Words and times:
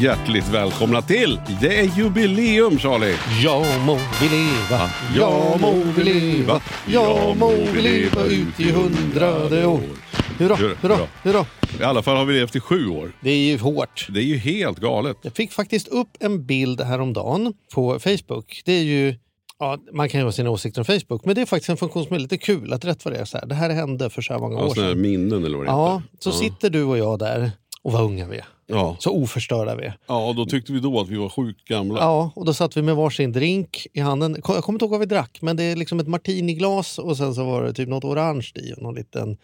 Hjärtligt 0.00 0.48
välkomna 0.48 1.02
till 1.02 1.40
Det 1.60 1.80
är 1.80 1.98
jubileum 1.98 2.78
Charlie! 2.78 3.14
Jag 3.44 3.80
må 3.86 3.98
vi 4.20 4.28
leva, 4.28 4.90
jag 5.16 5.60
må 5.60 5.72
vi 5.96 6.04
leva, 6.04 6.60
jag 6.86 7.36
må 7.36 7.50
vi 7.50 7.82
leva 7.82 8.24
ut 8.24 8.60
i 8.60 8.70
hundrade 8.72 9.66
år. 9.66 9.80
Hurra, 10.38 10.54
Hurra, 10.56 10.98
hurra. 11.22 11.46
I 11.80 11.82
alla 11.82 12.02
fall 12.02 12.16
har 12.16 12.24
vi 12.24 12.34
levt 12.34 12.56
i 12.56 12.60
sju 12.60 12.88
år. 12.88 13.12
Det 13.20 13.30
är 13.30 13.36
ju 13.36 13.58
hårt. 13.58 14.06
Det 14.10 14.20
är 14.20 14.24
ju 14.24 14.36
helt 14.36 14.78
galet. 14.78 15.16
Jag 15.22 15.32
fick 15.32 15.52
faktiskt 15.52 15.88
upp 15.88 16.08
en 16.20 16.46
bild 16.46 16.80
häromdagen 16.80 17.52
på 17.74 17.98
Facebook. 17.98 18.62
Det 18.64 18.72
är 18.72 18.82
ju, 18.82 19.14
ja, 19.58 19.78
man 19.92 20.08
kan 20.08 20.20
ju 20.20 20.24
ha 20.24 20.32
sina 20.32 20.50
åsikter 20.50 20.80
om 20.80 20.84
Facebook, 20.84 21.24
men 21.24 21.34
det 21.34 21.40
är 21.40 21.46
faktiskt 21.46 21.68
en 21.70 21.76
funktion 21.76 22.04
som 22.04 22.14
är 22.16 22.20
lite 22.20 22.38
kul. 22.38 22.72
Att 22.72 22.84
rätt 22.84 23.04
vad 23.04 23.14
det 23.14 23.20
är 23.20 23.24
så 23.24 23.38
här, 23.38 23.46
det 23.46 23.54
här 23.54 23.70
hände 23.70 24.10
för 24.10 24.22
så 24.22 24.32
här 24.32 24.40
många 24.40 24.58
Ja, 24.58 24.66
år 24.66 24.74
sedan. 24.74 25.00
minnen 25.00 25.44
eller 25.44 25.56
vad 25.58 25.66
det 25.66 25.70
Ja, 25.70 25.94
heter. 26.12 26.16
så 26.18 26.32
sitter 26.32 26.70
du 26.70 26.82
och 26.84 26.98
jag 26.98 27.18
där 27.18 27.50
och 27.82 27.92
vad 27.92 28.02
unga 28.02 28.26
vi 28.28 28.36
är. 28.36 28.44
Ja. 28.70 28.96
Så 28.98 29.10
oförstörda 29.22 29.76
vi 29.76 29.84
är. 29.84 29.98
ja, 30.06 30.28
och 30.28 30.34
då 30.34 30.46
tyckte 30.46 30.72
vi 30.72 30.80
då 30.80 31.00
att 31.00 31.08
vi 31.08 31.16
var 31.16 31.28
sjukt 31.28 31.64
gamla. 31.64 31.98
Ja, 32.00 32.30
och 32.34 32.44
då 32.44 32.54
satt 32.54 32.76
vi 32.76 32.82
med 32.82 32.96
varsin 32.96 33.32
drink 33.32 33.86
i 33.92 34.00
handen. 34.00 34.36
Jag 34.48 34.64
kommer 34.64 34.76
inte 34.76 34.84
ihåg 34.84 34.90
vad 34.90 35.00
vi 35.00 35.06
drack, 35.06 35.38
men 35.42 35.56
det 35.56 35.62
är 35.62 35.76
liksom 35.76 36.00
ett 36.00 36.08
martiniglas 36.08 36.98
och 36.98 37.16
sen 37.16 37.34
så 37.34 37.44
var 37.44 37.62
det 37.62 37.72
typ 37.72 37.88
något 37.88 38.04
orange 38.04 38.50
i 38.54 38.72
och 38.76 38.82
någon 38.82 38.94
liten 38.94 39.36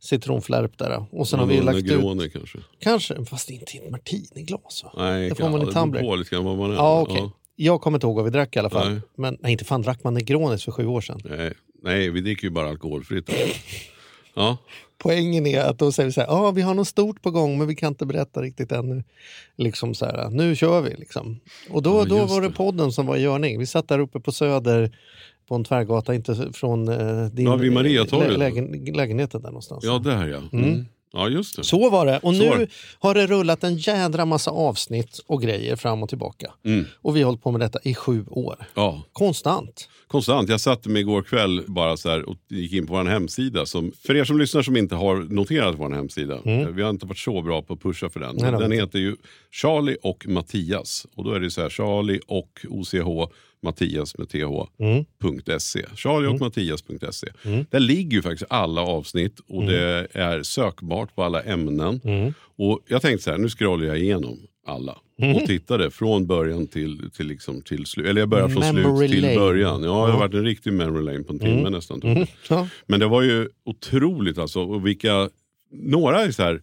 citronflärp 0.00 0.78
där. 0.78 1.04
Och 1.10 1.28
sen 1.28 1.38
har 1.38 1.46
vi 1.46 1.60
lagt 1.60 1.78
ut, 1.78 1.84
Negroni 1.86 2.30
kanske. 2.30 2.58
kanske, 2.80 3.24
fast 3.24 3.50
inte 3.50 3.76
i 3.76 3.80
ett 3.80 3.90
martiniglas 3.90 4.84
va? 4.84 4.92
Nej, 4.96 5.28
Det 5.28 5.34
får 5.34 5.48
man 5.50 5.62
i 5.62 5.64
det 5.64 5.72
tumbler. 5.72 6.00
beror 6.00 6.10
på 6.12 6.16
lite 6.16 6.34
grann 6.34 6.44
vad 6.44 6.56
man 6.58 6.70
är. 6.70 6.74
Ja, 6.74 7.00
okej. 7.00 7.30
Jag 7.56 7.80
kommer 7.80 7.96
inte 7.96 8.06
ihåg 8.06 8.16
vad 8.16 8.24
vi 8.24 8.30
drack 8.30 8.56
i 8.56 8.58
alla 8.58 8.70
fall. 8.70 8.90
Nej. 8.92 9.00
Men 9.16 9.36
nej, 9.40 9.52
inte 9.52 9.64
fan 9.64 9.82
drack 9.82 10.04
man 10.04 10.14
Negronis 10.14 10.64
för 10.64 10.72
sju 10.72 10.86
år 10.86 11.00
sedan. 11.00 11.20
Nej, 11.24 11.52
nej, 11.82 12.10
vi 12.10 12.20
dricker 12.20 12.44
ju 12.44 12.50
bara 12.50 12.68
alkoholfritt. 12.68 13.30
Ja, 14.34 14.56
Poängen 14.98 15.46
är 15.46 15.60
att 15.60 15.78
då 15.78 15.92
säger 15.92 16.06
vi 16.06 16.12
så 16.12 16.20
här, 16.20 16.28
ja 16.28 16.50
vi 16.50 16.62
har 16.62 16.74
något 16.74 16.88
stort 16.88 17.22
på 17.22 17.30
gång 17.30 17.58
men 17.58 17.66
vi 17.66 17.74
kan 17.74 17.88
inte 17.88 18.06
berätta 18.06 18.42
riktigt 18.42 18.72
ännu. 18.72 19.04
Liksom 19.56 19.94
så 19.94 20.04
här, 20.06 20.30
nu 20.30 20.56
kör 20.56 20.80
vi 20.80 20.94
liksom. 20.94 21.40
Och 21.70 21.82
då, 21.82 21.98
Ja, 21.98 22.04
då 22.04 22.24
var 22.26 22.40
det 22.40 22.48
det. 22.48 22.54
podden 22.54 22.92
som 22.92 23.06
var 23.06 23.16
i 23.16 23.20
görning. 23.20 23.58
Vi 23.58 23.66
satt 23.66 23.88
där 23.88 23.98
uppe 23.98 24.20
på 24.20 24.32
Söder 24.32 24.96
på 25.48 25.54
en 25.54 25.64
tvärgata, 25.64 26.14
inte 26.14 26.50
från 26.52 26.88
eh, 26.88 27.26
din 27.26 27.46
Ja, 27.46 27.56
vid 27.56 27.72
Mariatorget. 27.72 28.30
lä- 28.30 28.36
lägen, 28.36 28.84
lägenheten 28.94 29.42
där 29.42 29.48
någonstans. 29.48 29.84
ja 29.84 29.98
där 29.98 30.26
ja. 30.28 30.40
Mm. 30.58 30.86
Ja, 31.12 31.28
just 31.28 31.56
det. 31.56 31.64
Så 31.64 31.90
var 31.90 32.06
det. 32.06 32.18
Och 32.18 32.34
Så 32.34 32.42
nu 32.56 32.66
har 32.98 33.14
det 33.14 33.26
rullat 33.26 33.64
en 33.64 33.76
jädra 33.76 34.24
massa 34.24 34.50
avsnitt 34.50 35.20
och 35.26 35.42
grejer 35.42 35.76
fram 35.76 36.02
och 36.02 36.08
tillbaka. 36.08 36.52
Mm. 36.64 36.84
Och 37.02 37.16
vi 37.16 37.20
har 37.20 37.26
hållit 37.26 37.42
på 37.42 37.50
med 37.50 37.60
detta 37.60 37.78
i 37.84 37.94
sju 37.94 38.24
år. 38.28 38.66
Ja, 38.74 39.02
Konstant. 39.12 39.88
konstant. 40.06 40.48
Jag 40.48 40.60
satte 40.60 40.88
mig 40.88 41.00
igår 41.02 41.22
kväll 41.22 41.62
bara 41.66 41.96
så 41.96 42.08
här 42.10 42.28
och 42.28 42.36
gick 42.48 42.72
in 42.72 42.86
på 42.86 42.92
vår 42.92 43.04
hemsida. 43.04 43.66
Som, 43.66 43.92
för 44.06 44.16
er 44.16 44.24
som 44.24 44.38
lyssnar 44.38 44.62
som 44.62 44.76
inte 44.76 44.94
har 44.94 45.16
noterat 45.16 45.74
vår 45.78 45.90
hemsida. 45.90 46.34
eh, 46.44 46.66
Vi 46.68 46.82
har 46.82 46.90
inte 46.90 47.06
varit 47.06 47.18
så 47.18 47.42
bra 47.42 47.62
på 47.62 47.72
att 47.72 47.80
pusha 47.82 48.08
för 48.10 48.20
den. 48.20 48.38
Mm. 48.38 48.50
Nej, 48.52 48.60
den 48.60 48.72
heter 48.72 48.98
ju 48.98 49.16
Charlie 49.52 49.96
och 50.02 50.26
Mattias. 50.28 51.06
Och 51.14 51.24
då 51.24 51.32
är 51.32 51.40
det 51.40 51.50
så 51.50 51.62
här 51.62 51.70
Charlie 51.70 52.20
och 52.26 52.66
OCH 52.68 53.32
Mattias 53.62 54.18
med 54.18 54.28
th.se. 54.28 55.84
Charlie 55.96 56.26
och 56.26 56.40
Mattias.se. 56.40 57.28
Där 57.70 57.80
ligger 57.80 58.16
ju 58.16 58.22
faktiskt 58.22 58.50
alla 58.50 58.80
avsnitt 58.80 59.40
och 59.48 59.66
det 59.66 60.06
är 60.12 60.42
sökbart 60.42 61.14
på 61.14 61.22
alla 61.22 61.42
ämnen. 61.42 62.00
Och 62.56 62.80
jag 62.88 63.02
tänkte 63.02 63.24
så 63.24 63.30
här, 63.30 63.38
nu 63.38 63.48
scrollar 63.48 63.86
jag 63.86 63.98
igenom 63.98 64.38
alla. 64.66 64.98
Och 65.36 65.46
tittade 65.46 65.90
från 65.90 66.26
början 66.26 66.66
till, 66.66 67.10
till, 67.10 67.26
liksom, 67.26 67.62
till 67.62 67.86
slut. 67.86 68.06
Eller 68.06 68.20
jag 68.20 68.28
började 68.28 68.52
från 68.52 68.74
Memory 68.74 69.08
slut 69.08 69.10
till 69.10 69.22
lane. 69.22 69.34
början. 69.36 69.82
Ja, 69.82 70.06
det 70.06 70.12
har 70.12 70.18
varit 70.18 70.34
en 70.34 70.44
riktig 70.44 70.72
memory 70.72 71.04
lane 71.04 71.24
på 71.24 71.32
en 71.32 71.38
timme 71.38 71.70
nästan. 71.70 72.26
Ja. 72.48 72.68
Men 72.86 73.00
det 73.00 73.06
var 73.06 73.22
ju 73.22 73.48
otroligt 73.64 74.38
alltså. 74.38 74.60
Och 74.60 74.86
vilka, 74.86 75.30
några 75.72 76.22
är 76.22 76.30
så 76.30 76.42
här, 76.42 76.62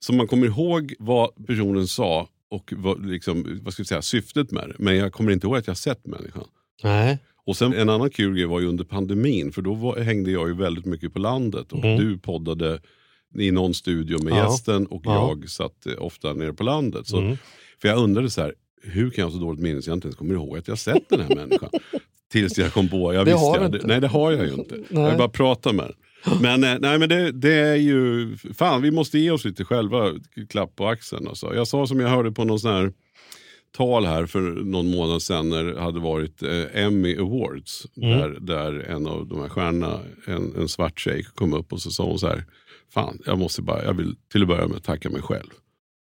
som 0.00 0.16
man 0.16 0.26
kommer 0.26 0.46
ihåg 0.46 0.94
vad 0.98 1.46
personen 1.46 1.86
sa 1.86 2.28
och 2.50 2.72
vad, 2.76 3.06
liksom, 3.06 3.60
vad 3.62 3.72
ska 3.72 3.82
vi 3.82 3.86
säga, 3.86 4.02
syftet 4.02 4.50
med 4.50 4.68
det. 4.68 4.74
Men 4.78 4.96
jag 4.96 5.12
kommer 5.12 5.32
inte 5.32 5.46
ihåg 5.46 5.56
att 5.56 5.66
jag 5.66 5.76
sett 5.76 6.06
människan. 6.06 6.44
Nej. 6.82 7.18
Och 7.46 7.56
sen 7.56 7.72
en 7.74 7.88
annan 7.88 8.10
kul 8.10 8.34
grej 8.36 8.44
var 8.46 8.60
ju 8.60 8.66
under 8.66 8.84
pandemin. 8.84 9.52
För 9.52 9.62
då 9.62 9.74
var, 9.74 9.98
hängde 10.00 10.30
jag 10.30 10.48
ju 10.48 10.54
väldigt 10.54 10.84
mycket 10.86 11.12
på 11.12 11.18
landet. 11.18 11.72
Och 11.72 11.80
du 11.82 12.18
poddade 12.18 12.80
i 13.38 13.50
någon 13.50 13.74
studio 13.74 14.22
med 14.22 14.32
Ja. 14.32 14.44
gästen 14.50 14.86
och 14.86 15.02
Ja. 15.04 15.28
jag 15.40 15.48
satt 15.50 15.86
eh, 15.86 15.92
ofta 15.98 16.32
nere 16.32 16.52
på 16.52 16.62
landet. 16.64 17.06
Så, 17.06 17.36
För 17.80 17.88
jag 17.88 17.98
undrade 17.98 18.30
så 18.30 18.40
här, 18.40 18.54
hur 18.82 19.10
kan 19.10 19.22
jag 19.22 19.26
ha 19.30 19.32
så 19.38 19.44
dåligt 19.44 19.60
minne 19.60 19.82
så 19.82 19.90
jag 19.90 19.96
inte 19.96 20.06
ens 20.06 20.16
kommer 20.16 20.34
ihåg 20.34 20.58
att 20.58 20.68
jag 20.68 20.78
sett 20.78 21.08
den 21.08 21.20
här 21.20 21.34
människan? 21.36 21.70
Tills 22.32 22.58
jag 22.58 22.72
kom 22.72 22.88
på, 22.88 23.14
jag 23.14 23.26
Det 23.26 23.32
visste 23.32 23.46
jag, 23.78 23.86
nej 23.88 24.00
det 24.00 24.08
har 24.08 24.32
jag 24.32 24.46
ju 24.46 24.52
inte. 24.54 24.76
Nej. 24.90 25.02
Jag 25.04 25.18
bara 25.18 25.28
pratar 25.28 25.72
med 25.72 25.84
den. 25.84 25.94
Men, 26.40 26.64
eh, 26.64 26.76
nej, 26.80 26.98
men 26.98 27.08
det, 27.08 27.32
det 27.32 27.54
är 27.54 27.76
ju, 27.76 28.36
fan 28.36 28.82
vi 28.82 28.90
måste 28.90 29.18
ge 29.18 29.30
oss 29.30 29.44
lite 29.44 29.64
själva 29.64 30.12
klapp 30.48 30.76
på 30.76 30.86
axeln. 30.86 31.28
Alltså. 31.28 31.54
Jag 31.54 31.68
sa 31.68 31.86
som 31.86 32.00
jag 32.00 32.08
hörde 32.08 32.32
på 32.32 32.44
någon 32.44 32.60
sån 32.60 32.72
här 32.72 32.92
tal 33.76 34.06
här 34.06 34.26
för 34.26 34.40
någon 34.40 34.90
månad 34.90 35.22
sedan 35.22 35.48
när 35.48 35.64
det 35.64 35.80
hade 35.80 36.00
varit 36.00 36.42
eh, 36.42 36.84
Emmy 36.84 37.16
Awards. 37.18 37.86
Mm. 37.96 38.18
Där, 38.18 38.28
där 38.40 38.80
en 38.80 39.06
av 39.06 39.26
de 39.26 39.40
här 39.40 39.48
stjärnorna, 39.48 40.00
en, 40.26 40.56
en 40.56 40.68
svart 40.68 41.00
tjej, 41.00 41.24
kom 41.34 41.54
upp 41.54 41.72
och 41.72 41.80
så 41.82 41.90
sa 41.90 42.04
hon 42.04 42.18
så 42.18 42.28
här. 42.28 42.44
Fan, 42.90 43.18
jag 43.26 43.38
måste 43.38 43.62
bara, 43.62 43.84
jag 43.84 43.94
vill 43.94 44.16
till 44.32 44.42
att 44.42 44.48
börja 44.48 44.68
med 44.68 44.82
tacka 44.82 45.10
mig 45.10 45.22
själv. 45.22 45.50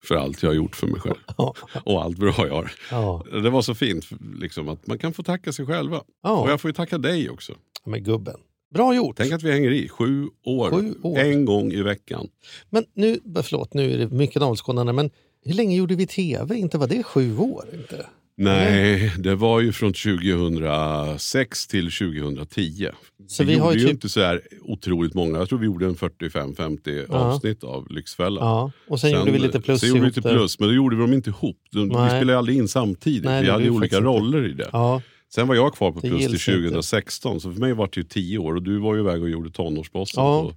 För 0.04 0.14
allt 0.14 0.42
jag 0.42 0.50
har 0.50 0.54
gjort 0.54 0.76
för 0.76 0.86
mig 0.86 1.00
själv. 1.00 1.18
Och 1.84 2.02
allt 2.02 2.18
bra 2.18 2.34
jag 2.36 2.54
har. 2.54 2.72
Ja. 2.90 3.24
Det 3.32 3.50
var 3.50 3.62
så 3.62 3.74
fint 3.74 4.06
liksom, 4.34 4.68
att 4.68 4.86
man 4.86 4.98
kan 4.98 5.12
få 5.12 5.22
tacka 5.22 5.52
sig 5.52 5.66
själva. 5.66 6.02
Ja. 6.22 6.40
Och 6.40 6.50
jag 6.50 6.60
får 6.60 6.68
ju 6.68 6.72
tacka 6.72 6.98
dig 6.98 7.30
också. 7.30 7.52
Men 7.84 8.04
gubben. 8.04 8.36
Bra 8.74 8.94
gjort. 8.94 9.16
Tänk 9.16 9.32
att 9.32 9.42
vi 9.42 9.52
hänger 9.52 9.70
i 9.70 9.88
sju 9.88 10.26
år. 10.44 10.70
Sju 10.70 10.94
år. 11.02 11.18
En 11.18 11.44
gång 11.44 11.72
i 11.72 11.82
veckan. 11.82 12.28
Men 12.70 12.84
nu, 12.94 13.18
förlåt, 13.42 13.74
nu 13.74 13.92
är 13.92 13.98
det 13.98 14.08
mycket 14.08 14.40
navelskådande, 14.42 14.92
men 14.92 15.10
hur 15.44 15.54
länge 15.54 15.76
gjorde 15.76 15.94
vi 15.94 16.06
tv? 16.06 16.56
Inte 16.56 16.78
var 16.78 16.86
det 16.86 17.02
sju 17.02 17.36
år? 17.38 17.64
Inte? 17.74 18.06
Nej, 18.40 19.12
det 19.18 19.34
var 19.34 19.60
ju 19.60 19.72
från 19.72 19.92
2006 19.92 21.66
till 21.66 21.90
2010. 21.92 22.88
Så 23.28 23.44
vi 23.44 23.48
vi 23.54 23.58
har 23.58 23.66
gjorde 23.66 23.78
ju 23.78 23.84
typ- 23.86 23.94
inte 23.94 24.08
så 24.08 24.20
här 24.20 24.42
otroligt 24.62 25.14
många. 25.14 25.38
Jag 25.38 25.48
tror 25.48 25.58
vi 25.58 25.66
gjorde 25.66 25.86
en 25.86 25.94
45-50 25.96 27.06
Ja. 27.08 27.14
avsnitt 27.14 27.64
av 27.64 27.90
Lyxfällan. 27.90 28.44
Ja, 28.46 28.70
och 28.88 29.00
sen, 29.00 29.10
gjorde 29.10 29.30
vi 29.30 29.38
lite 29.38 29.60
plus 29.60 29.80
Sen 29.80 29.88
gjorde 29.88 30.00
vi 30.00 30.06
lite 30.06 30.22
plus, 30.22 30.58
men 30.58 30.68
då 30.68 30.74
gjorde 30.74 30.96
vi 30.96 31.02
dem 31.02 31.12
inte 31.12 31.30
ihop. 31.30 31.56
De, 31.72 31.88
vi 31.88 31.94
spelade 31.94 32.38
aldrig 32.38 32.56
in 32.58 32.68
samtidigt. 32.68 33.24
Nej, 33.24 33.40
det 33.40 33.46
vi 33.46 33.50
hade 33.52 33.70
olika 33.70 33.80
faktiskt 33.80 33.98
inte. 33.98 34.08
roller 34.08 34.48
i 34.48 34.52
det. 34.52 34.68
Ja, 34.72 35.02
Sen 35.34 35.48
var 35.48 35.54
jag 35.54 35.74
kvar 35.74 35.92
på 35.92 36.00
plus 36.00 36.12
till 36.12 36.20
gills 36.20 36.48
inte. 36.48 36.60
2016. 36.60 37.40
Så 37.40 37.52
för 37.52 37.60
mig 37.60 37.72
var 37.74 37.86
det 37.92 37.96
ju 38.00 38.04
10 38.04 38.38
år 38.38 38.54
och 38.54 38.62
du 38.62 38.78
var 38.78 38.94
ju 38.94 39.00
iväg 39.00 39.22
och 39.22 39.30
gjorde 39.30 39.50
tonårsbossen. 39.50 40.24
Ja. 40.24 40.42
på- 40.42 40.54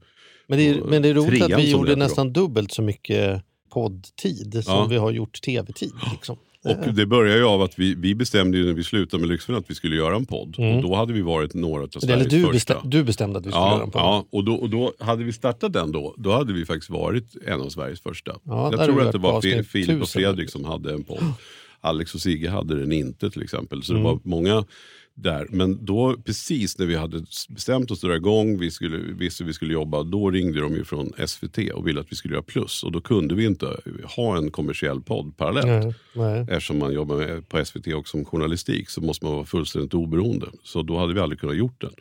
men 0.47 0.57
det, 0.59 0.69
är, 0.69 0.81
Och 0.81 0.89
men 0.89 1.01
det 1.01 1.09
är 1.09 1.13
roligt 1.13 1.43
att 1.43 1.59
vi 1.59 1.71
gjorde 1.71 1.95
nästan 1.95 2.33
dubbelt 2.33 2.71
så 2.71 2.81
mycket 2.81 3.43
poddtid 3.73 4.61
som 4.63 4.73
Ja. 4.73 4.85
vi 4.89 4.97
har 4.97 5.11
gjort 5.11 5.41
tv-tid. 5.41 5.93
Liksom. 6.11 6.37
Och 6.63 6.93
det 6.93 7.05
började 7.05 7.39
ju 7.39 7.45
av 7.45 7.61
att 7.61 7.79
vi, 7.79 7.95
vi 7.95 8.15
bestämde 8.15 8.57
ju 8.57 8.65
när 8.65 8.73
vi 8.73 8.83
slutade 8.83 9.21
med 9.21 9.29
Lyxfällan 9.29 9.59
att 9.61 9.69
vi 9.69 9.75
skulle 9.75 9.95
göra 9.95 10.15
en 10.15 10.25
podd. 10.25 10.55
Och 10.59 10.81
då 10.81 10.95
hade 10.95 11.13
vi 11.13 11.21
varit 11.21 11.53
några 11.53 11.83
av 11.83 11.87
Sveriges 11.87 12.27
du, 12.27 12.39
första. 12.41 12.51
bestäm, 12.53 12.77
du 12.89 13.03
bestämde 13.03 13.39
att 13.39 13.45
vi 13.45 13.49
skulle 13.51 13.65
göra 13.65 13.77
Ja, 13.77 13.83
en 13.83 13.91
podd. 13.91 14.01
ja 14.01 14.25
och, 14.31 14.43
då, 14.43 14.53
och 14.55 14.69
då 14.69 14.93
hade 14.99 15.23
vi 15.23 15.33
startat 15.33 15.73
den 15.73 15.91
då, 15.91 16.15
då 16.17 16.31
hade 16.31 16.53
vi 16.53 16.65
faktiskt 16.65 16.89
varit 16.89 17.35
en 17.47 17.61
av 17.61 17.69
Sveriges 17.69 18.01
första. 18.01 18.35
Ja, 18.43 18.71
jag 18.77 18.85
tror 18.85 19.01
att 19.01 19.11
det 19.11 19.17
var 19.17 19.41
Filip 19.41 19.59
och 19.69 19.75
1000. 19.75 20.05
Fredrik 20.07 20.49
som 20.49 20.65
hade 20.65 20.93
en 20.93 21.03
podd. 21.03 21.23
Alex 21.81 22.15
och 22.15 22.21
Sigge 22.21 22.49
hade 22.49 22.79
den 22.79 22.91
inte 22.91 23.29
till 23.29 23.41
exempel. 23.43 23.83
Så 23.83 23.93
Mm. 23.93 24.03
det 24.03 24.09
var 24.09 24.19
många 24.23 24.65
där. 25.13 25.47
Men 25.49 25.85
då 25.85 26.15
precis 26.25 26.77
när 26.79 26.85
vi 26.85 26.95
hade 26.95 27.23
bestämt 27.49 27.91
oss 27.91 28.03
att 28.03 28.09
dra 28.09 28.15
igång, 28.15 28.59
vi 28.59 28.71
skulle, 28.71 28.97
visste 28.97 29.43
vi 29.43 29.53
skulle 29.53 29.73
jobba, 29.73 30.03
då 30.03 30.29
ringde 30.31 30.61
de 30.61 30.73
ju 30.75 30.83
från 30.83 31.11
SVT 31.27 31.57
och 31.73 31.87
ville 31.87 31.99
att 32.01 32.11
vi 32.11 32.15
skulle 32.15 32.33
göra 32.33 32.43
plus. 32.43 32.83
Och 32.83 32.91
då 32.91 33.01
kunde 33.01 33.35
vi 33.35 33.45
inte 33.45 33.77
ha 34.15 34.37
en 34.37 34.51
kommersiell 34.51 35.01
podd 35.01 35.37
parallellt. 35.37 35.67
Nej, 35.85 35.93
nej. 36.15 36.41
Eftersom 36.49 36.77
man 36.79 36.93
jobbar 36.93 37.15
med, 37.17 37.49
på 37.49 37.65
SVT 37.65 37.87
och 37.87 38.07
som 38.07 38.25
journalistik 38.25 38.89
så 38.89 39.01
måste 39.01 39.25
man 39.25 39.33
vara 39.33 39.45
fullständigt 39.45 39.93
oberoende. 39.93 40.45
Så 40.63 40.81
då 40.81 40.97
hade 40.97 41.13
vi 41.13 41.19
aldrig 41.19 41.39
kunnat 41.39 41.57
gjort 41.57 41.81
den. 41.81 41.91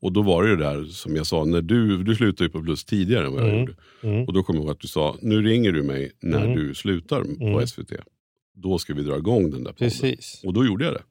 Och 0.00 0.12
då 0.12 0.22
var 0.22 0.42
det 0.44 0.50
ju 0.50 0.56
där 0.56 0.84
som 0.84 1.16
jag 1.16 1.26
sa, 1.26 1.44
när 1.44 1.62
du, 1.62 2.02
du 2.02 2.14
slutade 2.14 2.44
ju 2.44 2.50
på 2.50 2.62
Plus 2.62 2.84
tidigare 2.84 3.26
än 3.26 3.32
vad 3.32 3.42
jag 3.48 3.58
gjorde. 3.60 3.74
Och 4.26 4.32
då 4.32 4.42
kommer 4.42 4.60
jag 4.60 4.64
ihåg 4.64 4.72
att 4.72 4.80
du 4.80 4.88
sa, 4.88 5.16
nu 5.22 5.42
ringer 5.42 5.72
du 5.72 5.82
mig 5.82 6.12
när 6.20 6.46
du 6.56 6.74
slutar 6.74 7.22
på 7.60 7.66
SVT. 7.66 7.92
Då 8.56 8.78
ska 8.78 8.94
vi 8.94 9.02
dra 9.02 9.16
igång 9.16 9.50
den 9.50 9.64
där 9.64 9.72
podden. 9.72 9.90
Precis. 9.90 10.40
Och 10.44 10.52
då 10.52 10.64
gjorde 10.66 10.84
jag 10.84 10.94
det. 10.94 11.02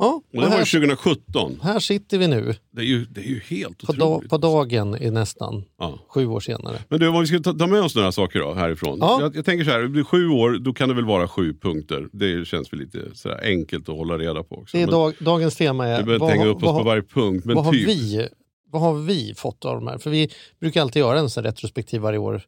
Ja, 0.00 0.12
Och 0.14 0.22
det 0.32 0.38
och 0.38 0.44
var 0.44 0.50
här, 0.50 0.64
2017. 0.64 1.58
här 1.62 1.78
sitter 1.78 2.18
vi 2.18 2.28
nu, 2.28 2.54
Det 2.70 2.80
är 2.80 2.84
ju, 2.84 3.04
det 3.04 3.20
är 3.20 3.24
ju 3.24 3.40
helt 3.48 3.86
på, 3.86 3.92
otroligt. 3.92 4.30
på 4.30 4.38
dagen 4.38 4.96
i 5.02 5.10
nästan 5.10 5.64
Ja. 5.78 5.98
sju 6.08 6.26
år 6.26 6.40
senare. 6.40 6.78
Men 6.88 7.00
du, 7.00 7.08
om 7.08 7.20
vi 7.20 7.26
ska 7.26 7.38
ta, 7.38 7.52
ta 7.52 7.66
med 7.66 7.82
oss 7.82 7.94
några 7.96 8.12
saker 8.12 8.38
då, 8.40 8.54
härifrån. 8.54 8.98
Ja. 9.00 9.18
Jag, 9.20 9.36
jag 9.36 9.44
tänker 9.44 9.64
så 9.64 9.70
här, 9.70 9.80
det 9.80 9.88
blir 9.88 10.04
sju 10.04 10.28
år, 10.28 10.58
då 10.58 10.72
kan 10.72 10.88
det 10.88 10.94
väl 10.94 11.04
vara 11.04 11.28
sju 11.28 11.54
punkter. 11.54 12.08
Det 12.12 12.46
känns 12.48 12.72
väl 12.72 12.80
lite 12.80 12.98
så 13.14 13.28
här 13.28 13.40
enkelt 13.44 13.88
att 13.88 13.96
hålla 13.96 14.18
reda 14.18 14.42
på 14.42 14.54
också. 14.56 14.76
Det 14.76 14.82
är 14.82 14.86
dag, 14.86 15.14
dagens 15.20 15.56
tema 15.56 15.86
är 15.86 15.98
vi 15.98 16.04
behöver 16.04 16.18
vad, 16.18 16.30
inte 16.30 16.38
hänga 16.38 16.44
har- 16.50 16.56
upp 16.56 16.56
oss 16.56 16.62
på 16.62 16.72
har- 16.72 16.84
varje 16.84 17.02
punkt. 17.02 17.44
Men 17.44 17.56
vad, 17.56 17.64
har 17.64 17.72
typ, 17.72 17.88
vi, 17.88 18.28
vad 18.70 18.82
har 18.82 18.94
vi 18.94 19.34
fått 19.36 19.64
av 19.64 19.74
de 19.74 19.86
här? 19.86 19.98
För 19.98 20.10
vi 20.10 20.30
brukar 20.60 20.80
alltid 20.82 21.00
göra 21.00 21.18
en 21.18 21.30
sån 21.30 21.44
retrospektiv 21.44 22.00
varje 22.00 22.18
år. 22.18 22.42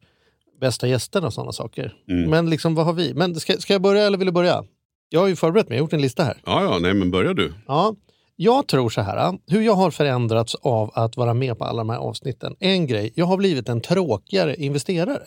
Bästa 0.61 0.87
gästerna 0.87 1.27
och 1.27 1.33
sådana 1.33 1.51
saker. 1.51 1.93
Mm. 2.09 2.29
Men 2.29 2.49
liksom, 2.49 2.75
vad 2.75 2.85
har 2.85 2.93
vi? 2.93 3.13
Men 3.13 3.35
ska, 3.35 3.53
ska 3.53 3.73
jag 3.73 3.81
börja 3.81 4.03
eller 4.03 4.17
vill 4.17 4.25
du 4.25 4.31
börja? 4.31 4.63
Jag 5.09 5.19
har 5.19 5.27
ju 5.27 5.35
förberett 5.35 5.69
mig, 5.69 5.77
jag 5.77 5.81
har 5.81 5.85
gjort 5.85 5.93
en 5.93 6.01
lista 6.01 6.23
här. 6.23 6.37
Ja, 6.45 6.63
ja, 6.63 6.79
nej 6.79 6.93
men 6.93 7.11
börja 7.11 7.33
du. 7.33 7.53
Ja, 7.67 7.95
jag 8.35 8.67
tror 8.67 8.89
så 8.89 9.01
här, 9.01 9.37
hur 9.47 9.61
jag 9.61 9.73
har 9.73 9.91
förändrats 9.91 10.55
av 10.55 10.91
att 10.93 11.17
vara 11.17 11.33
med 11.33 11.57
på 11.57 11.65
alla 11.65 11.77
de 11.77 11.89
här 11.89 11.97
avsnitten. 11.97 12.55
En 12.59 12.87
grej, 12.87 13.11
jag 13.15 13.25
har 13.25 13.37
blivit 13.37 13.69
en 13.69 13.81
tråkigare 13.81 14.55
investerare. 14.55 15.23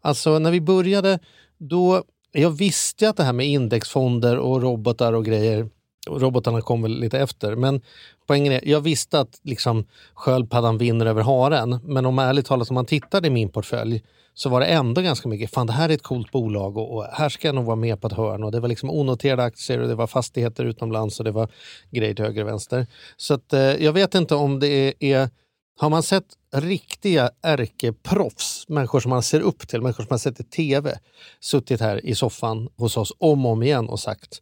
Alltså 0.00 0.38
när 0.38 0.50
vi 0.50 0.60
började, 0.60 1.18
då, 1.58 2.02
jag 2.32 2.50
visste 2.50 3.08
att 3.08 3.16
det 3.16 3.24
här 3.24 3.32
med 3.32 3.46
indexfonder 3.46 4.38
och 4.38 4.62
robotar 4.62 5.12
och 5.12 5.24
grejer, 5.24 5.68
robotarna 6.08 6.60
kom 6.60 6.82
väl 6.82 7.00
lite 7.00 7.18
efter, 7.18 7.56
men 7.56 7.80
poängen 8.26 8.52
är, 8.52 8.68
jag 8.68 8.80
visste 8.80 9.20
att 9.20 9.40
liksom 9.42 9.84
sköldpaddan 10.14 10.78
vinner 10.78 11.06
över 11.06 11.22
haren, 11.22 11.78
men 11.84 12.06
om 12.06 12.18
ärligt 12.18 12.46
talat, 12.46 12.70
om 12.70 12.74
man 12.74 12.86
tittade 12.86 13.26
i 13.28 13.30
min 13.30 13.48
portfölj 13.48 14.02
så 14.34 14.48
var 14.48 14.60
det 14.60 14.66
ändå 14.66 15.00
ganska 15.00 15.28
mycket, 15.28 15.50
fan 15.50 15.66
det 15.66 15.72
här 15.72 15.88
är 15.88 15.94
ett 15.94 16.02
coolt 16.02 16.30
bolag 16.32 16.76
och, 16.76 16.96
och 16.96 17.04
här 17.04 17.28
ska 17.28 17.48
jag 17.48 17.54
nog 17.54 17.64
vara 17.64 17.76
med 17.76 18.00
på 18.00 18.06
ett 18.06 18.12
hörn. 18.12 18.44
Och 18.44 18.52
det 18.52 18.60
var 18.60 18.68
liksom 18.68 18.90
onoterade 18.90 19.42
aktier 19.42 19.78
och 19.78 19.88
det 19.88 19.94
var 19.94 20.06
fastigheter 20.06 20.64
utomlands 20.64 21.18
och 21.18 21.24
det 21.24 21.30
var 21.30 21.48
grejer 21.90 22.14
till 22.14 22.24
höger 22.24 22.42
och 22.42 22.48
vänster. 22.48 22.86
Så 23.16 23.34
att, 23.34 23.52
eh, 23.52 23.60
jag 23.60 23.92
vet 23.92 24.14
inte 24.14 24.34
om 24.34 24.60
det 24.60 24.68
är, 24.68 24.94
är 24.98 25.30
har 25.78 25.90
man 25.90 26.02
sett 26.02 26.24
riktiga 26.54 27.30
ärkeproffs, 27.42 28.68
människor 28.68 29.00
som 29.00 29.10
man 29.10 29.22
ser 29.22 29.40
upp 29.40 29.68
till, 29.68 29.82
människor 29.82 30.04
som 30.04 30.08
man 30.10 30.18
sett 30.18 30.40
i 30.40 30.44
tv, 30.44 30.98
suttit 31.40 31.80
här 31.80 32.06
i 32.06 32.14
soffan 32.14 32.68
hos 32.76 32.96
oss 32.96 33.12
om 33.18 33.46
och 33.46 33.52
om 33.52 33.62
igen 33.62 33.88
och 33.88 34.00
sagt 34.00 34.40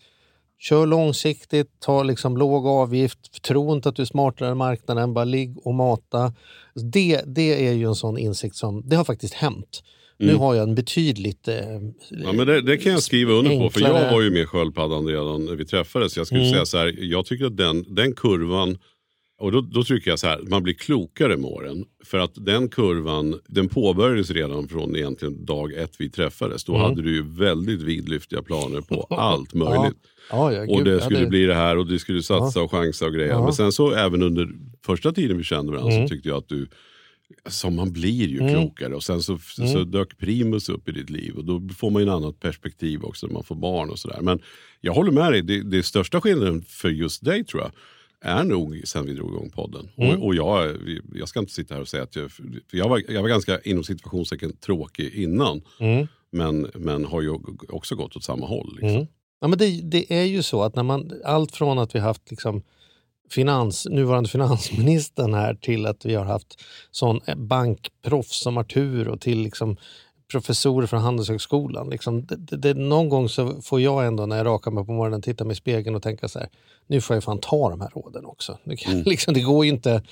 Kör 0.61 0.87
långsiktigt, 0.87 1.81
ta 1.81 2.03
liksom 2.03 2.37
låg 2.37 2.67
avgift, 2.67 3.43
tro 3.43 3.73
inte 3.73 3.89
att 3.89 3.97
du 3.97 4.03
är 4.03 4.07
smartare 4.07 4.49
än 4.51 4.57
marknaden, 4.57 5.15
bara 5.15 5.25
ligg 5.25 5.57
och 5.67 5.75
mata. 5.75 6.33
Det, 6.93 7.23
det 7.27 7.67
är 7.69 7.73
ju 7.73 7.85
en 7.85 7.95
sån 7.95 8.19
insikt 8.19 8.57
som, 8.57 8.83
det 8.89 8.97
har 8.97 9.05
faktiskt 9.05 9.35
hänt. 9.35 9.83
Nu 10.19 10.35
har 10.35 10.55
jag 10.55 10.69
en 10.69 10.75
betydligt... 10.75 11.49
Eh, 11.49 11.57
Ja, 12.11 12.33
men 12.33 12.47
det, 12.47 12.61
det 12.63 12.77
kan 12.77 12.93
jag 12.93 13.03
skriva 13.03 13.33
under 13.33 13.51
på, 13.59 13.71
för 13.71 13.81
Enklare. 13.81 14.05
jag 14.05 14.13
var 14.13 14.21
ju 14.23 14.31
med 14.31 14.49
sköldpaddan 14.49 15.07
redan 15.07 15.45
när 15.45 15.55
vi 15.55 15.65
träffades. 15.65 16.17
Jag 16.17 16.27
skulle 16.27 16.41
Mm. 16.41 16.53
säga 16.53 16.67
så 16.67 16.79
här, 16.79 16.95
jag 16.99 17.27
tycker 17.27 17.45
att 17.45 17.57
den, 17.57 17.95
den 17.95 18.13
kurvan, 18.15 18.79
och 19.41 19.53
då, 19.53 19.61
då 19.61 19.83
tycker 19.85 20.11
jag 20.11 20.19
så 20.19 20.27
här, 20.27 20.41
man 20.49 20.63
blir 20.63 20.75
klokare 20.75 21.37
med 21.37 21.51
åren. 21.51 21.85
För 22.05 22.19
att 22.19 22.33
den 22.35 22.69
kurvan, 22.69 23.41
den 23.49 23.69
påbörjades 23.69 24.31
redan 24.31 24.69
från 24.69 24.97
egentligen 24.97 25.45
dag 25.45 25.73
ett 25.73 25.93
vi 25.99 26.11
träffades. 26.11 26.65
Då 26.65 26.73
Mm. 26.75 26.85
hade 26.85 27.03
du 27.03 27.15
ju 27.15 27.23
väldigt 27.23 27.83
vidlyftiga 27.83 28.43
planer 28.43 28.81
på 28.81 29.03
allt 29.11 29.55
möjligt. 29.55 29.97
ja, 30.31 30.53
ja, 30.53 30.67
Och 30.69 30.85
det 30.85 31.01
skulle 31.01 31.19
hade- 31.19 31.31
bli 31.31 31.45
det 31.47 31.55
här 31.55 31.77
och 31.79 31.87
du 31.87 31.99
skulle 31.99 32.23
satsa 32.23 32.63
och 32.63 32.71
chansa 32.71 33.07
och 33.07 33.15
grejer. 33.15 33.31
Ja. 33.31 33.45
Men 33.45 33.53
sen 33.53 33.73
så 33.73 33.93
även 33.93 34.23
under 34.23 34.49
första 34.87 35.13
tiden 35.13 35.39
vi 35.39 35.45
kände 35.45 35.73
varandra 35.73 35.93
Mm. 35.95 36.09
så 36.09 36.15
tyckte 36.15 36.29
jag 36.29 36.39
att 36.39 36.49
du, 36.49 36.69
som 37.49 37.75
man 37.77 37.93
blir 37.93 38.29
ju 38.29 38.39
Mm. 38.41 38.53
klokare. 38.55 38.95
Och 38.95 39.03
sen 39.03 39.23
så, 39.23 39.39
så 39.73 39.85
dök 39.85 40.19
Primus 40.19 40.69
upp 40.69 40.89
i 40.89 40.93
ditt 40.93 41.11
liv 41.11 41.35
och 41.37 41.45
då 41.45 41.69
får 41.77 41.91
man 41.91 42.03
ju 42.03 42.09
en 42.09 42.15
annat 42.15 42.41
perspektiv 42.41 43.05
också 43.05 43.27
när 43.27 43.35
man 43.35 43.45
får 43.45 43.55
barn 43.55 43.91
och 43.91 43.99
sådär. 43.99 44.19
Men 44.23 44.41
jag 44.81 44.93
håller 44.95 45.13
med 45.13 45.33
dig, 45.33 45.43
det, 45.43 45.63
det 45.63 45.83
största 45.83 46.21
skillnaden 46.21 46.63
för 46.63 46.89
just 46.89 47.25
dig 47.25 47.45
tror 47.45 47.63
jag 47.63 47.71
är 48.21 48.45
nog 48.45 48.81
sen 48.85 49.07
vi 49.07 49.13
drog 49.13 49.31
igång 49.31 49.51
podden. 49.51 49.89
Mm. 49.97 50.19
Och, 50.19 50.27
och 50.27 50.35
jag, 50.35 50.77
jag 51.15 51.29
ska 51.29 51.41
inte 51.41 51.53
sitta 51.53 51.75
här 51.75 51.81
och 51.81 51.89
säga 51.89 52.03
att 52.03 52.17
jag, 52.17 52.31
jag 52.71 52.89
var, 52.89 53.03
jag 53.09 53.23
var 53.23 53.29
ganska 53.29 53.61
inom 53.61 53.85
situationstecken 53.85 54.57
tråkig 54.57 55.15
innan. 55.15 55.63
Mm. 55.81 56.07
Men, 56.33 56.71
men 56.75 57.05
har 57.05 57.23
ju 57.23 57.39
också 57.69 57.95
gått 57.95 58.17
åt 58.17 58.25
samma 58.25 58.47
håll. 58.47 58.73
Liksom. 58.73 58.89
Mm. 58.89 59.07
Ja, 59.41 59.49
men 59.49 59.59
det, 59.59 59.81
det 59.83 60.13
är 60.13 60.25
ju 60.25 60.43
så 60.43 60.63
att 60.63 60.75
när 60.75 60.83
man, 60.83 61.13
allt 61.25 61.57
från 61.57 61.79
att 61.79 61.95
vi 61.95 61.99
haft 61.99 62.31
liksom 62.31 62.63
finans, 63.31 63.87
nuvarande 63.91 64.31
finansministern 64.31 65.35
här 65.35 65.55
till 65.55 65.87
att 65.87 66.07
vi 66.07 66.15
har 66.15 66.25
haft 66.25 66.61
sån 66.91 67.21
eh, 67.27 67.37
bankproffs 67.37 68.43
som 68.43 68.59
Artur 68.59 69.09
och 69.09 69.21
till 69.21 69.39
liksom 69.39 69.77
professorer 70.31 70.87
från 70.87 71.01
Handelshögskolan. 71.01 71.91
Liksom, 71.91 72.27
det, 72.27 72.37
det, 72.37 72.57
det, 72.57 72.75
någon 72.75 73.09
gång 73.09 73.29
så 73.29 73.63
får 73.63 73.81
jag 73.81 74.07
ändå 74.07 74.27
när 74.27 74.37
jag 74.37 74.47
rakar 74.47 74.71
mig 74.71 74.87
på 74.87 74.93
morgonen 74.93 75.23
titta 75.23 75.45
mig 75.45 75.53
i 75.53 75.57
spegeln 75.57 75.97
och 75.97 76.03
tänka 76.03 76.29
så 76.29 76.39
här, 76.39 76.49
nu 76.91 77.01
får 77.01 77.17
jag 77.17 77.25
fan 77.25 77.39
ta 77.41 77.71
de 77.71 77.81
här 77.81 77.89
råden 77.95 78.25
också. 78.25 78.59
Det, 78.65 78.77
kan, 78.77 79.03
liksom, 79.07 79.35
det 79.35 79.41
går 79.41 79.65
ju 79.65 79.71
inte. 79.71 80.03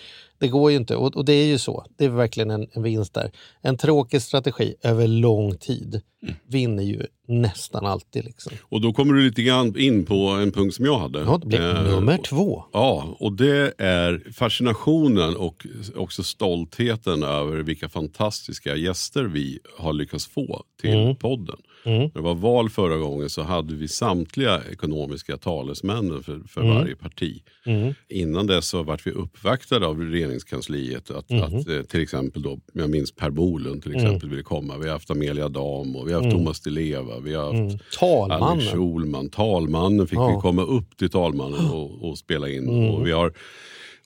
Det 0.40 0.48
går 0.48 0.70
ju 0.70 0.76
inte 0.76 0.96
och, 0.96 1.16
och 1.16 1.24
det 1.24 1.32
är 1.32 1.46
ju 1.46 1.58
så. 1.58 1.84
Det 1.96 2.04
är 2.04 2.08
verkligen 2.08 2.50
en, 2.50 2.68
en 2.72 2.82
vinst 2.82 3.14
där. 3.14 3.30
En 3.62 3.76
tråkig 3.78 4.22
strategi 4.22 4.74
över 4.82 5.06
lång 5.06 5.56
tid 5.56 6.00
vinner 6.48 6.82
ju 6.82 7.02
nästan 7.28 7.86
alltid. 7.86 8.24
Liksom. 8.24 8.52
Och 8.62 8.80
då 8.80 8.92
kommer 8.92 9.14
du 9.14 9.22
lite 9.24 9.42
grann 9.42 9.78
in 9.78 10.06
på 10.06 10.14
en 10.28 10.52
punkt 10.52 10.74
som 10.74 10.84
jag 10.84 10.98
hade. 10.98 11.18
Ja, 11.18 11.38
det 11.42 11.46
blir 11.46 11.60
Eh, 11.76 11.82
nummer 11.94 12.18
två. 12.18 12.64
Ja, 12.72 13.16
och 13.20 13.32
det 13.32 13.74
är 13.78 14.32
fascinationen 14.32 15.36
och 15.36 15.66
också 15.96 16.22
stoltheten 16.22 17.22
över 17.22 17.56
vilka 17.56 17.88
fantastiska 17.88 18.76
gäster 18.76 19.24
vi 19.24 19.58
har 19.78 19.92
lyckats 19.92 20.26
få 20.26 20.62
till 20.80 20.90
Mm. 20.94 21.16
podden. 21.16 21.56
Mm. 21.96 22.10
Det 22.14 22.20
var 22.20 22.34
val 22.34 22.70
förra 22.70 22.96
gången 22.96 23.30
så 23.30 23.42
hade 23.42 23.74
vi 23.74 23.88
samtliga 23.88 24.62
ekonomiska 24.72 25.36
talesmännen 25.36 26.22
för, 26.22 26.40
för 26.48 26.60
Mm. 26.60 26.74
varje 26.74 26.96
parti. 26.96 27.42
Mm. 27.66 27.94
Innan 28.08 28.46
dess 28.46 28.68
så 28.68 28.82
vart 28.82 29.06
vi 29.06 29.10
uppvaktade 29.10 29.86
av 29.86 30.00
regeringskansliet 30.00 31.10
att, 31.10 31.30
Mhm. 31.30 31.42
att 31.42 31.68
eh, 31.68 31.82
till 31.82 32.00
exempel 32.02 32.42
då, 32.42 32.58
jag 32.72 32.90
minns 32.90 33.12
Per 33.12 33.30
Bolund 33.30 33.82
till 33.82 33.94
exempel 33.94 34.28
ville 34.28 34.42
komma. 34.42 34.78
Vi 34.78 34.84
har 34.86 34.92
haft 34.92 35.10
Amelia 35.10 35.48
Dam 35.48 35.96
och 35.96 36.08
vi 36.08 36.12
har 36.12 36.20
haft 36.22 36.32
Mm. 36.32 36.38
Thomas 36.44 36.60
Di 36.60 36.70
Leva. 36.70 37.18
Vi 37.20 37.34
har 37.34 37.44
haft 37.44 37.54
Mm. 37.58 37.78
Talmannen. 37.98 38.42
Alex 38.42 38.72
Schulman. 38.72 39.30
Talmannen 39.30 40.06
fick 40.06 40.18
Ja. 40.18 40.34
vi 40.36 40.40
komma 40.40 40.62
upp 40.62 40.96
till 40.96 41.10
talmannen 41.10 41.70
och, 41.70 42.08
och 42.08 42.18
spela 42.18 42.48
in. 42.48 42.68
Mm. 42.68 42.90
Och 42.90 43.06
vi 43.06 43.10
har, 43.12 43.32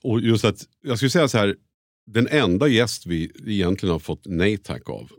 och 0.03 0.21
just 0.21 0.45
att, 0.45 0.57
jag 0.83 0.97
skulle 0.97 1.09
säga 1.09 1.27
så 1.27 1.37
här, 1.37 1.55
den 2.05 2.27
enda 2.27 2.67
gäst 2.67 3.05
vi 3.05 3.31
egentligen 3.47 3.91
har 3.93 3.99
fått 3.99 4.21
nej 4.25 4.57
tack 4.57 4.89
av, 4.89 5.09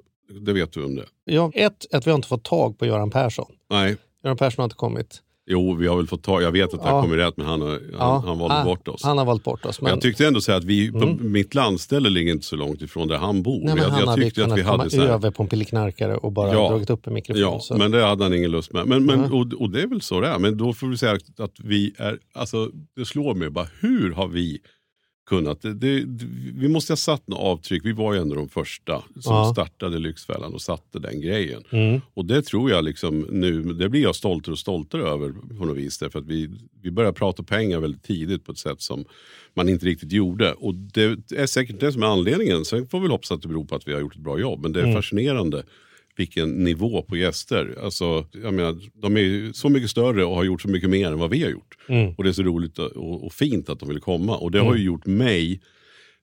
det 0.40 0.52
vet 0.52 0.72
du 0.72 0.84
om 0.84 0.94
det? 0.96 1.04
Ja, 1.24 1.50
ett, 1.54 1.86
att 1.94 2.06
vi 2.06 2.10
har 2.10 2.16
inte 2.16 2.28
fått 2.28 2.44
tag 2.44 2.78
på 2.78 2.86
Göran 2.86 3.10
Persson. 3.10 3.52
Nej, 3.70 3.96
Göran 4.24 4.36
Persson 4.36 4.62
har 4.62 4.64
inte 4.64 4.76
kommit. 4.76 5.20
jo 5.46 5.74
vi 5.74 5.86
har 5.86 5.96
väl 5.96 6.06
fått 6.06 6.22
ta, 6.22 6.40
jag 6.42 6.52
vet 6.52 6.64
att 6.74 6.82
det 6.82 6.88
Ja. 6.88 6.94
har 6.94 7.02
kommit 7.02 7.18
rätt 7.18 7.36
men 7.36 7.46
han, 7.46 7.60
har, 7.60 7.80
Ja, 7.92 7.98
han, 7.98 8.24
han 8.24 8.38
valde 8.38 8.56
ah, 8.56 8.64
bort 8.64 8.88
oss. 8.88 9.02
Han 9.04 9.18
har 9.18 9.24
valt 9.24 9.44
bort 9.44 9.64
oss. 9.66 9.80
Men 9.80 9.90
jag 9.90 10.00
tyckte 10.00 10.26
ändå 10.26 10.40
så 10.40 10.52
här 10.52 10.58
att 10.58 10.64
vi, 10.64 10.92
på 10.92 10.98
Mm. 10.98 11.32
mitt 11.32 11.54
landställe 11.54 12.08
ligger 12.10 12.32
inte 12.32 12.46
så 12.46 12.56
långt 12.56 12.82
ifrån 12.82 13.08
där 13.08 13.16
han 13.16 13.42
bor. 13.42 13.60
nej, 13.64 13.74
men 13.74 13.76
jag, 13.76 13.90
han 13.90 14.00
jag 14.00 14.06
hade 14.06 14.22
tyckte 14.22 14.40
att 14.42 14.44
kunnat 14.46 14.58
vi 14.58 14.62
komma 14.62 14.76
hade 14.78 14.90
så 14.90 15.00
här, 15.00 15.08
över 15.08 15.30
på 15.30 15.42
en 15.42 15.48
pilleknarkare 15.48 16.16
och 16.16 16.32
bara 16.32 16.52
Ja. 16.52 16.68
dragit 16.68 16.90
upp 16.90 17.06
en 17.06 17.14
mikrofon. 17.14 17.40
Ja, 17.42 17.60
så. 17.60 17.76
men 17.76 17.90
det 17.90 18.02
hade 18.04 18.24
han 18.24 18.34
ingen 18.34 18.50
lust 18.50 18.72
med. 18.72 18.86
Men, 18.86 19.04
men, 19.06 19.20
och, 19.32 19.46
och 19.60 19.70
det 19.70 19.82
är 19.82 19.86
väl 19.86 20.00
så 20.00 20.20
det 20.20 20.28
är. 20.28 20.38
Men 20.38 20.56
då 20.56 20.72
får 20.72 20.86
vi 20.86 20.96
säga 20.96 21.12
att, 21.12 21.40
att 21.40 21.54
vi 21.64 21.94
är, 21.98 22.18
alltså 22.34 22.70
det 22.96 23.04
slår 23.04 23.34
mig 23.34 23.50
bara, 23.50 23.66
hur 23.80 24.12
har 24.12 24.28
vi 24.28 24.58
kunnat, 25.26 25.62
det, 25.62 25.74
det, 25.74 26.04
vi 26.54 26.68
måste 26.68 26.92
ha 26.92 26.96
satt 26.96 27.28
något 27.28 27.38
avtryck. 27.38 27.84
Vi 27.84 27.92
var 27.92 28.14
ju 28.14 28.20
ändå 28.20 28.34
de 28.34 28.48
första 28.48 29.02
som 29.20 29.34
Ja. 29.34 29.52
startade 29.52 29.98
Lyxfällan 29.98 30.54
och 30.54 30.62
satte 30.62 30.98
den 30.98 31.20
grejen. 31.20 31.62
Mm. 31.70 32.00
Och 32.14 32.24
det 32.24 32.42
tror 32.42 32.70
jag 32.70 32.84
liksom 32.84 33.20
nu, 33.30 33.62
det 33.62 33.88
blir 33.88 34.02
jag 34.02 34.16
stoltare 34.16 34.52
och 34.52 34.58
stoltare 34.58 35.02
över 35.02 35.32
på 35.58 35.64
något 35.64 35.76
vis. 35.76 35.98
Därför 35.98 36.18
att 36.18 36.26
vi, 36.26 36.50
vi 36.82 36.90
börjar 36.90 37.12
prata 37.12 37.42
pengar 37.42 37.80
väldigt 37.80 38.02
tidigt 38.02 38.44
på 38.44 38.52
ett 38.52 38.58
sätt 38.58 38.82
som 38.82 39.04
man 39.54 39.68
inte 39.68 39.86
riktigt 39.86 40.12
gjorde. 40.12 40.52
Och 40.52 40.74
det 40.74 41.32
är 41.36 41.46
säkert 41.46 41.80
det 41.80 41.92
som 41.92 42.02
är 42.02 42.06
anledningen. 42.06 42.64
Sen 42.64 42.86
får 42.86 42.98
vi 42.98 43.02
väl 43.02 43.10
hoppas 43.10 43.32
att 43.32 43.42
det 43.42 43.48
beror 43.48 43.64
på 43.64 43.74
att 43.74 43.88
vi 43.88 43.92
har 43.92 44.00
gjort 44.00 44.14
ett 44.14 44.22
bra 44.22 44.38
jobb. 44.38 44.62
Men 44.62 44.72
det 44.72 44.80
är 44.80 44.84
Mm. 44.84 44.94
fascinerande 44.96 45.62
vilken 46.16 46.50
nivå 46.50 47.02
på 47.02 47.16
gäster. 47.16 47.78
Alltså, 47.82 48.26
jag 48.42 48.54
menar, 48.54 48.76
de 48.94 49.16
är 49.16 49.52
så 49.52 49.68
mycket 49.68 49.90
större 49.90 50.24
och 50.24 50.36
har 50.36 50.44
gjort 50.44 50.62
så 50.62 50.68
mycket 50.68 50.90
mer 50.90 51.06
än 51.06 51.18
vad 51.18 51.30
vi 51.30 51.42
har 51.42 51.50
gjort. 51.50 51.76
Mm. 51.88 52.14
Och 52.14 52.24
det 52.24 52.30
är 52.30 52.32
så 52.32 52.42
roligt 52.42 52.78
och, 52.78 53.24
och 53.24 53.32
fint 53.32 53.68
att 53.68 53.80
de 53.80 53.88
vill 53.88 54.00
komma. 54.00 54.36
Och 54.36 54.50
det 54.50 54.60
har 54.60 54.76
ju 54.76 54.84
gjort 54.84 55.06
mig 55.06 55.60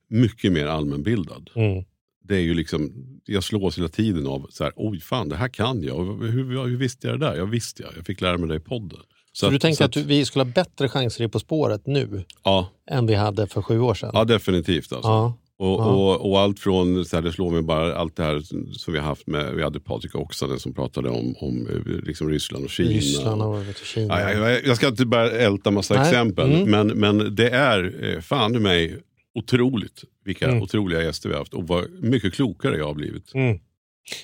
mycket 0.10 0.52
mer 0.52 0.66
allmänbildad. 0.66 1.50
Mm. 1.56 1.84
Det 2.24 2.36
är 2.36 2.42
ju 2.42 2.54
liksom, 2.54 2.92
jag 3.26 3.44
slås 3.44 3.78
hela 3.78 3.90
tiden 3.90 4.28
av 4.28 4.48
så 4.50 4.64
här, 4.64 4.74
oj 4.76 5.00
fan 5.00 5.30
det 5.30 5.36
här 5.36 5.48
kan 5.50 5.84
jag. 5.84 6.06
Hur, 6.06 6.68
hur, 6.68 6.78
visste 6.78 7.08
jag 7.08 7.20
det 7.20 7.26
där? 7.26 7.36
Jag 7.36 7.46
visste 7.46 7.84
jag, 7.84 7.92
jag 7.98 8.06
fick 8.06 8.22
lära 8.22 8.38
mig 8.38 8.50
det 8.50 8.56
i 8.56 8.60
podden. 8.60 9.00
Så, 9.34 9.50
du 9.50 9.60
tänker 9.60 9.86
att, 9.86 9.98
vi 9.98 10.26
skulle 10.26 10.44
ha 10.44 10.52
bättre 10.52 10.90
chanser 10.90 11.24
i 11.24 11.28
På 11.28 11.40
spåret 11.40 11.88
nu 11.88 12.24
Ja, 12.44 12.70
än 12.92 13.08
vi 13.08 13.14
hade 13.14 13.48
för 13.48 13.62
sju 13.62 13.80
år 13.80 13.94
sedan? 13.94 14.12
ja 14.14 14.24
definitivt 14.24 14.94
alltså. 14.94 15.10
Ja. 15.10 15.38
Och, 15.62 15.80
och, 15.80 16.32
och 16.32 16.40
allt 16.40 16.60
från, 16.60 17.06
så 17.06 17.16
här, 17.16 17.24
det 17.24 17.32
slår 17.32 17.52
mig 17.52 17.62
bara, 17.62 17.96
allt 17.96 18.16
det 18.16 18.24
här 18.24 18.40
som 18.78 18.94
vi 18.94 19.00
har 19.00 19.06
haft 19.06 19.28
med, 19.28 19.54
vi 19.56 19.64
hade 19.64 19.80
Patrik 19.80 20.16
Oksanen 20.16 20.60
som 20.60 20.74
pratade 20.74 21.10
om, 21.10 21.36
om 21.40 21.68
eh, 21.68 22.06
liksom 22.06 22.30
Ryssland 22.30 22.64
och 22.64 22.70
Kina. 22.70 22.90
Ryssland 22.90 23.42
och 23.42 23.60
du, 23.60 23.74
Kina. 23.86 24.22
Ja, 24.22 24.32
jag, 24.50 24.66
jag 24.66 24.78
ska 24.78 24.88
inte 24.88 25.06
bara 25.06 25.32
älta 25.32 25.72
massa 25.72 25.94
Nej. 25.94 26.04
exempel, 26.04 26.52
Mm. 26.54 26.70
men, 26.70 26.88
men 26.88 27.36
det 27.36 27.50
är 27.50 28.10
eh, 28.16 28.22
fan 28.22 28.56
i 28.56 28.60
mig 28.60 28.98
otroligt 29.36 30.04
vilka 30.26 30.48
Mm. 30.48 30.62
otroliga 30.62 31.04
gäster 31.04 31.30
vi 31.30 31.36
har 31.36 31.40
haft 31.42 31.54
och 31.54 31.68
vad 31.68 31.90
mycket 31.92 32.34
klokare 32.34 32.78
jag 32.78 32.86
har 32.86 32.94
blivit. 32.94 33.34
Mm. 33.34 33.60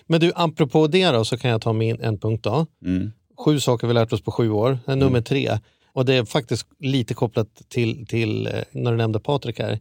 Men 0.08 0.20
du, 0.20 0.32
apropå 0.36 0.88
det 0.88 1.10
då, 1.12 1.26
så 1.26 1.38
kan 1.38 1.52
jag 1.52 1.62
ta 1.62 1.74
min 1.74 2.02
en 2.02 2.20
punkt 2.20 2.44
då. 2.44 2.66
Mm. 2.86 3.12
sju 3.46 3.60
saker 3.60 3.88
vi 3.88 3.94
lärt 3.94 4.14
oss 4.14 4.22
på 4.22 4.32
sju 4.32 4.50
år. 4.50 4.80
Är 4.86 4.96
nummer 4.96 5.22
tre. 5.22 5.60
Och 5.94 6.06
det 6.06 6.14
är 6.14 6.26
faktiskt 6.26 6.68
lite 6.80 7.14
kopplat 7.14 7.48
till, 7.70 8.08
till 8.08 8.48
eh, 8.48 8.54
när 8.72 8.92
du 8.92 8.98
nämnde 8.98 9.20
Patrik 9.20 9.60
här. 9.60 9.80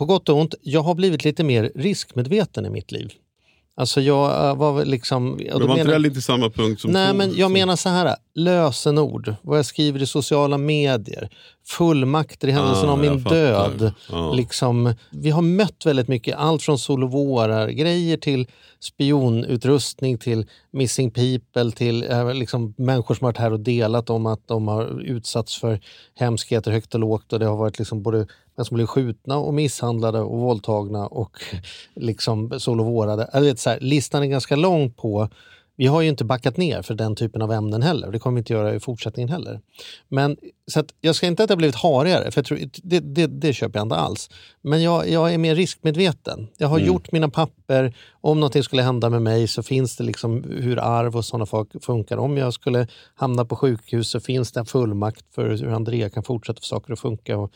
På 0.00 0.06
gott 0.06 0.28
och 0.28 0.36
ont, 0.36 0.54
jag 0.62 0.82
har 0.82 0.94
blivit 0.94 1.24
lite 1.24 1.44
mer 1.44 1.72
riskmedveten 1.74 2.66
i 2.66 2.70
mitt 2.70 2.92
liv. 2.92 3.12
Alltså 3.74 4.00
jag 4.00 4.48
eh, 4.48 4.56
var 4.56 4.84
liksom... 4.84 5.24
Men 5.24 5.46
var 5.52 5.62
inte 5.62 5.74
menar- 5.74 5.92
det 5.92 5.98
lite 5.98 6.20
samma 6.20 6.50
punkt 6.50 6.80
som 6.80 6.90
Nej, 6.90 7.14
men 7.14 7.36
jag 7.36 7.50
menar 7.50 7.76
så 7.76 7.88
här. 7.88 8.16
Lösenord, 8.34 9.34
vad 9.42 9.58
jag 9.58 9.66
skriver 9.66 10.02
i 10.02 10.06
sociala 10.06 10.58
medier, 10.58 11.30
fullmakter 11.70 12.48
i 12.48 12.50
händelsen 12.50 12.88
Ah, 12.88 12.92
av 12.92 12.98
min 12.98 13.22
död. 13.22 13.92
Ja. 14.10 14.32
Liksom, 14.32 14.94
vi 15.10 15.30
har 15.30 15.42
mött 15.42 15.86
väldigt 15.86 16.08
mycket, 16.08 16.36
allt 16.36 16.62
från 16.62 16.78
sol 16.78 17.04
och 17.04 17.10
vårar-grejer 17.10 18.16
till 18.16 18.46
spionutrustning 18.80 20.18
till 20.18 20.46
missing 20.70 21.10
people 21.10 21.70
till 21.72 22.10
eh, 22.10 22.34
liksom, 22.34 22.74
människor 22.76 23.14
som 23.14 23.24
har 23.24 23.32
varit 23.32 23.38
här 23.38 23.52
och 23.52 23.60
delat 23.60 24.10
om 24.10 24.26
att 24.26 24.48
de 24.48 24.68
har 24.68 25.00
utsatts 25.00 25.60
för 25.60 25.80
hemskheter 26.14 26.70
högt 26.70 26.94
och 26.94 27.00
lågt 27.00 27.32
och 27.32 27.38
det 27.38 27.46
har 27.46 27.56
varit 27.56 27.78
liksom 27.78 28.02
både 28.02 28.26
män 28.56 28.64
som 28.64 28.74
blivit 28.74 28.90
skjutna 28.90 29.36
och 29.38 29.54
misshandlade 29.54 30.20
och 30.20 30.38
våldtagna 30.38 31.06
och 31.06 31.42
liksom 31.94 32.60
sol 32.60 32.80
och 32.80 32.86
vårade. 32.86 33.30
Jag 33.32 33.40
vet, 33.40 33.58
så 33.58 33.70
här, 33.70 33.80
listan 33.80 34.22
är 34.22 34.26
ganska 34.26 34.56
lång 34.56 34.90
på 34.90 35.28
vi 35.80 35.86
har 35.86 36.00
ju 36.00 36.08
inte 36.08 36.24
backat 36.24 36.56
ner 36.56 36.82
för 36.82 36.94
den 36.94 37.16
typen 37.16 37.42
av 37.42 37.52
ämnen 37.52 37.82
heller 37.82 38.06
och 38.06 38.12
det 38.12 38.18
kommer 38.18 38.34
vi 38.34 38.38
inte 38.38 38.52
göra 38.52 38.74
i 38.74 38.80
fortsättningen 38.80 39.28
heller. 39.28 39.60
Men 40.08 40.36
så 40.66 40.84
jag 41.00 41.14
ska 41.14 41.26
inte 41.26 41.42
att 41.42 41.48
det 41.48 41.52
har 41.52 41.56
blivit 41.56 41.76
harigare, 41.76 42.30
för 42.30 42.38
jag 42.38 42.46
tror, 42.46 42.58
det, 42.82 43.00
det, 43.00 43.26
det 43.26 43.52
köper 43.52 43.78
jag 43.78 43.84
inte 43.84 43.96
alls. 43.96 44.30
Men 44.62 44.82
jag, 44.82 45.08
jag 45.08 45.34
är 45.34 45.38
mer 45.38 45.54
riskmedveten. 45.54 46.48
Jag 46.58 46.68
har 46.68 46.78
gjort 46.78 47.12
mina 47.12 47.28
papper. 47.28 47.94
Om 48.20 48.40
någonting 48.40 48.62
skulle 48.62 48.82
hända 48.82 49.10
med 49.10 49.22
mig 49.22 49.48
så 49.48 49.62
finns 49.62 49.96
det 49.96 50.04
liksom 50.04 50.44
hur 50.44 50.78
arv 50.78 51.16
och 51.16 51.24
sådana 51.24 51.46
saker 51.46 51.78
funkar. 51.78 52.16
Om 52.16 52.36
jag 52.36 52.54
skulle 52.54 52.86
hamna 53.14 53.44
på 53.44 53.56
sjukhus 53.56 54.10
så 54.10 54.20
finns 54.20 54.52
det 54.52 54.60
en 54.60 54.66
fullmakt 54.66 55.34
för 55.34 55.48
hur 55.48 55.68
Andrea 55.68 56.10
kan 56.10 56.22
fortsätta 56.22 56.60
för 56.60 56.66
saker 56.66 56.92
att 56.92 57.00
funka. 57.00 57.38
Och 57.38 57.52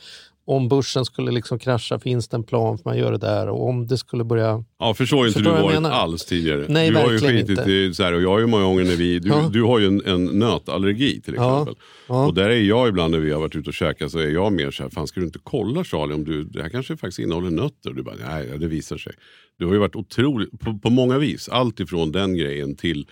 om 0.47 0.69
börsen 0.69 1.05
skulle 1.05 1.31
liksom 1.31 1.59
krascha 1.59 1.99
finns 1.99 2.29
det 2.29 2.37
en 2.37 2.45
plan 2.45 2.79
för 2.79 2.85
man 2.91 2.99
gör 2.99 3.13
det 3.13 3.19
där. 3.19 3.49
Och 3.49 3.69
om 3.69 3.87
det 3.87 3.99
skulle 3.99 4.25
börja 4.25 4.65
Ja, 4.79 4.95
för 4.95 5.07
så 5.07 5.17
har 5.17 5.25
ju 5.25 5.29
inte 5.29 5.41
du 5.41 5.51
varit 5.51 5.75
menar? 5.75 5.91
alls 5.91 6.25
tidigare. 6.25 6.65
Nej, 6.69 6.91
du 6.91 6.97
har 6.97 7.13
ju 7.13 7.19
skitit 7.19 7.51
inte. 7.59 7.71
i, 7.73 7.95
så 7.95 8.03
här, 8.03 8.13
och 8.13 8.23
jag 8.23 8.29
har 8.29 8.39
ju 8.39 8.47
många 8.47 8.65
gånger 8.65 8.85
när 8.85 8.97
vi, 8.97 9.19
du, 9.19 9.29
Ja. 9.29 9.51
du 9.53 9.63
har 9.63 9.79
ju 9.79 9.87
en, 9.87 10.03
en 10.07 10.25
nötallergi 10.25 11.21
till 11.21 11.35
Ja. 11.37 11.53
exempel. 11.61 11.83
Ja. 12.09 12.27
Och 12.27 12.35
där 12.35 12.49
är 12.51 12.61
jag 12.61 12.89
ibland 12.89 13.11
när 13.13 13.19
vi 13.21 13.31
har 13.33 13.41
varit 13.41 13.57
ute 13.57 13.71
och 13.71 13.75
käkat 13.75 14.11
så 14.11 14.19
är 14.19 14.29
jag 14.31 14.53
mer 14.53 14.71
så 14.71 14.83
här, 14.83 14.91
fan 14.91 15.07
ska 15.07 15.21
du 15.21 15.27
inte 15.27 15.39
kolla 15.43 15.85
Charlie 15.85 16.15
om 16.15 16.25
du, 16.25 16.45
det 16.45 16.63
här 16.63 16.69
kanske 16.69 16.97
faktiskt 16.97 17.19
innehåller 17.19 17.51
nötter? 17.51 17.91
Du 17.93 18.03
bara, 18.03 18.15
nej 18.29 18.59
det 18.59 18.67
visar 18.69 18.97
sig. 18.99 19.13
Du 19.59 19.67
har 19.67 19.73
ju 19.73 19.79
varit 19.79 19.97
otroligt, 19.97 20.61
på, 20.61 20.79
på 20.79 20.91
många 20.91 21.19
vis, 21.19 21.49
allt 21.49 21.81
ifrån 21.81 22.13
den 22.13 22.35
grejen 22.37 22.77
till, 22.77 23.07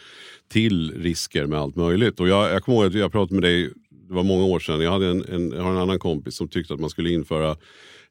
till 0.53 0.93
risker 1.03 1.47
med 1.47 1.59
allt 1.59 1.77
möjligt. 1.77 2.21
Och 2.21 2.29
jag, 2.29 2.51
jag 2.51 2.63
kommer 2.63 2.79
ihåg 2.79 2.87
att 2.87 2.95
jag 2.95 3.13
pratade 3.13 3.35
med 3.41 3.43
dig, 3.51 3.71
det 4.13 4.17
var 4.17 4.25
många 4.25 4.45
år 4.45 4.61
sedan, 4.61 4.81
jag, 4.81 4.93
hade 4.93 5.07
en, 5.07 5.25
en, 5.25 5.53
jag 5.53 5.63
har 5.63 5.71
en 5.71 5.79
annan 5.79 5.99
kompis 5.99 6.37
som 6.37 6.49
tyckte 6.49 6.75
att 6.75 6.81
man 6.81 6.91
skulle 6.91 7.11
införa 7.11 7.57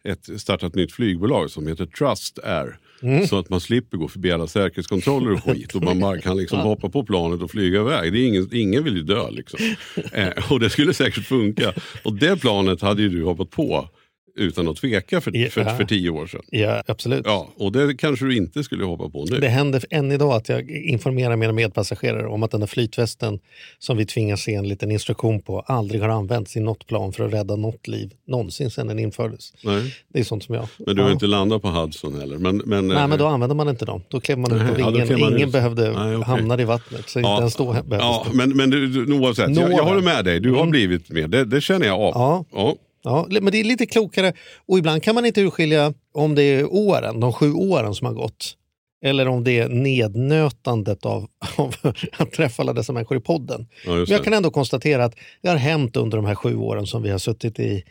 ett, 0.03 0.41
starta 0.41 0.67
ett 0.67 0.75
nytt 0.75 0.91
flygbolag 0.91 1.49
som 1.49 1.67
heter 1.67 1.85
Trust 1.85 2.39
Air. 2.43 2.77
Mm. 3.01 3.27
Så 3.27 3.39
att 3.39 3.49
man 3.49 3.61
slipper 3.61 3.97
gå 3.97 4.07
förbi 4.07 4.31
alla 4.31 4.47
säkerhetskontroller 4.47 5.31
och 5.31 5.43
skit 5.43 5.75
och 5.75 5.83
man 5.83 5.99
bara 5.99 6.21
kan 6.21 6.37
liksom 6.37 6.59
hoppa 6.69 6.89
på 6.89 7.03
planet 7.03 7.41
och 7.41 7.51
flyga 7.51 7.79
iväg. 7.79 8.13
Det 8.13 8.19
är 8.19 8.27
ingen, 8.27 8.49
ingen 8.55 8.83
vill 8.83 8.95
ju 8.95 9.03
dö 9.03 9.29
liksom. 9.31 9.59
Eh, 10.13 10.51
och 10.51 10.59
det 10.59 10.69
skulle 10.69 10.93
säkert 10.93 11.25
funka. 11.25 11.73
Och 12.03 12.13
det 12.13 12.41
planet 12.41 12.81
hade 12.81 13.01
ju 13.01 13.09
du 13.09 13.23
hoppat 13.23 13.49
på 13.49 13.89
utan 14.35 14.67
att 14.67 14.75
tveka 14.77 15.21
för, 15.21 15.37
Ja. 15.37 15.49
för, 15.49 15.63
för 15.63 15.83
tio 15.83 16.09
år 16.09 16.27
sedan. 16.27 16.41
Ja, 16.49 16.83
absolut. 16.87 17.21
Ja, 17.25 17.49
och 17.57 17.71
det 17.71 17.93
kanske 17.97 18.25
du 18.25 18.37
inte 18.37 18.63
skulle 18.63 18.83
hoppa 18.85 19.09
på 19.09 19.25
nu. 19.25 19.39
Det 19.39 19.47
händer 19.47 19.85
än 19.89 20.11
idag 20.11 20.33
att 20.33 20.49
jag 20.49 20.69
informerar 20.71 21.35
mina 21.35 21.53
medpassagerare 21.53 22.27
om 22.27 22.43
att 22.43 22.51
den 22.51 22.59
där 22.59 22.67
flytvästen 22.67 23.39
som 23.79 23.97
vi 23.97 24.05
tvingas 24.05 24.41
se 24.41 24.53
en 24.55 24.67
liten 24.67 24.91
instruktion 24.91 25.41
på 25.41 25.59
aldrig 25.59 26.01
har 26.01 26.09
använts 26.09 26.55
i 26.57 26.59
något 26.59 26.87
plan 26.87 27.13
för 27.13 27.27
att 27.27 27.33
rädda 27.33 27.55
något 27.55 27.87
liv 27.87 28.11
någonsin 28.27 28.71
sedan 28.71 28.87
den 28.87 28.99
infördes. 28.99 29.53
Nej. 29.63 29.95
Det 30.13 30.19
är 30.19 30.23
sånt 30.23 30.43
som 30.43 30.55
jag... 30.55 30.67
Men 30.77 30.95
du 30.95 31.01
har 31.01 31.09
Ja. 31.09 31.13
inte 31.13 31.27
landat 31.27 31.61
på 31.61 31.67
Hudson 31.69 32.19
heller. 32.19 32.37
Men, 32.37 32.57
men, 32.57 32.87
Nej, 32.87 32.97
eh, 32.97 33.07
men 33.07 33.19
då 33.19 33.25
använder 33.27 33.55
man 33.55 33.69
inte 33.69 33.85
dem. 33.85 34.01
Då 34.07 34.19
klev 34.21 34.37
man 34.37 34.51
ut 34.51 34.57
på 34.59 34.63
Nej, 34.63 34.75
ja, 34.79 34.85
då 34.85 34.91
vingen. 34.91 35.19
man 35.19 35.33
Ingen 35.35 35.47
ut. 35.47 35.53
behövde 35.53 35.91
Nej, 35.91 36.15
okej. 36.15 36.25
hamna 36.27 36.61
i 36.61 36.63
vattnet. 36.65 37.09
Så 37.09 37.19
ens 37.19 37.55
då 37.55 37.65
behövdes 37.71 37.99
ja, 38.01 38.25
det. 38.31 38.37
men, 38.37 38.49
men 38.57 38.69
du, 38.69 39.13
oavsett, 39.13 39.55
jag, 39.55 39.71
jag 39.71 39.83
håller 39.83 40.01
med 40.01 40.25
dig. 40.25 40.39
Du 40.39 40.49
har 40.51 40.57
Mm. 40.57 40.69
blivit 40.71 41.09
mer. 41.09 41.27
Det, 41.27 41.45
det 41.45 41.61
känner 41.61 41.85
jag 41.87 41.99
av. 41.99 42.45
Ja. 42.53 42.75
Ja. 43.03 43.27
Men 43.29 43.45
det 43.51 43.57
är 43.57 43.63
lite 43.63 43.85
klokare. 43.85 44.33
Och 44.65 44.77
ibland 44.77 45.03
kan 45.03 45.15
man 45.15 45.25
inte 45.25 45.41
urskilja 45.41 45.93
om 46.13 46.35
det 46.35 46.43
är 46.43 46.73
åren, 46.73 47.19
de 47.19 47.33
sju 47.33 47.53
åren 47.53 47.95
som 47.95 48.07
har 48.07 48.13
gått. 48.13 48.57
Eller 49.03 49.27
om 49.27 49.43
det 49.43 49.59
är 49.59 49.69
nednötandet 49.69 51.05
av, 51.05 51.27
av 51.57 51.75
att 52.17 52.31
träffa 52.31 52.61
alla 52.63 52.73
dessa 52.73 52.93
människor 52.93 53.17
i 53.17 53.21
podden. 53.21 53.67
Ja, 53.85 53.91
Men 53.91 54.05
jag 54.05 54.23
kan 54.23 54.33
ändå 54.33 54.51
konstatera 54.51 55.05
att 55.05 55.15
det 55.41 55.49
har 55.49 55.55
hänt 55.55 55.97
under 55.97 56.17
de 56.17 56.25
här 56.25 56.35
sju 56.35 56.55
åren 56.55 56.87
som 56.87 57.03
vi 57.03 57.09
har 57.09 57.17
suttit 57.17 57.59
i, 57.59 57.83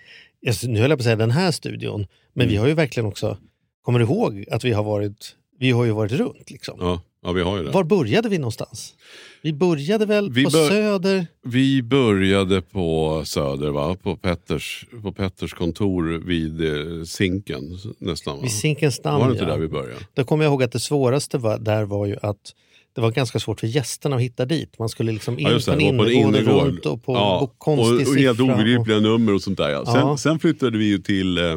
nu 0.66 0.80
höll 0.80 0.90
jag 0.90 0.98
på 0.98 1.00
att 1.00 1.04
säga 1.04 1.16
den 1.16 1.30
här 1.30 1.50
studion, 1.50 2.06
men 2.34 2.44
Mm. 2.44 2.52
vi 2.52 2.56
har 2.56 2.66
ju 2.66 2.74
verkligen 2.74 3.06
också, 3.06 3.36
kommer 3.82 3.98
du 3.98 4.04
ihåg 4.04 4.44
att 4.50 4.64
vi 4.64 4.72
har 4.72 4.82
varit, 4.82 5.34
vi 5.58 5.70
har 5.70 5.84
ju 5.84 5.90
varit 5.90 6.12
runt 6.12 6.50
liksom. 6.50 6.76
Ja, 6.80 7.00
ja, 7.22 7.32
vi 7.32 7.42
har 7.42 7.58
ju 7.58 7.64
det. 7.64 7.70
Var 7.70 7.84
började 7.84 8.28
vi 8.28 8.38
någonstans? 8.38 8.94
Vi 9.42 9.52
började 9.52 10.06
väl 10.06 10.32
Vi 10.32 10.44
på 10.44 10.50
bör- 10.50 10.68
Söder? 10.68 11.26
Vi 11.44 11.82
började 11.82 12.62
på 12.62 13.22
Söder, 13.26 13.70
va? 13.70 13.96
På, 14.02 14.16
Petters, 14.16 14.86
på 15.02 15.12
Petters 15.12 15.52
kontor 15.54 16.22
vid 16.26 16.60
eh, 16.64 17.04
Zinken 17.04 17.78
nästan. 17.98 18.36
Va? 18.36 18.42
Vid 18.42 18.52
Zinkensdamm, 18.52 19.20
Var 19.20 19.26
det 19.26 19.32
inte 19.32 19.44
ja. 19.44 19.50
där 19.50 19.58
vi 19.58 19.68
började? 19.68 20.00
Då 20.14 20.24
kommer 20.24 20.44
jag 20.44 20.50
ihåg 20.50 20.62
att 20.62 20.72
det 20.72 20.80
svåraste 20.80 21.38
var, 21.38 21.58
där 21.58 21.84
var 21.84 22.06
ju 22.06 22.16
att 22.22 22.54
det 22.94 23.00
var 23.00 23.10
ganska 23.10 23.38
svårt 23.40 23.60
för 23.60 23.66
gästerna 23.66 24.16
att 24.16 24.22
hitta 24.22 24.44
dit. 24.44 24.78
Man 24.78 24.88
skulle 24.88 25.12
liksom 25.12 25.38
in 25.38 25.46
Ja, 25.46 25.58
på 25.66 25.78
det, 25.78 25.84
en 25.84 25.98
på 25.98 26.10
innergård 26.10 26.40
innergård. 26.40 26.66
runt 26.66 26.86
och 26.86 27.04
på 27.04 27.12
ja, 27.14 27.38
och 27.40 27.54
konstig 27.58 28.06
och, 28.08 28.12
och 28.12 28.18
helt 28.18 28.38
siffra. 28.38 28.54
obegripliga 28.54 29.00
nummer 29.00 29.34
och 29.34 29.42
sånt 29.42 29.58
där. 29.58 29.68
Ja. 29.70 29.84
Sen, 29.86 29.94
Ja. 29.96 30.16
sen 30.16 30.38
flyttade 30.38 30.78
vi 30.78 30.84
ju 30.84 30.98
till 30.98 31.38
eh, 31.38 31.56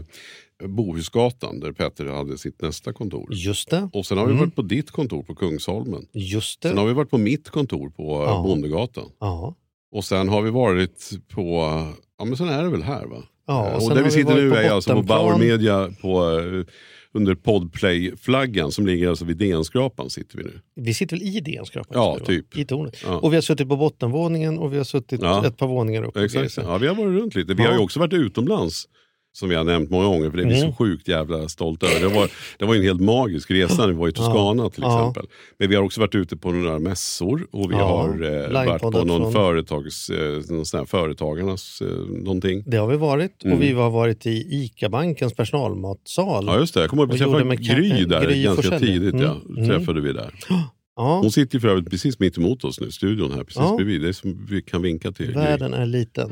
Bohusgatan 0.67 1.59
där 1.59 1.71
Petter 1.71 2.05
hade 2.05 2.37
sitt 2.37 2.61
nästa 2.61 2.93
kontor. 2.93 3.33
Just 3.33 3.69
det, 3.69 3.89
Och 3.93 4.05
sen 4.05 4.17
har 4.17 4.25
vi 4.25 4.31
Mm. 4.31 4.39
varit 4.45 4.55
på 4.55 4.61
ditt 4.61 4.91
kontor 4.91 5.23
på 5.23 5.35
Kungsholmen. 5.35 6.05
just 6.13 6.61
Sen 6.61 6.75
det. 6.75 6.81
har 6.81 6.87
vi 6.87 6.93
varit 6.93 7.09
på 7.09 7.17
mitt 7.17 7.49
kontor 7.49 7.89
på 7.89 8.03
eh, 8.15 8.29
Ja. 8.29 8.43
Bondegatan. 8.43 9.09
Ja. 9.19 9.55
Och 9.91 10.05
sen 10.05 10.29
har 10.29 10.41
vi 10.41 10.49
varit 10.51 11.09
på, 11.29 11.59
ja 12.17 12.25
men 12.25 12.37
sen 12.37 12.49
är 12.49 12.63
det 12.63 12.69
väl 12.69 12.83
här 12.83 13.05
va? 13.05 13.23
Ja, 13.47 13.65
Eh, 13.67 13.69
och 13.71 13.75
och 13.75 13.81
sen 13.83 13.89
där 13.89 13.97
vi 13.97 14.03
vi 14.03 14.11
sitter 14.11 14.35
nu 14.35 14.55
är 14.55 14.71
alltså 14.71 14.93
på. 14.93 15.01
Bauer 15.01 15.37
Media 15.39 15.89
på, 16.01 16.39
eh, 16.39 16.65
under 17.15 17.35
Podplay-flaggan 17.35 18.71
som 18.71 18.87
ligger 18.87 19.07
alltså 19.09 19.25
vid 19.25 19.37
DN-skrapan 19.37 20.09
sitter 20.09 20.37
vi 20.37 20.43
nu. 20.43 20.59
Vi 20.75 20.93
sitter 20.93 21.17
väl 21.17 21.27
i 21.27 21.39
DN-skrapan? 21.39 21.91
Ja, 21.93 22.17
nu, 22.19 22.25
typ. 22.25 22.57
I 22.57 22.65
tornet. 22.65 22.95
Ja. 23.03 23.17
Och 23.17 23.31
vi 23.31 23.35
har 23.37 23.41
suttit 23.41 23.69
på 23.69 23.75
bottenvåningen 23.75 24.57
och 24.59 24.73
vi 24.73 24.77
har 24.77 24.83
suttit 24.83 25.21
Ja. 25.21 25.45
ett 25.47 25.57
par 25.57 25.67
våningar 25.67 26.03
upp. 26.03 26.17
Exakt. 26.17 26.57
Ja, 26.57 26.77
vi 26.77 26.87
har 26.87 26.95
varit 26.95 27.21
runt 27.21 27.35
lite. 27.35 27.53
Vi 27.53 27.63
har 27.63 27.73
ju 27.73 27.79
också 27.79 27.99
varit 27.99 28.13
utomlands. 28.13 28.85
Som 29.35 29.49
vi 29.49 29.55
har 29.55 29.63
nämnt 29.63 29.89
många 29.89 30.05
gånger, 30.05 30.29
för 30.29 30.37
det 30.37 30.43
är 30.43 30.47
vi 30.47 30.59
Mm. 30.59 30.71
så 30.71 30.75
sjukt 30.77 31.07
jävla 31.07 31.49
stolta 31.49 31.85
över. 31.85 32.07
Det 32.07 32.15
var, 32.15 32.29
det 32.59 32.65
var 32.65 32.75
en 32.75 32.81
helt 32.83 33.01
magisk 33.01 33.51
resa 33.51 33.81
när 33.81 33.87
vi 33.87 33.93
var 33.99 34.07
i 34.07 34.11
Toscana 34.11 34.69
till 34.69 34.83
exempel. 34.83 35.25
Men 35.59 35.69
vi 35.69 35.75
har 35.75 35.83
också 35.83 36.01
varit 36.01 36.15
ute 36.15 36.37
på 36.37 36.51
några 36.51 36.79
mässor 36.79 37.47
och 37.51 37.71
vi 37.71 37.75
Ja. 37.75 37.83
har 37.87 38.09
eh, 38.09 38.65
varit 38.67 38.81
på 38.81 38.91
någon 38.91 39.21
från- 39.21 39.33
företags, 39.33 40.09
eh, 40.09 40.41
någon 40.49 40.87
företagarnas 40.87 41.81
eh, 41.81 41.87
någonting. 42.23 42.63
Det 42.65 42.77
har 42.77 42.87
vi 42.87 42.97
varit 42.97 43.43
Mm. 43.43 43.57
och 43.57 43.63
vi 43.63 43.71
har 43.71 43.89
varit 43.89 44.25
i 44.25 44.47
ICA-bankens 44.63 45.33
personalmatsal. 45.33 46.45
Ja 46.47 46.59
just 46.59 46.73
det, 46.73 46.79
jag 46.81 46.89
kommer 46.89 47.03
ihåg 47.03 47.09
att 47.09 47.15
vi 47.15 47.19
träffade 47.19 47.55
Gry 47.55 48.05
där 48.05 48.25
Gry 48.25 48.43
ganska 48.43 48.79
tidigt. 48.79 49.13
Ja. 49.21 49.31
Mm. 49.49 49.57
Mm. 49.57 49.69
Träffade 49.69 50.01
vi 50.01 50.13
där. 50.13 50.33
Ja, 50.95 51.19
Hon 51.21 51.31
sitter 51.31 51.55
ju 51.55 51.59
för 51.59 51.67
övrigt 51.67 51.89
precis 51.89 52.19
mitt 52.19 52.37
emot 52.37 52.63
oss 52.63 52.79
nu, 52.81 52.91
studion 52.91 53.31
här 53.31 53.43
precis 53.43 53.55
Ja. 53.61 53.75
bredvid. 53.75 54.01
Det 54.01 54.07
är 54.07 54.13
som 54.13 54.45
vi 54.49 54.61
kan 54.61 54.81
vinka 54.81 55.11
till. 55.11 55.31
Världen 55.33 55.73
är 55.73 55.85
liten. 55.85 56.31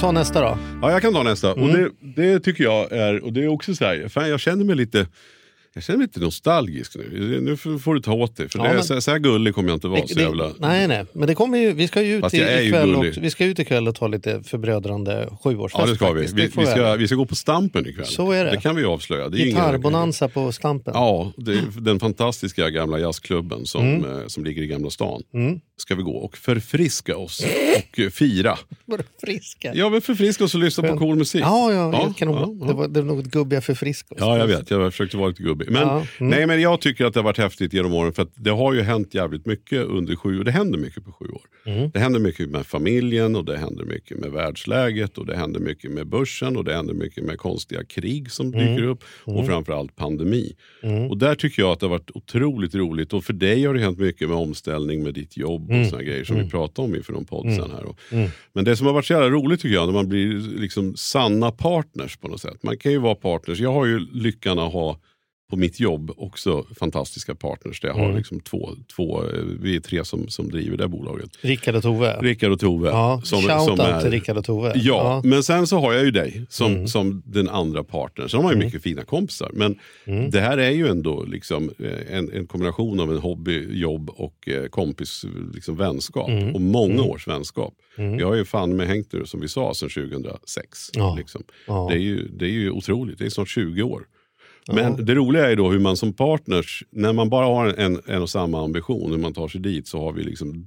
Ta 0.00 0.12
nästa 0.12 0.40
då. 0.40 0.58
Ja, 0.82 0.90
jag 0.92 1.02
kan 1.02 1.12
ta 1.12 1.22
nästa. 1.22 1.52
Mm. 1.52 1.64
Och 1.64 1.76
det, 1.76 1.90
det 2.16 2.40
tycker 2.40 2.64
jag 2.64 2.92
är, 2.92 3.24
och 3.24 3.32
det 3.32 3.42
är 3.44 3.48
också 3.48 3.74
så 3.74 3.84
här, 3.84 4.08
fan, 4.08 4.28
jag 4.30 4.40
känner 4.40 4.64
mig 4.64 4.76
lite 4.76 5.06
jag 5.74 5.82
känner 5.84 5.98
mig 5.98 6.06
lite 6.06 6.20
nostalgisk 6.20 6.96
nu. 6.96 7.40
Nu 7.40 7.56
får 7.78 7.94
du 7.94 8.00
ta 8.00 8.12
åt 8.12 8.36
dig. 8.36 8.48
För 8.48 8.58
Ja, 8.58 8.64
det, 8.64 8.74
men- 8.74 8.84
så, 8.84 9.00
så 9.00 9.10
här 9.10 9.18
gullig 9.18 9.54
kommer 9.54 9.68
jag 9.68 9.76
inte 9.76 9.88
vara. 9.88 10.00
Det- 10.00 10.08
så 10.14 10.20
jävla... 10.20 10.50
Nej, 10.58 10.88
nej, 10.88 11.04
men 11.12 11.28
det 11.28 11.34
kommer 11.34 11.58
ju, 11.58 11.72
vi 11.72 11.88
ska 11.88 12.02
ju 12.02 12.14
ut 12.14 12.20
Fast 12.20 12.34
i, 12.34 12.38
ikväll, 12.38 12.94
också, 12.96 13.20
vi 13.20 13.30
ska 13.30 13.44
ut 13.44 13.58
ikväll 13.58 13.88
och 13.88 13.94
ta 13.94 14.06
lite 14.06 14.42
förbrödrande 14.42 15.28
sjuårsfest. 15.42 15.78
Ja 15.80 15.86
det 15.90 15.94
ska 15.94 16.12
vi. 16.12 16.26
Vi, 16.26 16.50
vi, 16.56 16.66
ska, 16.66 16.94
vi 16.94 17.06
ska 17.06 17.16
gå 17.16 17.26
på 17.26 17.34
Stampen 17.34 17.86
ikväll. 17.86 18.06
Så 18.06 18.32
är 18.32 18.44
det. 18.44 18.50
Det 18.50 18.56
kan 18.60 18.76
vi 18.76 18.84
avslöja. 18.84 19.28
Gitarrbonanza 19.28 20.28
på 20.28 20.52
Stampen. 20.52 20.92
Ja, 20.96 21.32
det 21.36 21.52
är 21.52 21.62
den 21.80 22.00
fantastiska 22.00 22.70
gamla 22.70 22.98
jazzklubben 22.98 23.66
som, 23.66 23.82
Mm. 23.94 24.18
eh, 24.20 24.26
som 24.26 24.44
ligger 24.44 24.62
i 24.62 24.66
Gamla 24.66 24.90
stan. 24.90 25.22
Ska 25.80 25.94
vi 25.94 26.02
gå 26.02 26.16
och 26.16 26.36
förfriska 26.36 27.16
oss 27.16 27.44
och 27.44 28.12
fira. 28.12 28.58
Vadå 28.84 29.02
friska? 29.24 29.72
Ja, 29.74 29.88
men 29.90 30.00
förfriska 30.00 30.44
oss 30.44 30.54
och 30.54 30.60
lyssna 30.60 30.88
på 30.88 30.98
cool 30.98 31.16
musik. 31.16 31.42
Ja, 31.42 31.72
ja, 31.72 31.90
Ja, 31.92 32.14
kanon. 32.16 32.58
ja. 32.60 32.66
Det, 32.66 32.72
var, 32.74 32.88
det 32.88 33.02
var 33.02 33.14
något 33.16 33.24
gubbiga 33.26 33.60
förfriska 33.60 34.14
oss. 34.14 34.20
Ja, 34.20 34.38
jag 34.38 34.46
vet. 34.46 34.70
Jag 34.70 34.92
försökte 34.92 35.16
vara 35.16 35.28
lite 35.28 35.42
gubbig. 35.42 35.70
Men, 35.70 35.82
Ja, 35.82 36.06
mm. 36.18 36.30
nej, 36.30 36.46
men 36.46 36.60
jag 36.60 36.80
tycker 36.80 37.04
att 37.04 37.14
det 37.14 37.20
har 37.20 37.24
varit 37.24 37.38
häftigt 37.38 37.72
genom 37.72 37.94
åren. 37.94 38.12
För 38.12 38.22
att 38.22 38.32
det 38.34 38.50
har 38.50 38.72
ju 38.74 38.80
hänt 38.82 39.14
jävligt 39.14 39.46
mycket 39.46 39.86
under 39.86 40.16
sju 40.16 40.40
år. 40.40 40.44
Det 40.44 40.50
händer 40.50 40.78
mycket 40.78 41.04
på 41.04 41.12
sju 41.12 41.24
år. 41.24 41.42
Mm. 41.66 41.90
Det 41.90 41.98
händer 41.98 42.20
mycket 42.20 42.48
med 42.50 42.66
familjen 42.66 43.36
och 43.36 43.44
det 43.44 43.56
händer 43.58 43.84
mycket 43.84 44.18
med 44.18 44.30
världsläget 44.30 45.18
och 45.18 45.26
det 45.26 45.36
händer 45.36 45.60
mycket 45.60 45.90
med 45.90 46.06
börsen 46.06 46.56
och 46.56 46.64
det 46.64 46.74
händer 46.74 46.94
mycket 46.94 47.24
med 47.24 47.38
konstiga 47.38 47.84
krig 47.84 48.30
som 48.30 48.54
Mm. 48.54 48.66
dyker 48.66 48.84
upp 48.88 49.04
och 49.24 49.46
framförallt 49.46 49.96
pandemi. 49.96 50.56
Och 51.10 51.18
där 51.18 51.34
tycker 51.34 51.62
jag 51.62 51.70
att 51.72 51.80
det 51.80 51.86
har 51.86 51.90
varit 51.90 52.10
otroligt 52.14 52.74
roligt 52.74 53.12
och 53.12 53.24
för 53.24 53.32
dig 53.32 53.64
har 53.64 53.74
det 53.74 53.80
hänt 53.80 53.98
mycket 53.98 54.28
med 54.28 54.38
omställning 54.38 55.02
med 55.02 55.14
ditt 55.14 55.36
jobb 55.36 55.69
Mm. 55.76 55.90
såna 55.90 56.02
grejer 56.02 56.24
som 56.24 56.36
vi 56.36 56.50
pratade 56.50 56.88
om 56.88 56.94
inför 56.94 57.12
någon 57.12 57.24
podd 57.24 57.54
sen 57.54 57.70
här. 57.70 57.84
Och, 57.84 57.98
Men 58.52 58.64
det 58.64 58.76
som 58.76 58.86
har 58.86 58.94
varit 58.94 59.06
så 59.06 59.12
jävla 59.12 59.28
roligt 59.28 59.60
tycker 59.60 59.74
jag 59.74 59.86
när 59.86 59.94
man 59.94 60.08
blir 60.08 60.58
liksom 60.60 60.96
sanna 60.96 61.50
partners 61.50 62.16
på 62.16 62.28
något 62.28 62.40
sätt. 62.40 62.62
Man 62.62 62.76
kan 62.76 62.92
ju 62.92 62.98
vara 62.98 63.14
partners. 63.14 63.60
Jag 63.60 63.72
har 63.72 63.86
ju 63.86 63.98
lyckan 64.12 64.58
att 64.58 64.72
ha 64.72 64.98
på 65.50 65.56
mitt 65.56 65.80
jobb 65.80 66.10
också 66.16 66.64
fantastiska 66.78 67.34
partners. 67.34 67.80
Där 67.80 67.88
jag 67.88 67.94
har 67.96 68.12
liksom 68.16 68.40
två, 68.40 68.70
två, 68.96 69.22
eh, 69.24 69.42
vi 69.60 69.76
är 69.76 69.80
tre 69.80 70.04
som, 70.04 70.28
som 70.28 70.50
driver 70.50 70.76
det 70.76 70.88
bolaget. 70.88 71.30
Rickard 71.40 71.74
och 71.76 71.82
Tove. 71.82 72.16
Rickard 72.20 72.52
och 72.52 72.60
Tove. 72.60 72.88
ja, 72.88 73.22
shoutout 73.24 74.00
till 74.02 74.10
Rickard 74.10 74.36
och 74.36 74.44
Tove. 74.44 74.72
Ja, 74.74 75.20
men 75.24 75.42
sen 75.42 75.66
så 75.66 75.78
har 75.80 75.92
jag 75.92 76.04
ju 76.04 76.10
dig 76.10 76.46
som, 76.48 76.72
Mm. 76.72 76.88
som 76.88 77.22
den 77.26 77.48
andra 77.48 77.84
partnern. 77.84 78.28
Sen 78.28 78.38
har 78.38 78.44
man 78.44 78.52
ju 78.60 78.64
mycket 78.66 78.82
fina 78.82 79.04
kompisar. 79.04 79.50
Men 79.54 79.78
Mm. 80.04 80.30
det 80.30 80.40
här 80.40 80.58
är 80.58 80.70
ju 80.70 80.88
ändå 80.88 81.24
liksom 81.24 81.70
eh, 81.78 82.16
en, 82.16 82.32
en 82.32 82.46
kombination 82.46 83.00
av 83.00 83.10
en 83.12 83.18
hobby, 83.18 83.68
jobb 83.80 84.10
och 84.10 84.48
eh, 84.48 84.66
kompis 84.66 85.24
liksom 85.54 85.76
vänskap. 85.76 86.28
Mm. 86.28 86.54
Och 86.54 86.60
många 86.60 87.02
års 87.02 87.28
vänskap. 87.28 87.74
Jag 88.18 88.26
har 88.26 88.34
ju 88.34 88.44
fan 88.44 88.76
med 88.76 88.86
hängt 88.88 89.12
nu 89.12 89.26
som 89.26 89.40
vi 89.40 89.48
sa 89.48 89.74
sedan 89.74 89.88
2006. 89.88 90.90
Ja. 90.92 91.14
Liksom. 91.18 91.42
Ja. 91.66 91.86
Det, 91.90 91.96
är 91.96 92.00
ju, 92.00 92.28
det 92.28 92.44
är 92.44 92.50
ju 92.50 92.70
otroligt, 92.70 93.18
det 93.18 93.24
är 93.24 93.28
snart 93.30 93.48
20 93.48 93.82
år. 93.82 94.02
Men 94.74 95.04
det 95.04 95.14
roliga 95.14 95.50
är 95.50 95.56
då 95.56 95.70
hur 95.70 95.78
man 95.78 95.96
som 95.96 96.12
partners, 96.12 96.84
när 96.90 97.12
man 97.12 97.28
bara 97.28 97.46
har 97.46 97.66
en, 97.66 98.00
en 98.06 98.22
och 98.22 98.30
samma 98.30 98.64
ambition, 98.64 99.10
hur 99.10 99.18
man 99.18 99.32
tar 99.34 99.48
sig 99.48 99.60
dit, 99.60 99.88
så 99.88 100.00
har 100.00 100.12
vi 100.12 100.22
liksom 100.22 100.66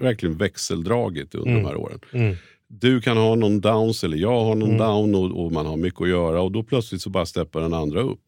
verkligen 0.00 0.36
växeldragit 0.36 1.34
under 1.34 1.50
Mm. 1.50 1.62
de 1.62 1.68
här 1.68 1.76
åren. 1.76 2.00
Du 2.68 3.00
kan 3.00 3.16
ha 3.16 3.34
någon 3.34 3.60
downs 3.60 4.04
eller 4.04 4.16
jag 4.16 4.44
har 4.44 4.54
någon 4.54 4.76
down 4.78 5.14
och, 5.14 5.44
och 5.44 5.52
man 5.52 5.66
har 5.66 5.76
mycket 5.76 6.00
att 6.00 6.08
göra 6.08 6.42
och 6.42 6.52
då 6.52 6.62
plötsligt 6.62 7.00
så 7.02 7.10
bara 7.10 7.26
steppar 7.26 7.60
den 7.60 7.74
andra 7.74 8.00
upp. 8.00 8.20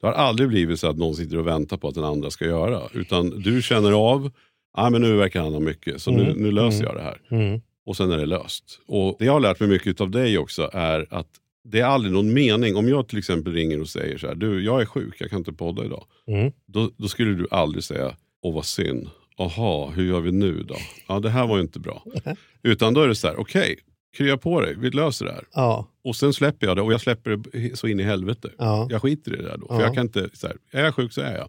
Det 0.00 0.06
har 0.06 0.12
aldrig 0.12 0.48
blivit 0.48 0.80
så 0.80 0.88
att 0.88 0.96
någon 0.98 1.14
sitter 1.14 1.38
och 1.38 1.46
väntar 1.46 1.76
på 1.76 1.88
att 1.88 1.94
den 1.94 2.04
andra 2.04 2.30
ska 2.30 2.44
göra. 2.44 2.80
Utan 2.94 3.30
du 3.40 3.62
känner 3.62 3.92
av, 3.92 4.30
ah, 4.74 4.90
men 4.90 5.00
nu 5.02 5.16
verkar 5.16 5.40
han 5.42 5.52
ha 5.52 5.60
mycket 5.60 6.02
så 6.02 6.10
nu, 6.10 6.34
nu 6.36 6.50
löser 6.50 6.84
jag 6.84 6.94
det 6.94 7.02
här. 7.02 7.18
Mm. 7.30 7.60
Och 7.86 7.96
sen 7.96 8.10
är 8.12 8.18
det 8.18 8.26
löst. 8.26 8.64
Och 8.86 9.16
det 9.18 9.24
jag 9.24 9.32
har 9.32 9.40
lärt 9.40 9.60
mig 9.60 9.68
mycket 9.68 10.00
av 10.00 10.10
dig 10.10 10.38
också 10.38 10.70
är 10.72 11.06
att 11.10 11.28
det 11.64 11.80
är 11.80 11.84
aldrig 11.84 12.12
någon 12.12 12.32
mening. 12.32 12.76
Om 12.76 12.88
jag 12.88 13.08
till 13.08 13.18
exempel 13.18 13.52
ringer 13.52 13.80
och 13.80 13.88
säger 13.88 14.18
så 14.18 14.26
här, 14.26 14.34
du 14.34 14.64
jag 14.64 14.80
är 14.80 14.86
sjuk, 14.86 15.14
jag 15.18 15.30
kan 15.30 15.38
inte 15.38 15.52
podda 15.52 15.84
idag. 15.84 16.04
Mm. 16.26 16.52
Då, 16.66 16.90
då 16.96 17.08
skulle 17.08 17.34
du 17.34 17.46
aldrig 17.50 17.84
säga, 17.84 18.16
åh 18.42 18.54
vad 18.54 18.64
synd. 18.66 19.10
Aha, 19.38 19.90
hur 19.96 20.04
gör 20.04 20.20
vi 20.20 20.32
nu 20.32 20.62
då? 20.62 20.76
Ja, 21.08 21.20
det 21.20 21.30
här 21.30 21.46
var 21.46 21.56
ju 21.56 21.62
inte 21.62 21.80
bra. 21.80 22.04
Utan 22.62 22.94
då 22.94 23.00
är 23.02 23.08
det 23.08 23.14
så 23.14 23.28
här, 23.28 23.40
okej, 23.40 23.78
krya 24.16 24.36
på 24.36 24.60
dig, 24.60 24.74
vi 24.78 24.90
löser 24.90 25.24
det 25.26 25.32
här. 25.32 25.44
Ja, 25.54 25.88
Och 26.04 26.16
sen 26.16 26.32
släpper 26.32 26.66
jag 26.66 26.76
det 26.76 26.82
och 26.82 26.92
jag 26.92 27.00
släpper 27.00 27.30
det 27.52 27.76
så 27.78 27.86
in 27.86 28.00
i 28.00 28.02
helvete. 28.02 28.48
Ja. 28.58 28.86
Jag 28.90 29.02
skiter 29.02 29.32
i 29.34 29.36
det 29.36 29.42
där 29.42 29.56
då. 29.56 29.66
För 29.66 29.74
Ja. 29.74 29.82
jag 29.82 29.94
kan 29.94 30.06
inte, 30.06 30.30
så 30.32 30.46
här, 30.46 30.56
är 30.70 30.84
jag 30.84 30.94
sjuk 30.94 31.12
så 31.12 31.20
är 31.20 31.36
jag. 31.36 31.48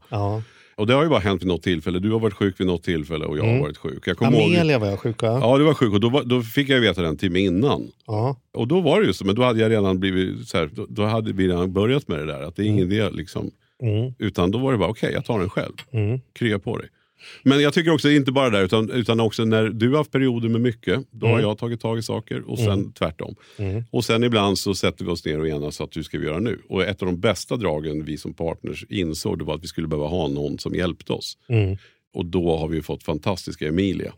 Och 0.75 0.88
det 0.88 0.93
har 0.93 1.03
ju 1.03 1.10
bara 1.10 1.19
hänt 1.19 1.41
vid 1.41 1.47
något 1.47 1.63
tillfälle. 1.63 1.99
Du 1.99 2.12
har 2.12 2.19
varit 2.19 2.34
sjuk 2.34 2.60
vid 2.60 2.67
något 2.67 2.84
tillfälle 2.84 3.25
och 3.25 3.38
jag 3.38 3.43
har 3.43 3.60
varit 3.60 3.77
sjuk. 3.77 4.07
Jag 4.07 4.17
kommer 4.17 4.31
ihåg, 4.31 4.55
Amelia 4.55 4.79
var 4.79 4.88
jag 4.88 4.99
sjuk 4.99 5.21
va? 5.21 5.39
ja, 5.41 5.57
du 5.57 5.63
var 5.63 5.73
sjuk 5.73 5.93
och 5.93 5.99
då, 5.99 6.10
var, 6.10 6.23
då 6.23 6.41
fick 6.41 6.69
jag 6.69 6.79
veta 6.79 7.01
det 7.01 7.07
en 7.07 7.17
timme 7.17 7.39
innan. 7.39 7.91
Ja. 8.07 8.36
Och 8.53 8.67
då 8.67 8.81
var 8.81 9.01
det 9.01 9.07
ju 9.07 9.13
så, 9.13 9.25
men 9.25 9.36
då 9.36 9.43
hade 9.43 9.60
jag 9.60 9.71
redan 9.71 9.99
blivit 9.99 10.47
så 10.47 10.57
här, 10.57 10.69
då, 10.73 10.86
då 10.89 11.05
hade 11.05 11.34
vi 11.34 11.47
redan 11.47 11.73
börjat 11.73 12.07
med 12.07 12.19
det 12.19 12.25
där. 12.25 12.41
Att 12.41 12.55
det 12.55 12.63
är 12.63 12.67
ingen 12.67 12.91
idé 12.91 13.10
liksom. 13.10 13.51
Mm. 13.84 14.13
Utan 14.19 14.51
då 14.51 14.57
var 14.57 14.71
det 14.71 14.77
bara, 14.77 14.89
okej 14.89 15.13
jag 15.13 15.25
tar 15.25 15.39
den 15.39 15.49
själv. 15.49 15.73
Mm. 15.91 16.19
Krya 16.34 16.60
på 16.60 16.77
dig. 16.77 16.88
Men 17.43 17.62
jag 17.62 17.73
tycker 17.73 17.93
också, 17.93 18.10
inte 18.10 18.31
bara 18.31 18.49
där, 18.49 18.63
utan, 18.63 18.89
utan 18.89 19.19
också 19.19 19.45
när 19.45 19.69
du 19.69 19.89
har 19.89 19.97
haft 19.97 20.12
perioder 20.12 20.49
med 20.49 20.62
mycket, 20.62 21.03
då 21.12 21.27
har 21.27 21.39
jag 21.39 21.57
tagit 21.57 21.81
tag 21.81 21.99
i 21.99 22.01
saker 22.01 22.49
och 22.49 22.60
sen 22.60 22.93
tvärtom. 22.93 23.36
Och 23.91 24.05
sen 24.05 24.23
ibland 24.23 24.60
så 24.60 24.75
sätter 24.75 25.05
vi 25.05 25.12
oss 25.12 25.25
ner 25.25 25.39
och 25.39 25.47
enas 25.47 25.81
att 25.81 25.97
hur 25.97 26.03
ska 26.03 26.17
vi 26.17 26.25
göra 26.25 26.39
nu? 26.39 26.60
Och 26.69 26.84
ett 26.84 27.01
av 27.01 27.05
de 27.05 27.19
bästa 27.19 27.55
dragen 27.55 28.05
vi 28.05 28.17
som 28.17 28.34
partners 28.34 28.86
insåg 28.89 29.39
det 29.39 29.45
var 29.45 29.55
att 29.55 29.63
vi 29.63 29.67
skulle 29.67 29.88
behöva 29.88 30.07
ha 30.07 30.27
någon 30.27 30.60
som 30.60 30.75
hjälpte 30.75 31.13
oss. 31.13 31.38
Mm. 31.49 31.77
Och 32.13 32.25
då 32.25 32.57
har 32.57 32.67
vi 32.67 32.81
fått 32.81 33.03
fantastiska 33.03 33.67
Emilia. 33.67 34.13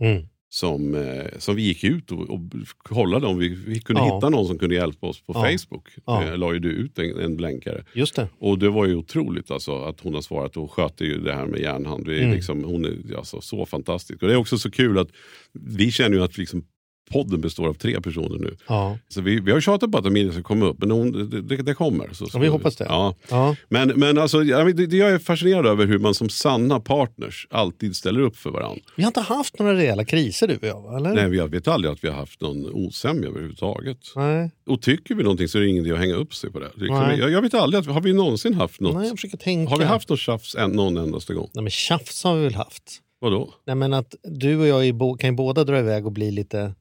Som, 0.54 0.96
eh, 0.96 1.26
som 1.38 1.56
vi 1.56 1.62
gick 1.64 1.84
ut 1.84 2.12
och, 2.12 2.30
och 2.30 2.40
kollade 2.78 3.28
om 3.28 3.38
vi, 3.38 3.50
vi 3.50 3.80
kunde 3.80 4.02
Ja. 4.02 4.16
hitta 4.16 4.30
någon 4.30 4.48
som 4.48 4.58
kunde 4.60 4.76
hjälpa 4.76 5.08
oss 5.08 5.22
på 5.22 5.34
Ja. 5.34 5.42
Facebook. 5.58 5.88
Ja. 6.06 6.24
Eh, 6.24 6.38
la 6.38 6.54
ju 6.54 6.60
du 6.60 6.70
ut 6.70 7.00
en, 7.00 7.20
en 7.20 7.36
blänkare. 7.38 7.84
Just 7.94 8.16
det. 8.16 8.28
Och 8.40 8.60
det 8.60 8.70
var 8.70 8.86
ju 8.86 8.96
otroligt 8.96 9.52
alltså, 9.52 9.76
att 9.84 10.00
hon 10.00 10.14
har 10.14 10.22
svarat 10.22 10.58
och 10.58 10.72
sköter 10.72 11.06
ju 11.06 11.18
det 11.22 11.34
här 11.34 11.46
med 11.48 11.60
järnhand. 11.60 12.08
Är 12.08 12.14
Mm. 12.22 12.32
liksom, 12.32 12.64
hon 12.64 12.86
är 12.86 13.18
alltså, 13.18 13.42
så 13.42 13.66
fantastisk. 13.66 14.22
Och 14.22 14.28
det 14.28 14.34
är 14.34 14.38
också 14.38 14.58
så 14.58 14.72
kul 14.72 14.98
att 15.00 15.10
vi 15.54 15.92
känner 15.92 16.18
ju 16.18 16.24
att 16.24 16.38
liksom, 16.38 16.64
podden 17.12 17.42
består 17.42 17.68
av 17.68 17.74
tre 17.74 18.02
personer 18.02 18.40
nu. 18.40 18.56
Ja. 18.68 18.98
Så 19.08 19.22
vi, 19.22 19.40
vi 19.40 19.52
har 19.52 19.62
tjatat 19.62 19.92
på 19.92 19.98
att 19.98 20.06
Emilia 20.06 20.32
ska 20.34 20.42
komma 20.44 20.66
upp, 20.66 20.80
men 20.80 20.92
hon, 20.92 21.30
det, 21.48 21.58
det, 21.58 21.74
kommer. 21.74 22.10
Så, 22.14 22.28
Ja, 22.34 22.40
vi 22.40 22.48
hoppas 22.48 22.76
det. 22.76 22.86
Ja. 22.90 23.16
Ja. 23.30 23.56
Men, 23.70 23.88
men 23.96 24.18
alltså, 24.18 24.44
jag, 24.44 24.80
jag 24.94 25.10
är 25.12 25.20
fascinerad 25.20 25.66
över 25.66 25.86
hur 25.86 26.00
man 26.00 26.14
som 26.14 26.30
sanna 26.30 26.80
partners 26.80 27.48
alltid 27.50 27.96
ställer 27.96 28.20
upp 28.20 28.38
för 28.38 28.50
varandra. 28.50 28.82
Vi 28.98 29.04
har 29.04 29.08
inte 29.08 29.22
haft 29.22 29.60
några 29.60 29.74
rejäla 29.76 30.06
kriser 30.06 30.48
du 30.48 30.56
och 30.56 30.64
jag? 30.64 30.98
Eller? 30.98 31.14
Nej, 31.14 31.30
vi- 31.30 31.38
jag 31.38 31.48
vet 31.48 31.68
aldrig 31.68 31.94
att 31.94 32.04
vi 32.04 32.08
har 32.08 32.16
haft 32.16 32.42
någon 32.42 32.66
osämja 32.74 33.30
överhuvudtaget. 33.30 33.98
Nej. 34.16 34.52
Och 34.68 34.82
tycker 34.82 35.16
vi 35.16 35.24
någonting 35.24 35.48
så 35.48 35.58
är 35.58 35.62
det 35.62 35.68
ingen 35.70 35.86
idé 35.86 35.94
att 35.94 36.00
hänga 36.00 36.16
upp 36.16 36.34
sig 36.36 36.52
på 36.52 36.60
det. 36.60 36.72
Liksom, 36.76 36.98
jag, 37.20 37.32
jag 37.32 37.42
vet 37.42 37.54
aldrig, 37.54 37.80
att, 37.80 37.88
har 37.88 38.02
vi 38.02 38.14
någonsin 38.14 38.54
haft 38.54 38.80
något? 38.82 38.96
Nej, 38.96 39.08
jag 39.08 39.18
försöker 39.18 39.38
tänka. 39.38 39.70
Har 39.72 39.78
vi 39.80 39.86
haft 39.86 40.10
något 40.10 40.20
tjafs 40.20 40.56
en, 40.56 40.72
någon 40.72 40.98
endaste 40.98 41.34
gång? 41.34 41.50
Nej, 41.54 41.64
men 41.64 41.72
tjafs 41.72 42.24
har 42.24 42.36
vi 42.36 42.44
väl 42.44 42.56
haft. 42.56 42.84
Vadå? 43.22 43.54
Nej, 43.68 43.76
men 43.76 43.94
att 43.94 44.16
du 44.24 44.58
och 44.58 44.68
jag 44.68 44.96
bo- 44.96 45.18
kan 45.18 45.30
ju 45.30 45.36
båda 45.36 45.64
dra 45.64 45.80
iväg 45.80 46.06
och 46.06 46.12
bli 46.12 46.32
lite... 46.32 46.74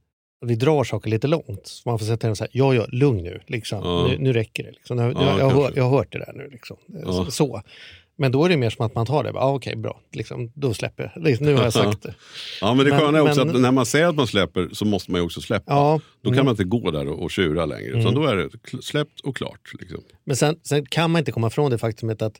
Vi 0.42 0.54
drar 0.54 0.84
saker 0.84 1.10
lite 1.10 1.26
långt. 1.26 1.60
Så 1.66 1.88
man 1.88 1.98
får 1.98 2.06
sätta 2.06 2.26
ner 2.28 2.34
så 2.34 2.44
här, 2.44 2.50
ja, 2.54 2.74
ja, 2.74 2.86
lugn 2.88 3.24
nu. 3.24 3.40
Liksom. 3.46 3.80
Ja. 3.84 4.06
Nu, 4.08 4.18
nu 4.18 4.32
räcker 4.32 4.62
det. 4.64 4.70
Liksom. 4.70 4.96
Nu, 4.96 5.02
Ja, 5.02 5.22
jag, 5.30 5.40
jag, 5.40 5.50
hört- 5.50 5.72
jag 5.76 5.84
har 5.84 5.90
hört 5.98 6.12
det 6.12 6.18
där 6.18 6.32
nu. 6.34 6.48
Liksom. 6.52 6.76
Ja. 7.04 7.26
Så. 7.30 7.62
Men 8.16 8.32
då 8.32 8.44
är 8.44 8.48
det 8.48 8.56
mer 8.56 8.70
som 8.70 8.86
att 8.86 8.94
man 8.94 9.06
tar 9.06 9.24
det. 9.24 9.30
Ja, 9.34 9.54
Okej, 9.54 9.76
bra. 9.76 10.00
Liksom, 10.12 10.52
då 10.54 10.74
släpper 10.74 11.12
jag. 11.14 11.24
Liksom, 11.24 11.46
nu 11.46 11.54
har 11.54 11.62
jag 11.62 11.72
sagt 11.82 12.02
det. 12.02 12.14
Ja, 12.60 12.74
men 12.74 12.86
det 12.86 12.98
sköna 12.98 13.18
är 13.18 13.22
också 13.22 13.44
men- 13.44 13.56
att 13.56 13.62
när 13.62 13.72
man 13.72 13.86
säger 13.86 14.06
att 14.08 14.14
man 14.14 14.26
släpper 14.26 14.68
så 14.72 14.84
måste 14.84 15.10
man 15.10 15.20
ju 15.20 15.24
också 15.24 15.40
släppa. 15.40 15.72
Ja, 15.72 16.00
Då 16.22 16.30
kan 16.30 16.34
mm. 16.34 16.44
man 16.44 16.52
inte 16.52 16.64
gå 16.64 16.90
där 16.90 17.08
och, 17.08 17.22
och 17.22 17.30
tjura 17.30 17.66
längre. 17.66 17.90
Utan 18.00 18.14
då 18.14 18.24
är 18.26 18.36
det 18.36 18.50
släppt 18.82 19.20
och 19.20 19.36
klart. 19.36 19.72
Liksom. 19.80 20.00
Men 20.24 20.36
sen, 20.36 20.56
sen 20.62 20.86
kan 20.86 21.10
man 21.10 21.18
inte 21.18 21.32
komma 21.32 21.46
ifrån 21.46 21.70
det 21.70 21.78
faktumet 21.78 22.22
att 22.22 22.34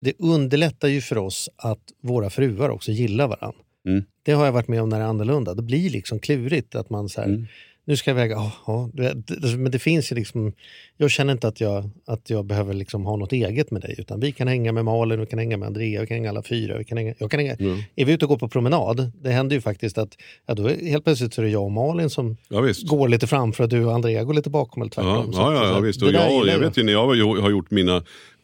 det 0.00 0.12
underlättar 0.18 0.88
ju 0.88 1.00
för 1.00 1.18
oss 1.18 1.48
att 1.56 1.82
våra 2.02 2.30
fruar 2.30 2.68
också 2.70 2.90
gillar 2.92 3.28
varandra. 3.28 3.58
Mm. 3.86 4.04
Det 4.22 4.32
har 4.32 4.44
jag 4.44 4.52
varit 4.52 4.68
med 4.68 4.82
om 4.82 4.88
när 4.88 4.98
det 4.98 5.04
är 5.04 5.08
annorlunda. 5.08 5.54
Det 5.54 5.62
blir 5.62 5.90
liksom 5.90 6.18
klurigt 6.18 6.74
att 6.74 6.90
man 6.90 7.08
så 7.08 7.20
här, 7.20 7.28
Mm. 7.28 7.46
nu 7.86 7.96
ska 7.96 8.10
jag 8.10 8.14
väga, 8.16 8.38
vet, 8.92 9.26
det- 9.26 9.56
men 9.58 9.72
det 9.72 9.78
finns 9.78 10.12
ju 10.12 10.16
liksom, 10.16 10.52
jag 10.96 11.10
känner 11.10 11.32
inte 11.32 11.48
att 11.48 11.60
jag, 11.60 11.90
att 12.06 12.30
jag 12.30 12.44
behöver 12.44 12.74
liksom 12.74 13.04
ha 13.06 13.16
något 13.16 13.32
eget 13.32 13.70
med 13.70 13.82
dig, 13.82 13.94
utan 13.98 14.20
vi 14.20 14.32
kan 14.32 14.48
hänga 14.48 14.72
med 14.72 14.84
Malin, 14.84 15.20
vi 15.20 15.26
kan 15.26 15.38
hänga 15.38 15.56
med 15.56 15.66
Andrea, 15.66 16.00
vi 16.00 16.06
kan 16.06 16.14
hänga 16.14 16.30
alla 16.30 16.42
fyra, 16.42 16.78
vi 16.78 16.84
kan 16.84 16.98
hänga, 16.98 17.14
jag 17.18 17.30
kan 17.30 17.40
hänga, 17.40 17.56
är 17.96 18.04
vi 18.04 18.12
ute 18.12 18.24
och 18.24 18.28
går 18.28 18.36
på 18.38 18.48
promenad, 18.48 19.12
det 19.22 19.30
händer 19.30 19.56
ju 19.56 19.60
faktiskt 19.62 19.98
att, 19.98 20.16
ja, 20.46 20.54
då 20.54 20.66
är, 20.66 20.86
helt 20.90 21.04
plötsligt 21.04 21.34
så 21.34 21.40
är 21.40 21.44
det 21.44 21.50
jag 21.50 21.64
och 21.64 21.72
Malin 21.72 22.10
som 22.10 22.36
Ja, 22.48 22.60
går 22.86 23.08
lite 23.08 23.26
framför 23.26 23.62
och 23.64 23.68
du 23.70 23.84
och 23.84 23.94
Andrea 23.94 24.24
går 24.24 24.34
lite 24.34 24.50
bakom 24.50 24.82
eller 24.82 24.90
tvärtom. 24.90 25.30
Ja, 25.32 25.52
ja, 25.54 25.64
ja, 25.64 25.70
ja 25.74 25.80
visst. 25.80 26.02
Och 26.02 26.08
jag, 26.12 26.32
gillar 26.32 26.52
jag 26.52 26.58
vet 26.60 26.76
ju 26.78 26.82
när 26.82 26.92
jag 26.92 27.06
har 27.42 27.50
gjort 27.50 27.70
mina, 27.70 28.02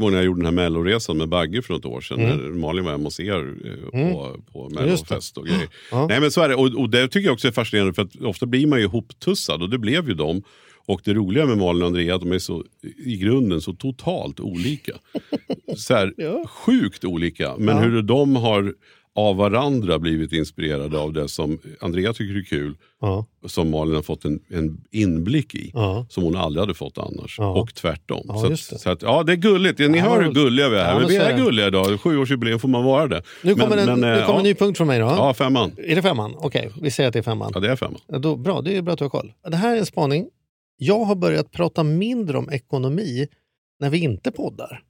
när 0.08 0.16
jag 0.16 0.24
gjorde 0.24 0.38
den 0.38 0.46
här 0.46 0.52
melloresan 0.52 1.16
med 1.16 1.28
Bagge 1.28 1.62
för 1.62 1.74
något 1.74 1.84
år 1.84 2.00
sedan. 2.00 2.20
Mm. 2.20 2.36
När 2.36 2.48
Malin 2.50 2.84
var 2.84 2.92
hemma 2.92 3.04
hos 3.04 3.20
er 3.20 3.54
eh, 3.64 3.90
på, 4.12 4.36
på 4.52 4.68
mellofest 4.68 5.36
och 5.38 5.46
grejer. 5.46 5.68
Ja. 5.90 6.06
Nej 6.06 6.20
men 6.20 6.30
så 6.30 6.40
är 6.40 6.48
det. 6.48 6.54
Och, 6.54 6.66
och 6.66 6.90
det 6.90 7.08
tycker 7.08 7.26
jag 7.26 7.32
också 7.32 7.48
är 7.48 7.52
fascinerande 7.52 7.92
för 7.94 8.02
att 8.02 8.16
ofta 8.16 8.46
blir 8.46 8.66
man 8.66 8.78
ju 8.78 8.84
ihoptussad 8.84 9.62
och 9.62 9.70
det 9.70 9.78
blev 9.78 10.08
ju 10.08 10.14
de. 10.14 10.42
Och 10.86 11.00
det 11.04 11.14
roliga 11.14 11.46
med 11.46 11.58
Malin 11.58 11.82
och 11.82 11.86
Andrea 11.88 12.12
är 12.12 12.14
att 12.14 12.20
de 12.20 12.32
är 12.32 12.38
så, 12.38 12.64
i 13.04 13.16
grunden 13.16 13.60
så 13.60 13.72
totalt 13.72 14.40
olika. 14.40 14.92
så 15.76 15.94
här, 15.94 16.14
Ja. 16.16 16.46
Sjukt 16.48 17.04
olika. 17.04 17.56
Men 17.58 17.76
Ja. 17.76 17.82
hur 17.82 18.02
de 18.02 18.36
har 18.36 18.74
av 19.16 19.36
varandra 19.36 19.98
blivit 19.98 20.32
inspirerade 20.32 20.98
av 20.98 21.12
det 21.12 21.28
som 21.28 21.58
Andrea 21.80 22.12
tycker 22.12 22.38
är 22.38 22.44
kul. 22.44 22.76
Ja, 23.00 23.26
Som 23.46 23.70
Malin 23.70 23.94
har 23.94 24.02
fått 24.02 24.24
en, 24.24 24.40
en 24.48 24.84
inblick 24.90 25.54
i 25.54 25.70
ja. 25.74 26.06
som 26.08 26.22
hon 26.22 26.36
aldrig 26.36 26.60
hade 26.60 26.74
fått 26.74 26.98
annars. 26.98 27.38
Ja. 27.38 27.60
Och 27.60 27.74
tvärtom. 27.74 28.24
Ja, 28.28 28.38
så, 28.38 28.46
att, 28.46 28.50
det. 28.52 28.78
så 28.78 28.90
att, 28.90 29.02
ja, 29.02 29.22
det 29.22 29.32
är 29.32 29.36
gulligt. 29.36 29.78
Ni 29.78 29.98
hör 29.98 30.22
hur 30.22 30.32
gulliga 30.32 30.68
vi 30.68 30.76
är. 30.76 31.08
Vi 31.08 31.16
är 31.16 31.36
gulliga 31.36 31.66
idag. 31.66 32.00
Sjuårsjubileum 32.00 32.58
får 32.58 32.68
man 32.68 32.84
vara 32.84 33.06
det. 33.06 33.22
Nu 33.42 33.54
kommer, 33.54 33.76
men, 33.76 33.78
en, 33.78 34.00
men, 34.00 34.00
nu 34.00 34.18
eh, 34.18 34.26
kommer 34.26 34.38
en 34.38 34.44
ny 34.44 34.54
punkt 34.54 34.76
från 34.76 34.86
mig 34.86 34.98
då. 34.98 35.06
ja, 35.06 35.34
femman. 35.34 35.72
Är 35.78 35.96
det 35.96 36.02
femman? 36.02 36.34
Okej, 36.36 36.70
vi 36.82 36.90
säger 36.90 37.08
att 37.08 37.12
det 37.12 37.18
är 37.18 37.22
femman. 37.22 37.50
Ja, 37.54 37.60
det 37.60 37.70
är 37.70 37.76
femman. 37.76 38.00
Då, 38.18 38.36
bra, 38.36 38.60
det 38.60 38.76
är 38.76 38.82
bra 38.82 38.92
att 38.92 38.98
du 38.98 39.04
har 39.04 39.10
koll. 39.10 39.32
Det 39.48 39.56
här 39.56 39.74
är 39.74 39.78
en 39.78 39.86
spaning. 39.86 40.26
Jag 40.76 41.04
har 41.04 41.14
börjat 41.14 41.50
prata 41.50 41.82
mindre 41.82 42.38
om 42.38 42.50
ekonomi 42.50 43.26
när 43.80 43.90
vi 43.90 43.98
inte 43.98 44.30
poddar. 44.30 44.82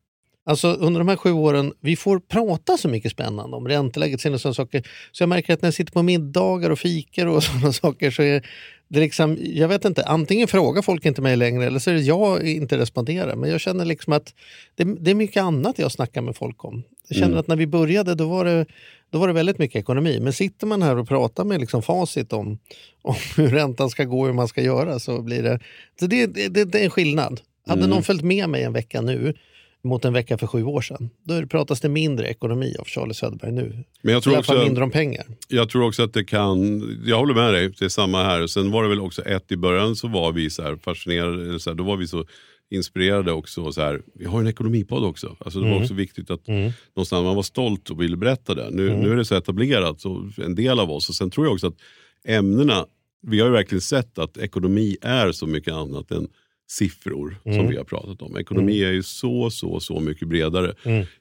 Alltså 0.44 0.68
under 0.72 1.00
de 1.00 1.08
här 1.08 1.16
sju 1.16 1.32
åren, 1.32 1.72
vi 1.80 1.96
får 1.96 2.18
prata 2.20 2.76
så 2.76 2.88
mycket 2.88 3.12
spännande 3.12 3.56
om 3.56 3.68
ränteläget 3.68 4.14
och 4.24 4.40
sådana 4.40 4.54
saker. 4.54 4.82
Så 5.12 5.22
jag 5.22 5.28
märker 5.28 5.52
att 5.54 5.62
när 5.62 5.66
jag 5.66 5.74
sitter 5.74 5.92
på 5.92 6.02
middagar 6.02 6.70
och 6.70 6.78
fikar 6.78 7.26
och 7.26 7.42
sådana 7.44 7.72
saker 7.72 8.10
så 8.10 8.22
är 8.22 8.46
det 8.88 9.00
liksom, 9.00 9.38
jag 9.40 9.68
vet 9.68 9.84
inte, 9.84 10.04
antingen 10.04 10.48
frågar 10.48 10.82
folk 10.82 11.04
inte 11.06 11.22
mig 11.22 11.36
längre 11.36 11.66
eller 11.66 11.78
så 11.78 11.90
är 11.90 11.94
det 11.94 12.00
jag 12.00 12.48
inte 12.48 12.78
responderar. 12.78 13.36
Men 13.36 13.50
jag 13.50 13.60
känner 13.60 13.84
liksom 13.84 14.12
att 14.12 14.34
det, 14.74 14.84
det 14.84 15.10
är 15.10 15.14
mycket 15.14 15.42
annat 15.42 15.78
jag 15.78 15.92
snackar 15.92 16.22
med 16.22 16.36
folk 16.36 16.64
om. 16.64 16.82
Jag 17.08 17.16
känner 17.16 17.28
Mm. 17.28 17.38
att 17.40 17.46
när 17.48 17.56
vi 17.56 17.66
började 17.66 18.14
då 18.14 18.28
var, 18.28 18.44
det, 18.44 18.66
då 19.10 19.18
var 19.18 19.26
det 19.28 19.34
väldigt 19.34 19.58
mycket 19.58 19.76
ekonomi. 19.80 20.18
Men 20.20 20.32
sitter 20.32 20.66
man 20.66 20.82
här 20.82 20.96
och 20.96 21.08
pratar 21.08 21.44
med 21.44 21.60
liksom 21.60 21.82
facit 21.82 22.32
om, 22.32 22.58
om 23.02 23.14
hur 23.36 23.48
räntan 23.48 23.90
ska 23.90 24.04
gå 24.04 24.20
och 24.20 24.26
hur 24.26 24.32
man 24.34 24.48
ska 24.48 24.62
göra 24.62 24.98
så 24.98 25.22
blir 25.22 25.42
det... 25.42 25.60
Så 26.00 26.06
det, 26.06 26.26
det, 26.26 26.64
det 26.64 26.80
är 26.80 26.84
en 26.84 26.90
skillnad. 26.90 27.40
Hade 27.66 27.80
Mm. 27.80 27.90
någon 27.90 28.02
följt 28.02 28.22
med 28.22 28.48
mig 28.48 28.62
en 28.62 28.72
vecka 28.72 29.00
nu 29.00 29.34
mot 29.82 30.04
en 30.04 30.12
vecka 30.12 30.38
för 30.38 30.46
sju 30.46 30.64
år 30.64 30.80
sedan, 30.80 31.10
då 31.24 31.46
pratas 31.46 31.80
det 31.80 31.88
mindre 31.88 32.26
ekonomi 32.28 32.74
av 32.78 32.84
Charlie 32.84 33.14
Söderberg 33.14 33.52
nu. 33.52 33.84
Men 34.02 34.12
jag 34.12 34.20
I 34.20 34.22
tror, 34.22 34.34
alla 34.34 34.42
fall 34.42 34.56
också, 34.56 34.66
mindre 34.66 34.84
om 34.84 34.90
pengar. 34.90 35.24
jag 35.48 35.68
tror 35.68 35.82
också 35.86 36.02
att 36.02 36.12
det 36.14 36.24
kan, 36.24 36.82
jag 37.06 37.18
håller 37.18 37.34
med 37.34 37.54
dig, 37.54 37.72
det 37.78 37.84
är 37.84 37.88
samma 37.88 38.22
här. 38.24 38.46
Sen 38.46 38.70
var 38.70 38.82
det 38.82 38.88
väl 38.88 39.00
också 39.00 39.22
ett, 39.22 39.52
i 39.52 39.56
början 39.56 39.96
så 39.96 40.08
var 40.08 40.32
vi 40.32 40.50
så 40.50 40.62
här 40.62 40.76
fascinerade, 40.76 41.60
så 41.60 41.70
här, 41.70 41.74
då 41.74 41.84
var 41.84 41.96
vi 41.96 42.06
så 42.06 42.24
inspirerade 42.70 43.32
också. 43.32 43.72
Så 43.72 43.80
här, 43.80 44.02
vi 44.14 44.24
har 44.24 44.40
en 44.40 44.46
ekonomipodd 44.46 45.04
också. 45.04 45.36
Alltså 45.38 45.58
det 45.58 45.64
var 45.64 45.70
Mm. 45.72 45.82
också 45.82 45.94
viktigt 45.94 46.30
att 46.30 46.46
någonstans 46.94 47.24
man 47.24 47.36
var 47.36 47.42
stolt 47.42 47.90
och 47.90 48.02
ville 48.02 48.16
berätta 48.16 48.54
det. 48.54 48.70
Nu, 48.70 48.96
nu 48.96 49.12
är 49.12 49.16
det 49.16 49.24
så 49.24 49.34
etablerat, 49.34 50.00
så 50.00 50.30
en 50.36 50.54
del 50.54 50.80
av 50.80 50.90
oss. 50.90 51.08
Och 51.08 51.14
sen 51.14 51.30
tror 51.30 51.46
jag 51.46 51.52
också 51.52 51.66
att 51.66 51.76
ämnena, 52.24 52.86
vi 53.22 53.40
har 53.40 53.46
ju 53.46 53.52
verkligen 53.52 53.80
sett 53.80 54.18
att 54.18 54.36
ekonomi 54.36 54.96
är 55.02 55.32
så 55.32 55.46
mycket 55.46 55.74
annat 55.74 56.10
än 56.10 56.28
siffror 56.70 57.36
som 57.56 57.68
vi 57.68 57.76
har 57.76 57.84
pratat 57.84 58.22
om. 58.22 58.36
Ekonomi 58.38 58.82
är 58.84 58.92
ju 58.92 59.02
så, 59.02 59.50
så, 59.50 59.80
så 59.80 60.00
mycket 60.00 60.28
bredare. 60.28 60.74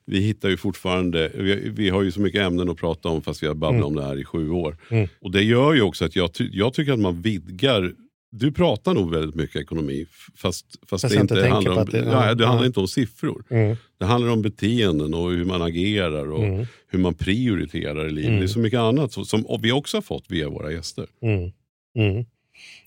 Vi 0.06 0.20
hittar 0.20 0.50
ju 0.50 0.58
fortfarande, 0.58 1.32
vi, 1.36 1.70
vi 1.70 1.90
har 1.90 2.02
ju 2.04 2.12
så 2.12 2.22
mycket 2.22 2.42
ämnen 2.42 2.70
att 2.70 2.78
prata 2.78 3.10
om 3.10 3.22
fast 3.22 3.44
vi 3.44 3.48
har 3.48 3.56
babblat 3.56 3.84
om 3.86 3.96
det 3.96 4.04
här 4.04 4.20
i 4.20 4.24
sju 4.26 4.50
år. 4.50 4.78
Och 5.22 5.32
det 5.32 5.44
gör 5.44 5.74
ju 5.74 5.82
också 5.82 6.06
att 6.06 6.16
jag, 6.16 6.30
jag 6.52 6.74
tycker 6.74 6.92
att 6.94 7.00
man 7.00 7.22
vidgar 7.22 7.94
du 8.32 8.52
pratar 8.52 8.94
nog 8.94 9.12
väldigt 9.12 9.36
mycket 9.36 9.56
ekonomi 9.56 10.06
fast, 10.36 10.66
fast, 10.88 11.02
Fast 11.02 11.14
det 11.16 11.22
inte 11.22 11.48
handlar 11.48 11.72
om, 11.78 11.86
det- 11.92 11.98
ja, 11.98 12.34
det 12.36 12.46
handlar 12.46 12.66
inte 12.66 12.80
om 12.80 12.88
siffror. 12.88 13.44
Mm. 13.50 13.76
Det 14.00 14.06
handlar 14.06 14.32
om 14.32 14.42
beteenden 14.42 15.14
och 15.14 15.32
hur 15.32 15.46
man 15.46 15.62
agerar 15.62 16.32
och 16.32 16.44
Mm. 16.44 16.66
hur 16.88 17.00
man 17.00 17.14
prioriterar 17.14 18.08
i 18.08 18.12
livet. 18.12 18.40
Det 18.40 18.44
är 18.44 18.48
så 18.48 18.60
mycket 18.60 18.80
annat 18.80 19.12
som, 19.12 19.26
som 19.26 19.46
vi 19.62 19.72
också 19.72 19.98
har 19.98 20.02
fått 20.02 20.26
via 20.28 20.50
våra 20.50 20.72
gäster. 20.72 21.06
Mm. 21.22 21.52
Mm. 21.98 22.26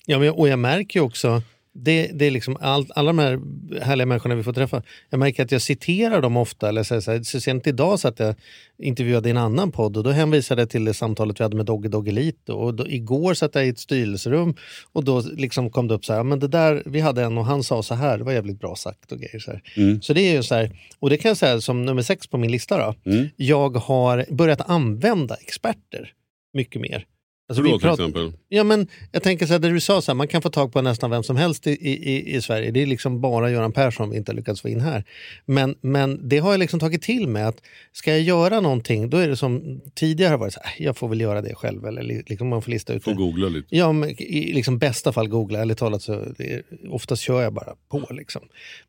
Ja, 0.06 0.18
men, 0.18 0.30
och 0.30 0.48
jag 0.48 0.58
märker 0.58 1.00
ju 1.00 1.04
också, 1.06 1.42
det, 1.74 2.10
det 2.14 2.24
är 2.24 2.30
liksom 2.30 2.56
all, 2.60 2.86
alla 2.94 3.12
de 3.12 3.18
här 3.18 3.40
härliga 3.82 4.06
människorna 4.06 4.34
vi 4.34 4.42
får 4.42 4.52
träffa, 4.52 4.82
jag 5.10 5.18
märker 5.20 5.44
att 5.44 5.52
jag 5.52 5.62
citerar 5.62 6.20
dem 6.20 6.36
ofta. 6.36 6.68
Eller 6.68 6.82
så, 6.82 6.94
här, 6.94 7.22
så, 7.22 7.40
sent 7.40 7.66
idag 7.66 8.00
så 8.00 8.08
att 8.08 8.18
jag 8.18 8.34
intervjuade 8.78 9.28
i 9.28 9.30
en 9.30 9.38
annan 9.38 9.72
podd 9.72 9.96
och 9.96 10.04
då 10.04 10.10
hänvisade 10.10 10.62
jag 10.62 10.70
till 10.70 10.84
det 10.84 10.94
samtalet 10.94 11.40
vi 11.40 11.42
hade 11.42 11.56
med 11.56 11.66
Dogge 11.66 11.88
Doggelito. 11.88 12.52
Och 12.52 12.74
då, 12.74 12.88
igår 12.88 13.34
satt 13.34 13.54
jag 13.54 13.66
i 13.66 13.68
ett 13.68 13.78
styrelserum 13.78 14.54
och 14.92 15.04
då 15.04 15.20
liksom 15.20 15.70
kom 15.70 15.88
det 15.88 15.94
upp 15.94 16.04
så 16.04 16.12
här, 16.12 16.20
"Ja, 16.20 16.24
men 16.24 16.38
det 16.38 16.48
där, 16.48 16.82
vi 16.86 17.00
hade 17.00 17.22
en 17.22 17.38
och 17.38 17.46
han 17.46 17.62
sa 17.62 17.82
så 17.82 17.94
här, 17.94 18.18
det 18.18 18.24
var 18.24 18.32
jävligt 18.32 18.60
bra 18.60 18.76
sagt 18.76 19.12
och 19.12 19.18
grejer. 19.18 19.38
Så. 19.38 19.52
Mm. 19.76 20.02
så 20.02 20.12
det 20.12 20.20
är 20.20 20.32
ju 20.32 20.42
så 20.42 20.54
här, 20.54 20.70
och 20.98 21.10
det 21.10 21.16
kan 21.16 21.28
jag 21.28 21.36
säga 21.36 21.60
som 21.60 21.84
nummer 21.84 22.02
sex 22.02 22.26
på 22.26 22.38
min 22.38 22.50
lista 22.50 22.78
då. 22.78 23.10
Mm. 23.10 23.28
Jag 23.36 23.76
har 23.76 24.26
börjat 24.30 24.70
använda 24.70 25.34
experter 25.34 26.12
mycket 26.52 26.80
mer. 26.80 27.06
Alltså, 27.48 27.62
då 27.62 27.68
vi 27.72 27.78
till 27.78 27.88
prat- 27.88 27.98
exempel? 28.00 28.32
Ja, 28.48 28.64
men 28.64 28.86
jag 29.12 29.22
tänker 29.22 29.46
så 29.46 29.52
här, 29.52 29.60
det 29.60 29.68
du 29.70 29.80
sa, 29.80 30.02
så 30.02 30.12
här, 30.12 30.14
man 30.16 30.28
kan 30.28 30.42
få 30.42 30.50
tag 30.50 30.72
på 30.72 30.82
nästan 30.82 31.10
vem 31.10 31.22
som 31.22 31.36
helst 31.36 31.66
i, 31.66 31.70
i, 31.70 32.34
i 32.36 32.42
Sverige. 32.42 32.70
Det 32.70 32.82
är 32.82 32.86
liksom 32.86 33.20
bara 33.20 33.50
Göran 33.50 33.72
Persson 33.72 34.10
vi 34.10 34.16
inte 34.16 34.32
har 34.32 34.36
lyckats 34.36 34.60
få 34.60 34.68
in 34.68 34.80
här. 34.80 35.04
Men, 35.44 35.74
men 35.80 36.28
det 36.28 36.38
har 36.38 36.50
jag 36.50 36.58
liksom 36.58 36.80
tagit 36.80 37.02
till 37.02 37.28
mig 37.28 37.42
att 37.42 37.62
ska 37.92 38.10
jag 38.10 38.20
göra 38.20 38.60
någonting, 38.60 39.10
då 39.10 39.16
är 39.16 39.28
det 39.28 39.36
som 39.36 39.80
tidigare 39.94 40.30
har 40.30 40.38
varit 40.38 40.52
så 40.52 40.60
här, 40.64 40.74
"Äh, 40.80 40.84
jag 40.86 40.96
får 40.96 41.08
väl 41.08 41.20
göra 41.20 41.42
det 41.42 41.54
själv. 41.54 41.86
Eller 41.86 42.02
li- 42.02 42.22
liksom 42.26 42.48
man 42.48 42.62
får 42.62 42.70
lista 42.70 42.92
ut 42.92 43.04
Får 43.04 43.10
det. 43.10 43.16
googla 43.16 43.48
lite. 43.48 43.76
Ja, 43.76 43.92
men 43.92 44.10
i 44.22 44.52
liksom 44.52 44.78
bästa 44.78 45.12
fall 45.12 45.28
googla, 45.28 45.58
ärligt 45.60 45.78
talat 45.78 46.02
så 46.02 46.12
är, 46.12 46.62
oftast 46.90 47.22
kör 47.22 47.42
jag 47.42 47.52
bara 47.52 47.74
på. 47.90 48.06
Liksom. 48.10 48.42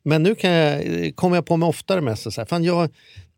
Men 0.03 0.23
nu 0.23 0.35
kan 0.35 0.51
jag, 0.51 0.81
kommer 1.15 1.37
jag 1.37 1.45
på 1.45 1.57
mig 1.57 1.67
oftare 1.69 2.01
med 2.01 2.19
så 2.19 2.31
här, 2.37 2.45
fan 2.45 2.63
jag, 2.63 2.89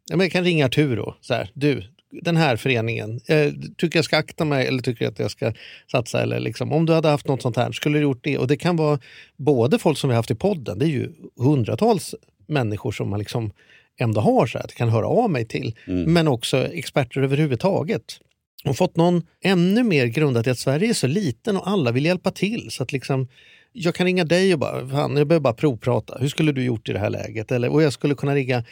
men 0.09 0.19
jag 0.19 0.31
kan 0.31 0.43
ringa 0.43 0.65
Arturo, 0.65 1.13
så 1.21 1.33
här, 1.33 1.49
du, 1.53 1.83
den 2.21 2.37
här 2.37 2.55
föreningen, 2.55 3.19
eh, 3.27 3.53
tycker 3.77 3.97
jag 3.97 4.05
ska 4.05 4.17
akta 4.17 4.45
mig 4.45 4.67
eller 4.67 4.81
tycker 4.81 5.07
att 5.07 5.19
jag 5.19 5.31
ska 5.31 5.53
satsa? 5.91 6.21
Eller 6.21 6.39
liksom, 6.39 6.71
om 6.71 6.85
du 6.85 6.93
hade 6.93 7.07
haft 7.07 7.27
något 7.27 7.41
sånt 7.41 7.57
här, 7.57 7.71
skulle 7.71 7.97
du 7.97 8.03
gjort 8.03 8.23
det? 8.23 8.37
Och 8.37 8.47
det 8.47 8.57
kan 8.57 8.75
vara 8.75 8.99
både 9.37 9.79
folk 9.79 9.97
som 9.97 10.09
vi 10.09 10.15
haft 10.15 10.31
i 10.31 10.35
podden, 10.35 10.79
det 10.79 10.85
är 10.85 10.89
ju 10.89 11.11
hundratals 11.37 12.15
människor 12.47 12.91
som 12.91 13.09
man 13.09 13.19
liksom 13.19 13.51
ändå 13.99 14.21
har 14.21 14.47
så 14.47 14.57
att 14.57 14.65
jag 14.69 14.77
kan 14.77 14.89
höra 14.89 15.07
av 15.07 15.29
mig 15.29 15.45
till. 15.45 15.75
Men 15.85 16.27
också 16.27 16.67
experter 16.67 17.21
överhuvudtaget 17.21 18.19
och 18.65 18.77
fått 18.77 18.95
någon 18.95 19.23
ännu 19.43 19.83
mer 19.83 20.05
grundat 20.05 20.47
i 20.47 20.49
att 20.49 20.59
Sverige 20.59 20.89
är 20.89 20.93
så 20.93 21.07
liten 21.07 21.57
och 21.57 21.69
alla 21.69 21.91
vill 21.91 22.05
hjälpa 22.05 22.31
till. 22.31 22.71
Så 22.71 22.83
att 22.83 22.91
liksom, 22.91 23.27
jag 23.73 23.95
kan 23.95 24.05
ringa 24.05 24.23
dig 24.23 24.53
och 24.53 24.59
bara, 24.59 24.89
fan, 24.89 25.17
jag 25.17 25.27
behöver 25.27 25.43
bara 25.43 25.53
provprata. 25.53 26.17
Hur 26.19 26.27
skulle 26.27 26.51
du 26.51 26.63
gjort 26.63 26.89
i 26.89 26.93
det 26.93 26.99
här 26.99 27.09
läget? 27.09 27.51
Eller, 27.51 27.69
och 27.69 27.83
jag 27.83 27.93
skulle 27.93 28.15
kunna 28.15 28.35
ringa 28.35 28.63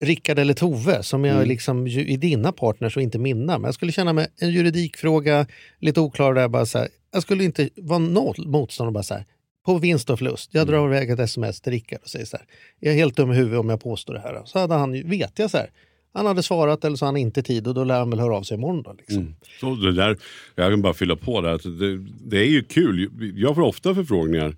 Rickard 0.00 0.38
eller 0.38 0.54
Tove 0.54 1.02
som 1.02 1.24
jag 1.24 1.46
liksom 1.48 1.86
ju- 1.86 2.12
är 2.12 2.16
dina 2.18 2.52
partners 2.52 2.96
och 2.96 3.02
inte 3.02 3.18
mina. 3.18 3.58
Men 3.58 3.64
jag 3.64 3.74
skulle 3.74 3.92
känna 3.92 4.12
mig 4.12 4.26
en 4.40 4.50
juridikfråga, 4.50 5.46
lite 5.78 6.00
oklar 6.00 6.34
där. 6.34 6.48
Bara 6.48 6.66
så 6.66 6.78
här, 6.78 6.88
jag 7.12 7.22
skulle 7.22 7.44
inte 7.44 7.68
vara 7.76 7.98
noll 7.98 8.46
motstånd 8.46 8.86
och 8.86 8.92
bara 8.92 9.02
så 9.02 9.14
här, 9.14 9.24
på 9.66 9.78
vinst 9.78 10.10
och 10.10 10.18
förlust. 10.18 10.50
Jag 10.52 10.66
drar 10.66 10.86
iväg 10.86 11.10
ett 11.10 11.18
sms 11.20 11.60
till 11.60 11.72
Rickard 11.72 12.00
och 12.02 12.08
säger 12.08 12.24
så 12.26 12.36
här, 12.36 12.46
jag 12.80 12.92
är 12.94 12.96
helt 12.98 13.16
dum 13.16 13.32
i 13.32 13.34
huvudet 13.34 13.60
om 13.60 13.68
jag 13.68 13.80
påstår 13.80 14.14
det 14.14 14.20
här. 14.20 14.42
Så 14.44 14.58
hade 14.58 14.74
han, 14.74 14.94
ju- 14.94 15.02
vet 15.08 15.38
jag 15.38 15.50
så 15.50 15.56
här, 15.56 15.70
han 16.12 16.26
hade 16.26 16.42
svarat 16.42 16.84
eller 16.84 16.96
så 16.96 17.04
har 17.04 17.08
han 17.12 17.16
inte 17.16 17.42
tid 17.42 17.66
och 17.66 17.74
då 17.74 17.84
lär 17.84 17.98
han 17.98 18.10
väl 18.10 18.20
höra 18.20 18.36
av 18.36 18.42
sig 18.42 18.56
imorgon. 18.56 18.82
Då, 18.82 18.92
liksom. 18.98 19.34
Så 19.60 19.74
det 19.74 19.92
där, 19.92 20.16
jag 20.54 20.72
kan 20.72 20.82
bara 20.82 20.94
fylla 20.94 21.16
på 21.16 21.40
där. 21.40 21.78
Det, 21.80 22.06
det 22.30 22.38
är 22.38 22.48
ju 22.50 22.62
kul. 22.62 23.10
Jag 23.36 23.54
får 23.54 23.62
ofta 23.62 23.94
förfrågningar 23.94 24.56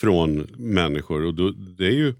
från 0.00 0.46
människor 0.56 1.24
och 1.26 1.34
då, 1.34 1.50
det 1.78 1.86
är 1.86 1.90
ju 1.92 2.14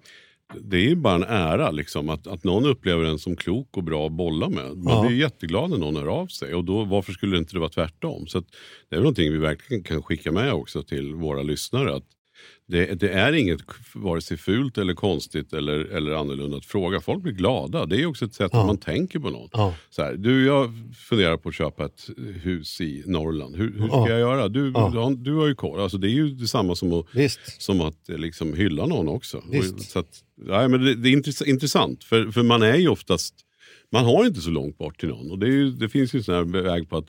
det 0.60 0.76
är 0.76 0.80
ju 0.80 0.96
bara 0.96 1.14
en 1.14 1.22
ära 1.22 1.70
liksom, 1.70 2.08
att, 2.08 2.26
att 2.26 2.44
någon 2.44 2.66
upplever 2.66 3.04
en 3.04 3.18
som 3.18 3.36
klok 3.36 3.76
och 3.76 3.84
bra 3.84 4.06
att 4.06 4.12
bolla 4.12 4.48
med. 4.48 4.76
Man 4.76 4.94
Ja. 4.94 5.00
blir 5.02 5.10
ju 5.10 5.20
jätteglad 5.22 5.70
när 5.70 5.78
någon 5.78 5.96
hör 5.96 6.06
av 6.06 6.26
sig. 6.26 6.54
Och 6.54 6.64
då, 6.64 6.84
varför 6.84 7.12
skulle 7.12 7.36
det 7.36 7.38
inte 7.38 7.58
vara 7.58 7.68
tvärtom? 7.70 8.26
Så 8.26 8.38
att, 8.38 8.44
det 8.88 8.94
är 8.94 8.96
väl 8.96 9.02
någonting 9.02 9.32
vi 9.32 9.38
verkligen 9.38 9.82
kan 9.82 10.02
skicka 10.02 10.32
med 10.32 10.52
också 10.52 10.82
till 10.82 11.14
våra 11.14 11.42
lyssnare. 11.42 11.94
Att 11.94 12.04
det, 12.66 13.00
det 13.00 13.08
är 13.08 13.32
inget 13.32 13.60
vare 13.94 14.20
sig 14.20 14.36
fult 14.36 14.78
eller 14.78 14.94
konstigt 14.94 15.52
eller, 15.52 15.78
eller 15.78 16.12
annorlunda 16.12 16.56
att 16.56 16.64
fråga. 16.66 17.00
Folk 17.00 17.22
blir 17.22 17.32
glada. 17.32 17.86
Det 17.86 18.02
är 18.02 18.06
också 18.06 18.24
ett 18.24 18.34
sätt 18.34 18.50
Ja. 18.54 18.60
att 18.60 18.66
man 18.66 18.78
tänker 18.78 19.18
på 19.18 19.30
någon. 19.30 19.48
Ja. 19.52 19.74
Så 19.90 20.02
här, 20.02 20.14
du, 20.14 20.46
jag 20.46 20.72
funderar 21.08 21.36
på 21.36 21.48
att 21.48 21.54
köpa 21.54 21.84
ett 21.84 22.10
hus 22.42 22.80
i 22.80 23.02
Norrland. 23.06 23.56
Hur, 23.56 23.72
hur 23.78 23.88
ska 23.88 23.96
Ja. 23.96 24.08
jag 24.10 24.20
göra? 24.20 24.48
Du, 24.48 24.70
du, 24.70 24.78
har, 24.80 25.14
du 25.24 25.34
har 25.34 25.46
ju 25.46 25.54
koll. 25.54 25.80
Alltså, 25.80 25.98
det 25.98 26.08
är 26.08 26.12
ju 26.14 26.30
detsamma 26.30 26.74
som 26.74 26.92
att, 26.92 27.06
Visst. 27.12 27.62
som 27.62 27.80
att 27.80 28.08
eh, 28.08 28.18
liksom, 28.18 28.54
hylla 28.54 28.86
någon 28.86 29.08
också. 29.08 29.36
Och, 29.38 29.64
så 29.80 29.98
att, 29.98 30.18
ja, 30.48 30.68
men 30.68 30.84
det, 30.84 30.94
det 30.94 31.08
är 31.08 31.16
intress- 31.16 31.46
intressant, 31.46 32.04
för, 32.04 32.30
för 32.32 32.42
man 32.42 32.62
är 32.62 32.76
ju 32.76 32.88
oftast 32.88 33.34
Man 33.92 34.04
har 34.04 34.26
inte 34.26 34.40
så 34.40 34.50
långt 34.50 34.78
bort 34.78 35.00
till 35.00 35.08
någon. 35.08 35.30
Och 35.30 35.38
det, 35.38 35.46
ju, 35.48 35.70
det 35.70 35.88
finns 35.88 36.14
ju 36.14 36.22
sån 36.22 36.34
här 36.34 36.62
väg 36.62 36.88
på 36.88 36.96
att 36.96 37.06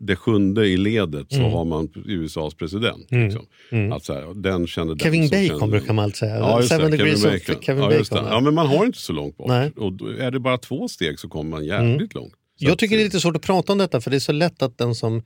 det, 0.00 0.16
sjunde 0.16 0.66
i 0.66 0.76
ledet 0.76 1.26
så 1.30 1.38
Mm. 1.38 1.52
har 1.52 1.64
man 1.64 1.88
USAs 2.04 2.54
president. 2.54 3.10
Mm. 3.12 3.24
Liksom. 3.24 3.46
Mm. 3.72 3.92
Att 3.92 4.04
så 4.04 4.12
här, 4.14 4.34
den 4.42 4.66
känner 4.66 4.88
den 4.94 4.98
Kevin 4.98 5.28
som 5.28 5.38
Bacon 5.48 5.60
den. 5.60 5.70
brukar 5.70 5.92
man 5.92 6.04
alltid 6.04 6.16
säga. 6.16 6.38
Ja, 6.38 6.56
just 6.58 6.68
Seven 6.68 6.90
det, 6.90 6.96
Kevin 6.98 7.22
Bacon. 7.22 7.62
Kevin 7.62 7.82
ja, 7.82 7.88
Bacon, 7.98 8.26
ja. 8.30 8.40
Men 8.40 8.54
man 8.54 8.66
har 8.66 8.84
inte 8.86 8.98
så 8.98 9.12
långt 9.12 9.36
bort. 9.36 9.48
Nej. 9.48 9.72
Och 9.76 9.92
är 10.18 10.30
det 10.30 10.40
bara 10.40 10.58
två 10.58 10.88
steg 10.88 11.18
så 11.18 11.28
kommer 11.28 11.50
man 11.50 11.64
jävligt 11.64 12.14
långt. 12.14 12.32
Så 12.60 12.64
Jag 12.64 12.78
tycker 12.78 12.96
det 12.96 13.02
är 13.02 13.04
lite 13.04 13.20
svårt 13.20 13.36
att 13.36 13.42
prata 13.42 13.72
om 13.72 13.78
detta 13.78 14.00
för 14.00 14.10
det 14.10 14.16
är 14.16 14.20
så 14.20 14.32
lätt 14.32 14.62
att 14.62 14.78
den 14.78 14.94
som 14.94 15.22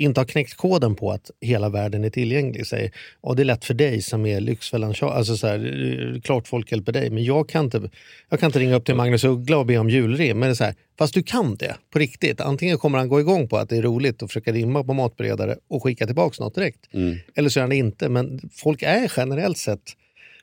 inte 0.00 0.20
har 0.20 0.24
knäckt 0.26 0.54
koden 0.56 0.94
på 0.94 1.10
att 1.12 1.30
hela 1.40 1.68
världen 1.68 2.04
är 2.04 2.10
tillgänglig 2.10 2.66
säger 2.66 2.90
ja 3.22 3.34
det 3.34 3.42
är 3.42 3.44
lätt 3.44 3.64
för 3.64 3.74
dig 3.74 4.02
som 4.02 4.26
är 4.26 4.40
Lyxfällan 4.40 4.94
alltså 5.00 5.36
så 5.36 5.46
här, 5.46 5.58
är 5.58 6.20
klart 6.20 6.48
folk 6.48 6.72
hjälper 6.72 6.92
dig 6.92 7.10
men 7.10 7.24
jag 7.24 7.48
kan 7.48 7.64
inte, 7.64 7.90
jag 8.28 8.40
kan 8.40 8.46
inte 8.48 8.58
ringa 8.58 8.76
upp 8.76 8.84
till 8.84 8.94
Magnus 8.94 9.24
Uggla 9.24 9.56
och 9.58 9.66
be 9.66 9.78
om 9.78 9.90
julrim. 9.90 10.38
Men 10.38 10.48
det 10.48 10.52
är 10.52 10.54
så 10.54 10.64
här, 10.64 10.74
fast 10.98 11.14
du 11.14 11.22
kan 11.22 11.56
det 11.56 11.74
på 11.92 11.98
riktigt. 11.98 12.40
Antingen 12.40 12.78
kommer 12.78 12.98
han 12.98 13.08
gå 13.08 13.20
igång 13.20 13.48
på 13.48 13.56
att 13.56 13.68
det 13.68 13.76
är 13.76 13.82
roligt 13.82 14.22
att 14.22 14.28
försöka 14.30 14.52
rimma 14.52 14.84
på 14.84 14.92
matberedare 14.94 15.56
och 15.68 15.82
skicka 15.82 16.06
tillbaka 16.06 16.44
något 16.44 16.54
direkt. 16.54 16.94
Mm. 16.94 17.16
Eller 17.34 17.48
så 17.48 17.58
är 17.58 17.62
han 17.62 17.70
det 17.70 17.76
inte. 17.76 18.08
Men 18.08 18.50
folk 18.52 18.82
är 18.82 19.12
generellt 19.16 19.58
sett 19.58 19.80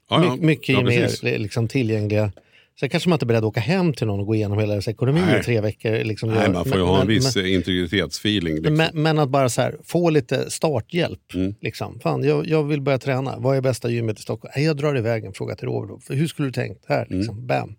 Ja, 0.09 0.23
ja. 0.25 0.35
my- 0.35 0.41
mycket 0.45 0.69
Ja, 0.75 0.81
mer 0.81 1.01
precis. 1.01 1.23
liksom, 1.23 1.67
tillgängliga. 1.67 2.31
Sen 2.79 2.89
kanske 2.89 3.09
man 3.09 3.15
inte 3.15 3.23
är 3.23 3.27
beredd 3.27 3.37
att 3.43 3.43
åka 3.43 3.59
hem 3.59 3.93
till 3.93 4.07
någon 4.07 4.19
och 4.19 4.25
gå 4.25 4.35
igenom 4.35 4.59
hela 4.59 4.71
deras 4.73 4.87
ekonomi 4.87 5.21
Nej. 5.25 5.39
i 5.39 5.43
tre 5.43 5.61
veckor. 5.61 6.03
Liksom, 6.03 6.29
Nej, 6.29 6.49
man 6.51 6.65
får 6.65 6.73
ju 6.73 6.79
men- 6.79 6.87
ha 6.87 6.93
en 6.93 6.99
men- 6.99 7.07
viss 7.15 7.35
men- 7.35 7.43
men, 7.43 7.53
integritetsfeeling. 7.53 8.55
Liksom. 8.55 8.89
men, 8.93 9.19
att 9.19 9.29
bara 9.29 9.49
så 9.49 9.61
här, 9.61 9.75
få 9.83 10.09
lite 10.09 10.49
starthjälp. 10.51 11.19
Mm. 11.35 11.55
Liksom. 11.61 11.99
Fan, 11.99 12.23
jag, 12.23 12.47
jag 12.47 12.63
vill 12.63 12.81
börja 12.81 12.99
träna. 12.99 13.35
Vad 13.39 13.57
är 13.57 13.61
bästa 13.61 13.89
gymmet 13.89 14.19
i 14.19 14.21
Stockholm? 14.21 14.51
Nej, 14.55 14.65
jag 14.65 14.77
drar 14.77 14.97
iväg 14.97 15.25
en 15.25 15.33
fråga 15.33 15.55
till 15.55 15.67
Robert. 15.67 16.03
Hur 16.09 16.27
skulle 16.27 16.47
du 16.47 16.51
tänkt? 16.51 16.85
Här, 16.87 17.07
liksom. 17.09 17.47
Bam. 17.47 17.75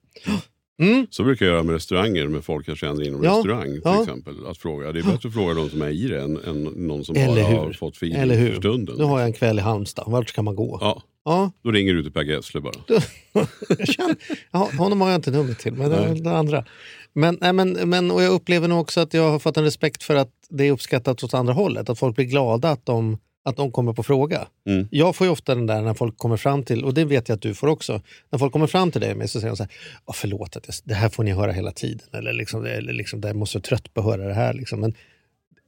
Mm. 0.81 1.07
Så 1.11 1.25
brukar 1.25 1.47
jag 1.47 1.53
göra 1.53 1.63
med 1.63 1.73
restauranger, 1.75 2.27
med 2.29 2.45
folk 2.45 2.69
jag 2.69 2.77
känner 2.77 3.07
inom 3.09 3.25
Ja, 3.25 3.31
restaurang 3.31 3.73
till 3.73 3.81
ja. 3.85 4.03
exempel. 4.03 4.47
Att 4.47 4.59
fråga. 4.59 4.93
Det 4.93 4.99
är 4.99 5.03
bättre 5.03 5.29
att 5.29 5.35
fråga 5.35 5.55
de 5.55 5.71
som 5.71 5.83
är 5.83 5.89
i 5.89 6.09
det 6.09 6.21
än, 6.23 6.37
än 6.45 6.63
någon 6.65 7.05
som 7.05 7.17
Eller 7.17 7.43
bara 7.43 7.57
har 7.57 7.67
hur? 7.67 7.73
fått 7.73 7.97
feeling 7.97 8.19
Eller 8.19 8.37
hur? 8.37 8.51
för 8.51 8.57
stunden. 8.57 8.97
Nu 8.99 9.05
har 9.05 9.19
jag 9.19 9.27
en 9.27 9.33
kväll 9.33 9.59
i 9.59 9.63
Halmstad. 9.63 10.05
Vart 10.09 10.29
ska 10.29 10.43
man 10.43 10.57
gå? 10.57 10.79
Ja, 10.81 11.03
Ja, 11.25 11.51
då 11.65 11.71
ringer 11.71 11.95
du 11.95 12.03
till 12.03 12.13
Per 12.13 12.23
Gessle 12.23 12.61
bara. 12.61 12.73
jag 13.79 13.89
känner, 13.89 14.17
ja, 14.51 14.71
honom 14.79 15.01
har 15.01 15.09
jag 15.09 15.19
inte 15.19 15.31
nummer 15.31 15.55
till, 15.55 15.73
men 15.73 15.91
Nej. 15.91 16.21
det 16.21 16.31
andra. 16.37 16.65
Men, 17.13 17.39
nej, 17.41 17.53
men, 17.53 17.73
men, 17.73 18.11
och 18.11 18.23
jag 18.23 18.33
upplever 18.33 18.69
nog 18.69 18.81
också 18.81 19.01
att 19.01 19.15
jag 19.15 19.31
har 19.31 19.39
fått 19.39 19.57
en 19.57 19.65
respekt 19.65 20.03
för 20.03 20.15
att 20.15 20.31
det 20.49 20.65
är 20.65 20.73
uppskattat 20.73 21.25
åt 21.25 21.35
andra 21.35 21.53
hållet. 21.53 21.89
Att 21.91 21.99
folk 21.99 22.17
blir 22.17 22.25
glada 22.27 22.71
att 22.71 22.87
de, 22.87 23.19
att 23.45 23.57
de 23.57 23.73
kommer 23.73 23.93
på 23.93 24.03
fråga. 24.03 24.47
Mm. 24.69 24.89
Jag 24.91 25.17
får 25.17 25.27
ju 25.27 25.31
ofta 25.31 25.55
den 25.55 25.67
där 25.67 25.83
när 25.83 25.95
folk 25.95 26.19
kommer 26.19 26.37
fram 26.37 26.63
till, 26.63 26.85
och 26.85 26.95
det 26.95 27.05
vet 27.05 27.29
jag 27.29 27.37
att 27.37 27.43
du 27.43 27.55
får 27.55 27.67
också, 27.69 28.01
när 28.31 28.39
folk 28.39 28.53
kommer 28.53 28.67
fram 28.67 28.91
till 28.91 29.01
dig 29.01 29.15
med 29.15 29.31
så 29.31 29.41
säger 29.41 29.51
de 29.51 29.57
så 29.57 29.63
här, 29.63 29.73
"Åh, 30.07 30.15
förlåt, 30.15 30.57
att 30.57 30.65
jag, 30.67 30.75
det 30.85 30.95
här 30.95 31.09
får 31.09 31.25
ni 31.25 31.33
höra 31.33 31.53
hela 31.53 31.73
tiden. 31.73 32.09
Eller 32.13 32.33
liksom, 32.33 32.65
eller 32.65 32.93
liksom, 32.93 33.21
jag 33.21 33.37
måste 33.37 33.61
trött 33.61 33.95
på 33.95 34.01
att 34.01 34.07
höra 34.07 34.29
det 34.29 34.35
här. 34.35 34.53
Liksom. 34.55 34.81
Men 34.81 34.95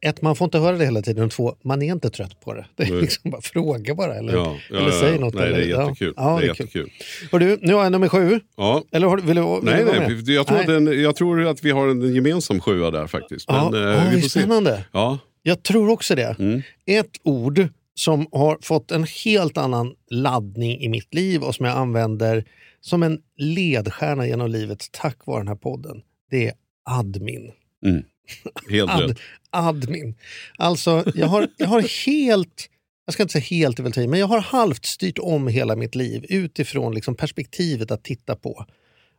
ett, 0.07 0.23
man 0.23 0.37
får 0.37 0.45
inte 0.45 0.59
höra 0.59 0.77
det 0.77 0.85
hela 0.85 1.03
tiden. 1.03 1.25
Och 1.25 1.31
två, 1.31 1.55
man 1.65 1.83
är 1.83 1.93
inte 1.93 2.11
trött 2.11 2.41
på 2.41 2.55
det. 2.55 2.67
Det 2.77 2.83
är 2.83 3.01
liksom 3.01 3.31
bara 3.31 3.41
fråga 3.43 3.95
bara. 3.95 4.15
Eller, 4.15 4.33
Ja, 4.33 4.57
ja, 4.71 4.77
eller 4.79 4.91
säg 4.91 5.19
något. 5.19 5.35
Nej, 5.35 5.45
eller, 5.47 5.57
det 5.59 5.65
är 5.65 5.81
jättekul. 5.81 6.15
Ja, 6.17 6.39
det 6.41 6.47
är 6.49 6.55
kul. 6.55 6.67
jättekul. 6.67 6.91
Och 7.33 7.41
du, 7.41 7.59
nu 7.63 7.75
har 7.75 7.83
jag 7.83 7.93
nummer 7.93 8.09
sju. 8.09 8.41
Ja. 8.57 8.83
Eller 8.93 9.07
har, 9.07 9.17
vill 9.19 9.37
du, 9.37 9.43
vill 9.43 9.61
Nej, 9.63 9.85
vara 9.85 9.99
nej, 10.09 10.35
jag 10.35 10.47
tror, 10.47 10.57
Nej. 10.57 10.61
att 10.61 10.85
den, 10.85 11.03
jag 11.03 11.17
tror 11.17 11.47
att 11.47 11.65
vi 11.65 11.71
har 11.71 11.89
en 11.89 12.15
gemensam 12.15 12.61
sjua 12.61 12.91
där 12.91 13.07
faktiskt. 13.07 13.45
Ja, 13.49 13.71
Men, 13.73 13.83
eh, 13.83 13.89
ja, 13.95 14.01
vi 14.05 14.11
det 14.11 14.19
är 14.19 14.23
får 14.23 14.29
se. 14.29 14.41
spännande. 14.41 14.85
Ja, 14.93 15.19
Jag 15.43 15.63
tror 15.63 15.91
också 15.91 16.15
det. 16.15 16.37
Mm. 16.39 16.63
Ett 16.87 17.17
ord 17.23 17.69
som 17.95 18.27
har 18.33 18.59
fått 18.63 18.91
en 18.91 19.05
helt 19.25 19.59
annan 19.59 19.95
laddning 20.11 20.81
i 20.81 20.89
mitt 20.89 21.15
liv 21.15 21.43
och 21.43 21.55
som 21.55 21.67
jag 21.67 21.77
använder 21.77 22.45
som 22.81 23.03
en 23.03 23.19
ledstjärna 23.37 24.27
genom 24.27 24.51
livet 24.51 24.89
tack 24.93 25.27
vare 25.27 25.41
den 25.41 25.49
här 25.49 25.55
podden. 25.55 26.03
Det 26.31 26.49
är 26.49 26.55
admin. 26.85 27.53
helt 28.71 28.91
Ad, 28.91 29.11
rätt. 29.11 29.19
admin. 29.51 30.15
Alltså, 30.59 31.05
jag 31.15 31.27
har, 31.27 31.49
jag 31.57 31.67
har 31.67 32.07
helt, 32.07 32.69
jag 33.07 33.13
ska 33.13 33.23
inte 33.23 33.33
säga 33.33 33.45
helt 33.45 33.79
men 33.97 34.21
jag 34.21 34.27
har 34.27 34.41
halvt 34.41 34.85
styrt 34.85 35.19
om 35.19 35.49
hela 35.49 35.77
mitt 35.77 35.95
liv 35.95 36.27
utifrån 36.29 36.95
liksom 36.95 37.15
perspektivet 37.15 37.91
att 37.91 38.05
titta 38.05 38.37
på. 38.37 38.67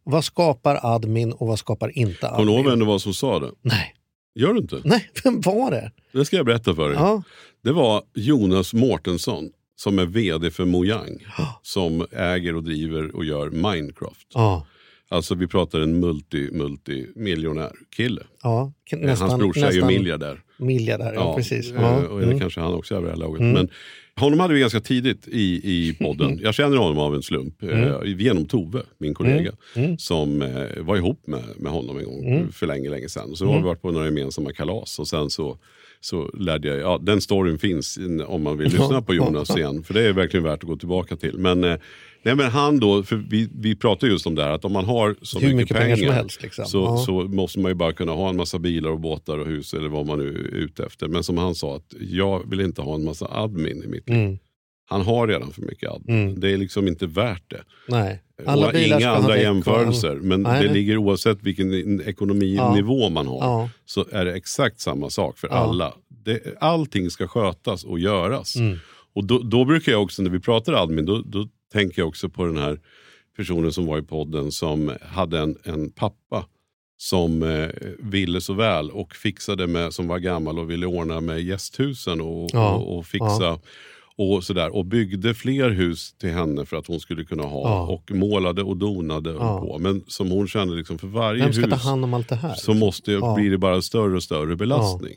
Vad 0.03 0.23
skapar 0.25 0.79
admin 0.84 1.31
och 1.31 1.47
vad 1.47 1.60
skapar 1.60 1.97
inte 1.97 2.27
Kommer 2.27 2.38
du 2.38 2.43
ihåg 2.43 2.60
admin? 2.60 2.69
vem 2.69 2.79
det 2.79 2.86
var 2.86 2.99
som 2.99 3.13
sa 3.13 3.39
det? 3.39 3.51
Nej. 3.62 3.95
Gör 4.35 4.53
du 4.53 4.59
inte? 4.59 4.81
Nej, 4.85 5.09
vem 5.23 5.41
var 5.41 5.71
det? 5.71 5.91
Det 6.11 6.25
ska 6.25 6.35
jag 6.37 6.45
berätta 6.45 6.75
för 6.75 6.89
dig. 6.89 6.97
Ja. 6.97 7.23
Det 7.63 7.71
var 7.71 8.03
Jonas 8.13 8.73
Mårtensson 8.73 9.49
som 9.75 9.99
är 9.99 10.05
vd 10.05 10.51
för 10.51 10.65
Mojang. 10.65 11.25
Som 11.61 12.05
äger 12.11 12.55
och 12.55 12.63
driver 12.63 13.15
och 13.15 13.25
gör 13.25 13.49
Minecraft. 13.49 14.27
Ja. 14.33 14.67
Alltså 15.09 15.35
vi 15.35 15.47
pratar 15.47 15.79
en 15.79 15.99
multi, 15.99 16.49
multi 16.51 17.07
miljonär 17.15 17.71
kille. 17.95 18.21
Ja, 18.43 18.73
k- 18.91 18.97
Eh, 18.97 19.19
Hans 19.19 19.33
brorsa 19.39 19.59
är 19.67 19.71
ju 19.71 19.79
miljardär. 19.85 20.41
Miljardär, 20.62 21.13
ja, 21.13 21.36
precis. 21.36 21.71
Ja. 21.76 21.95
Och 22.08 22.17
eller 22.17 22.28
Mm. 22.28 22.39
kanske 22.39 22.60
han 22.60 22.74
också 22.74 22.95
är 22.97 23.02
det 23.02 23.10
här 23.10 23.15
laget. 23.17 23.39
Mm. 23.41 23.54
Men 23.54 23.69
honom 24.15 24.39
hade 24.39 24.54
vi 24.54 24.60
ganska 24.60 24.80
tidigt 24.80 25.28
i, 25.28 25.41
i 25.63 25.93
podden. 26.00 26.39
Jag 26.43 26.54
känner 26.54 26.78
honom 26.78 26.97
av 27.00 27.15
en 27.15 27.21
slump. 27.24 27.63
Mm. 27.63 27.84
Eh, 27.84 27.97
genom 28.21 28.45
Tove, 28.45 28.82
min 28.97 29.13
kollega. 29.13 29.52
Mm. 29.76 29.86
Mm. 29.88 29.97
Som 29.97 30.41
eh, 30.41 30.84
var 30.84 30.97
ihop 30.97 31.28
med, 31.28 31.43
med 31.58 31.71
honom 31.71 31.97
en 31.97 32.06
gång 32.06 32.26
Mm. 32.28 32.52
för 32.52 32.67
länge, 32.67 32.89
länge 32.89 33.10
sedan. 33.10 33.36
Så 33.36 33.43
Mm. 33.43 33.54
har 33.54 33.62
vi 33.62 33.65
varit 33.67 33.82
på 33.82 33.91
några 33.91 34.06
gemensamma 34.06 34.54
kalas. 34.54 35.00
Och 35.00 35.08
sen 35.08 35.30
så, 35.30 35.58
så 36.02 36.30
lärde 36.39 36.67
jag, 36.67 36.80
ja 36.80 37.00
den 37.02 37.21
storyn 37.21 37.58
finns 37.58 37.97
in- 37.97 38.21
om 38.21 38.43
man 38.43 38.58
vill 38.58 38.71
lyssna 38.71 39.02
på 39.02 39.13
Jonas 39.13 39.50
igen. 39.58 39.84
För 39.84 39.93
det 39.93 40.02
är 40.02 40.13
verkligen 40.13 40.43
värt 40.43 40.63
att 40.63 40.69
gå 40.69 40.76
tillbaka 40.78 41.15
till. 41.15 41.38
Men, 41.38 41.63
eh, 41.63 41.76
nej, 42.23 42.36
men 42.36 42.51
han 42.51 42.79
då, 42.79 43.03
för 43.03 43.15
vi, 43.15 43.49
vi 43.53 43.75
pratar 43.75 44.07
just 44.07 44.27
om 44.27 44.36
det 44.36 44.43
här 44.43 44.51
att 44.51 44.65
om 44.65 44.73
man 44.73 44.86
har 44.86 45.15
så 45.21 45.39
mycket, 45.39 45.55
mycket 45.55 45.77
pengar 45.77 45.95
som 45.95 46.07
helst, 46.10 46.43
liksom. 46.43 46.65
så, 46.65 46.77
Ja. 46.84 46.97
så 46.97 47.13
måste 47.21 47.60
man 47.60 47.71
ju 47.71 47.75
bara 47.75 47.93
kunna 47.93 48.12
ha 48.12 48.29
en 48.29 48.38
massa 48.38 48.60
bilar 48.60 48.89
och 48.89 48.99
båtar 48.99 49.38
och 49.38 49.47
hus 49.47 49.73
eller 49.73 49.89
vad 49.89 50.05
man 50.05 50.19
nu 50.19 50.29
är 50.29 50.55
ute 50.57 50.86
efter. 50.86 51.07
Men 51.07 51.23
som 51.23 51.38
han 51.38 51.55
sa, 51.55 51.75
att 51.75 51.93
jag 51.99 52.49
vill 52.49 52.62
inte 52.62 52.81
ha 52.81 52.95
en 52.95 53.03
massa 53.03 53.27
admin 53.31 53.84
i 53.84 53.88
mitt 53.88 54.10
liv. 54.10 54.17
Mm. 54.17 54.38
Han 54.89 55.01
har 55.01 55.27
redan 55.27 55.51
för 55.51 55.62
mycket 55.62 55.89
admin. 55.91 56.21
Mm. 56.21 56.39
Det 56.39 56.49
är 56.51 56.57
liksom 56.57 56.88
inte 56.88 57.05
värt 57.07 57.43
det. 57.49 57.62
Nej. 57.88 58.21
och 58.45 58.51
Alla 58.51 58.71
bilar 58.71 58.97
inga 58.99 59.12
andra 59.12 59.38
jämförelser. 59.41 60.15
Men 60.15 60.41
Nej, 60.41 60.67
det 60.67 60.73
ligger 60.73 60.97
oavsett 60.97 61.43
vilken 61.43 62.01
ekonominivå 62.01 63.10
man 63.10 63.27
har. 63.27 63.38
Ja. 63.38 63.69
Så 63.86 64.05
är 64.12 64.25
det 64.25 64.34
exakt 64.36 64.79
samma 64.79 65.10
sak 65.10 65.38
för 65.38 65.47
Ja. 65.47 65.53
alla. 65.53 65.93
Det, 66.25 66.39
allting 66.60 67.10
ska 67.10 67.27
skötas 67.27 67.84
och 67.84 67.99
göras. 67.99 68.55
Mm. 68.55 68.77
Och 69.13 69.25
då, 69.25 69.39
då 69.39 69.65
brukar 69.65 69.91
jag 69.91 70.03
också, 70.03 70.21
när 70.21 70.29
vi 70.29 70.39
pratar 70.39 70.73
admin, 70.73 71.05
då, 71.05 71.21
då 71.25 71.47
tänker 71.73 72.01
jag 72.01 72.07
också 72.07 72.29
på 72.29 72.45
den 72.45 72.57
här 72.57 72.79
personen 73.38 73.73
som 73.73 73.86
var 73.86 73.97
i 73.99 74.01
podden 74.01 74.51
som 74.51 74.91
hade 75.01 75.39
en, 75.39 75.57
en 75.63 75.89
pappa 75.91 76.45
som 76.97 77.43
eh, 77.43 77.69
ville 77.99 78.41
så 78.41 78.53
väl 78.53 78.91
och 78.91 79.15
fixade 79.15 79.67
med, 79.67 79.93
som 79.93 80.07
var 80.07 80.19
gammal 80.19 80.60
och 80.60 80.69
ville 80.71 80.86
ordna 80.86 81.21
med 81.21 81.41
gästhusen 81.41 82.21
och, 82.21 82.49
Ja. 82.53 82.73
och, 82.75 82.97
och 82.97 83.05
fixa 83.05 83.43
Ja. 83.43 83.60
och 84.15 84.43
sådär. 84.43 84.75
Och 84.75 84.86
byggde 84.86 85.34
fler 85.34 85.69
hus 85.69 86.13
till 86.13 86.29
henne 86.29 86.65
för 86.65 86.77
att 86.77 86.88
hon 86.88 86.99
skulle 86.99 87.23
kunna 87.23 87.43
ha 87.43 87.69
Ja. 87.69 87.88
och 87.88 88.12
målade 88.12 88.63
och 88.63 88.77
donade 88.77 89.34
och 89.34 89.39
på. 89.67 89.77
Men 89.79 90.03
som 90.07 90.31
hon 90.31 90.47
kände 90.47 90.75
liksom 90.75 90.97
för 90.97 91.07
varje 91.07 91.53
ska 91.53 91.67
ta 91.67 91.75
hus 91.75 91.84
hand 91.84 92.03
om 92.03 92.13
allt 92.13 92.29
det 92.29 92.36
här? 92.36 92.53
så 92.55 92.73
måste, 92.73 93.12
Ja. 93.12 93.36
blir 93.36 93.51
det 93.51 93.57
bara 93.57 93.81
större 93.81 94.15
och 94.15 94.23
större 94.23 94.55
belastning. 94.55 95.15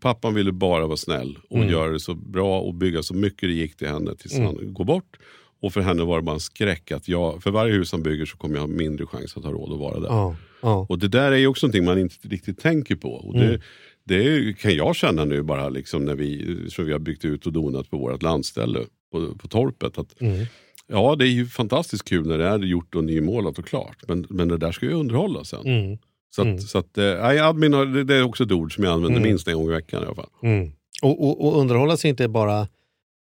Pappan 0.00 0.34
ville 0.34 0.52
bara 0.52 0.86
vara 0.86 0.96
snäll 0.96 1.38
och 1.50 1.56
Mm. 1.56 1.68
göra 1.70 1.92
det 1.92 2.00
så 2.00 2.14
bra 2.14 2.60
och 2.60 2.74
bygga 2.74 3.02
så 3.02 3.14
mycket 3.14 3.48
det 3.48 3.52
gick 3.54 3.76
till 3.76 3.88
henne 3.88 4.14
tills 4.16 4.34
Mm. 4.34 4.46
han 4.46 4.74
går 4.74 4.84
bort. 4.84 5.16
Och 5.62 5.72
för 5.72 5.80
henne 5.80 6.04
var 6.04 6.16
det 6.16 6.22
bara 6.22 6.34
en 6.34 6.40
skräck 6.40 6.92
att 6.92 7.08
jag, 7.08 7.42
för 7.42 7.50
varje 7.50 7.72
hus 7.72 7.92
han 7.92 8.02
bygger 8.02 8.26
så 8.26 8.36
kommer 8.36 8.54
jag 8.54 8.60
ha 8.60 8.66
mindre 8.68 9.06
chans 9.06 9.36
att 9.36 9.44
ha 9.44 9.50
råd 9.52 9.72
att 9.72 9.78
vara 9.78 10.00
där. 10.00 10.08
Ja. 10.08 10.36
Ja. 10.62 10.86
Och 10.88 10.98
det 10.98 11.08
där 11.08 11.32
är 11.32 11.36
ju 11.36 11.46
också 11.46 11.66
någonting 11.66 11.84
man 11.84 11.98
inte 11.98 12.28
riktigt 12.28 12.58
tänker 12.60 12.96
på. 12.96 13.08
Och 13.12 13.34
det, 13.34 13.44
Mm. 13.46 13.60
det 14.04 14.58
kan 14.58 14.74
jag 14.74 14.96
känna 14.96 15.24
nu 15.24 15.42
bara 15.42 15.68
liksom 15.68 16.04
när 16.04 16.14
vi, 16.14 16.56
så 16.70 16.82
vi 16.82 16.92
har 16.92 16.98
byggt 16.98 17.24
ut 17.24 17.46
och 17.46 17.52
donat 17.52 17.90
på 17.90 17.98
vårt 17.98 18.22
landställe 18.22 18.78
på, 19.12 19.34
på 19.38 19.48
torpet. 19.48 19.98
Att, 19.98 20.20
Mm. 20.20 20.46
Ja, 20.88 21.16
det 21.18 21.24
är 21.24 21.30
ju 21.30 21.46
fantastiskt 21.46 22.04
kul 22.08 22.26
när 22.26 22.38
det 22.38 22.46
är 22.46 22.58
gjort 22.58 22.94
och 22.94 23.04
nymålat 23.04 23.58
och 23.58 23.64
klart. 23.66 23.96
Men, 24.08 24.26
men 24.30 24.48
det 24.48 24.58
där 24.58 24.72
ska 24.72 24.86
ju 24.86 24.92
underhållas 24.92 25.48
sen. 25.48 25.66
Mm. 25.66 25.98
Så, 26.30 26.42
att, 26.42 26.46
Mm. 26.46 26.60
så 26.60 26.78
att, 26.78 26.98
eh, 26.98 27.46
admin 27.48 27.72
har, 27.72 27.86
det, 27.86 28.04
det 28.04 28.14
är 28.14 28.22
också 28.22 28.44
ett 28.44 28.52
ord 28.52 28.74
som 28.74 28.84
jag 28.84 28.92
använder 28.92 29.18
Mm. 29.18 29.28
minst 29.28 29.48
en 29.48 29.54
gång 29.54 29.66
i 29.68 29.72
veckan 29.72 30.02
i 30.02 30.06
alla 30.06 30.14
fall. 30.14 30.28
Mm. 30.42 30.72
Och, 31.02 31.24
och, 31.26 31.46
och 31.46 31.60
underhållas 31.60 32.04
inte 32.04 32.28
bara 32.28 32.68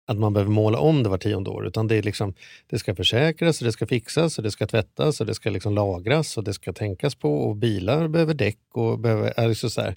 att 0.07 0.17
man 0.17 0.33
behöver 0.33 0.51
måla 0.51 0.77
om 0.79 1.03
det 1.03 1.09
var 1.09 1.17
tionde 1.17 1.49
år, 1.49 1.67
utan 1.67 1.87
det, 1.87 1.95
är 1.95 2.01
liksom, 2.03 2.33
det 2.69 2.79
ska 2.79 2.95
försäkras, 2.95 3.61
och 3.61 3.65
det 3.65 3.71
ska 3.71 3.87
fixas, 3.87 4.37
och 4.37 4.43
det 4.43 4.51
ska 4.51 4.67
tvättas, 4.67 5.19
och 5.21 5.25
det 5.27 5.33
ska 5.35 5.49
liksom 5.49 5.75
lagras 5.75 6.37
och 6.37 6.43
det 6.43 6.53
ska 6.53 6.73
tänkas 6.73 7.15
på. 7.15 7.33
Och 7.33 7.55
bilar 7.55 8.07
behöver 8.07 8.33
däck 8.33 8.59
och 8.73 8.99
behöver... 8.99 9.33
Är 9.37 9.47
det 9.47 9.55
så 9.55 9.69
så 9.69 9.81
här, 9.81 9.95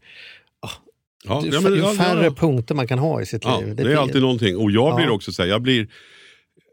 Ja, 1.25 1.43
ju 1.45 1.51
ja, 1.53 1.61
men- 1.61 1.75
ju 1.75 1.83
färre 1.97 2.25
ja. 2.25 2.31
punkter 2.31 2.75
man 2.75 2.89
kan 2.89 2.99
ha 2.99 3.23
i 3.23 3.27
sitt 3.27 3.45
liv. 3.45 3.77
det 3.77 3.93
är 3.93 3.97
alltid 3.97 4.23
någonting. 4.23 4.57
Och 4.57 4.71
jag 4.71 4.97
blir 4.97 5.11
också 5.11 5.33
så 5.33 5.43
här, 5.43 5.49
jag 5.49 5.63
blir 5.63 5.89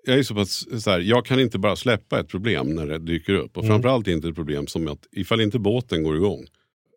jag 0.08 0.20
är 0.20 0.24
så 0.24 0.36
pass 0.36 0.82
så 0.84 0.90
här, 0.92 1.00
jag 1.00 1.26
kan 1.26 1.40
inte 1.40 1.60
bara 1.60 1.76
släppa 1.76 2.20
ett 2.20 2.28
problem 2.28 2.68
när 2.76 2.88
det 2.88 3.00
dyker 3.00 3.34
upp. 3.34 3.58
Och 3.58 3.64
Mm. 3.64 3.74
framförallt 3.76 4.08
inte 4.08 4.28
ett 4.28 4.36
problem 4.36 4.68
som 4.68 4.88
att 4.88 5.00
ifall 5.12 5.42
inte 5.42 5.60
båten 5.60 6.04
går 6.04 6.16
igång. 6.16 6.46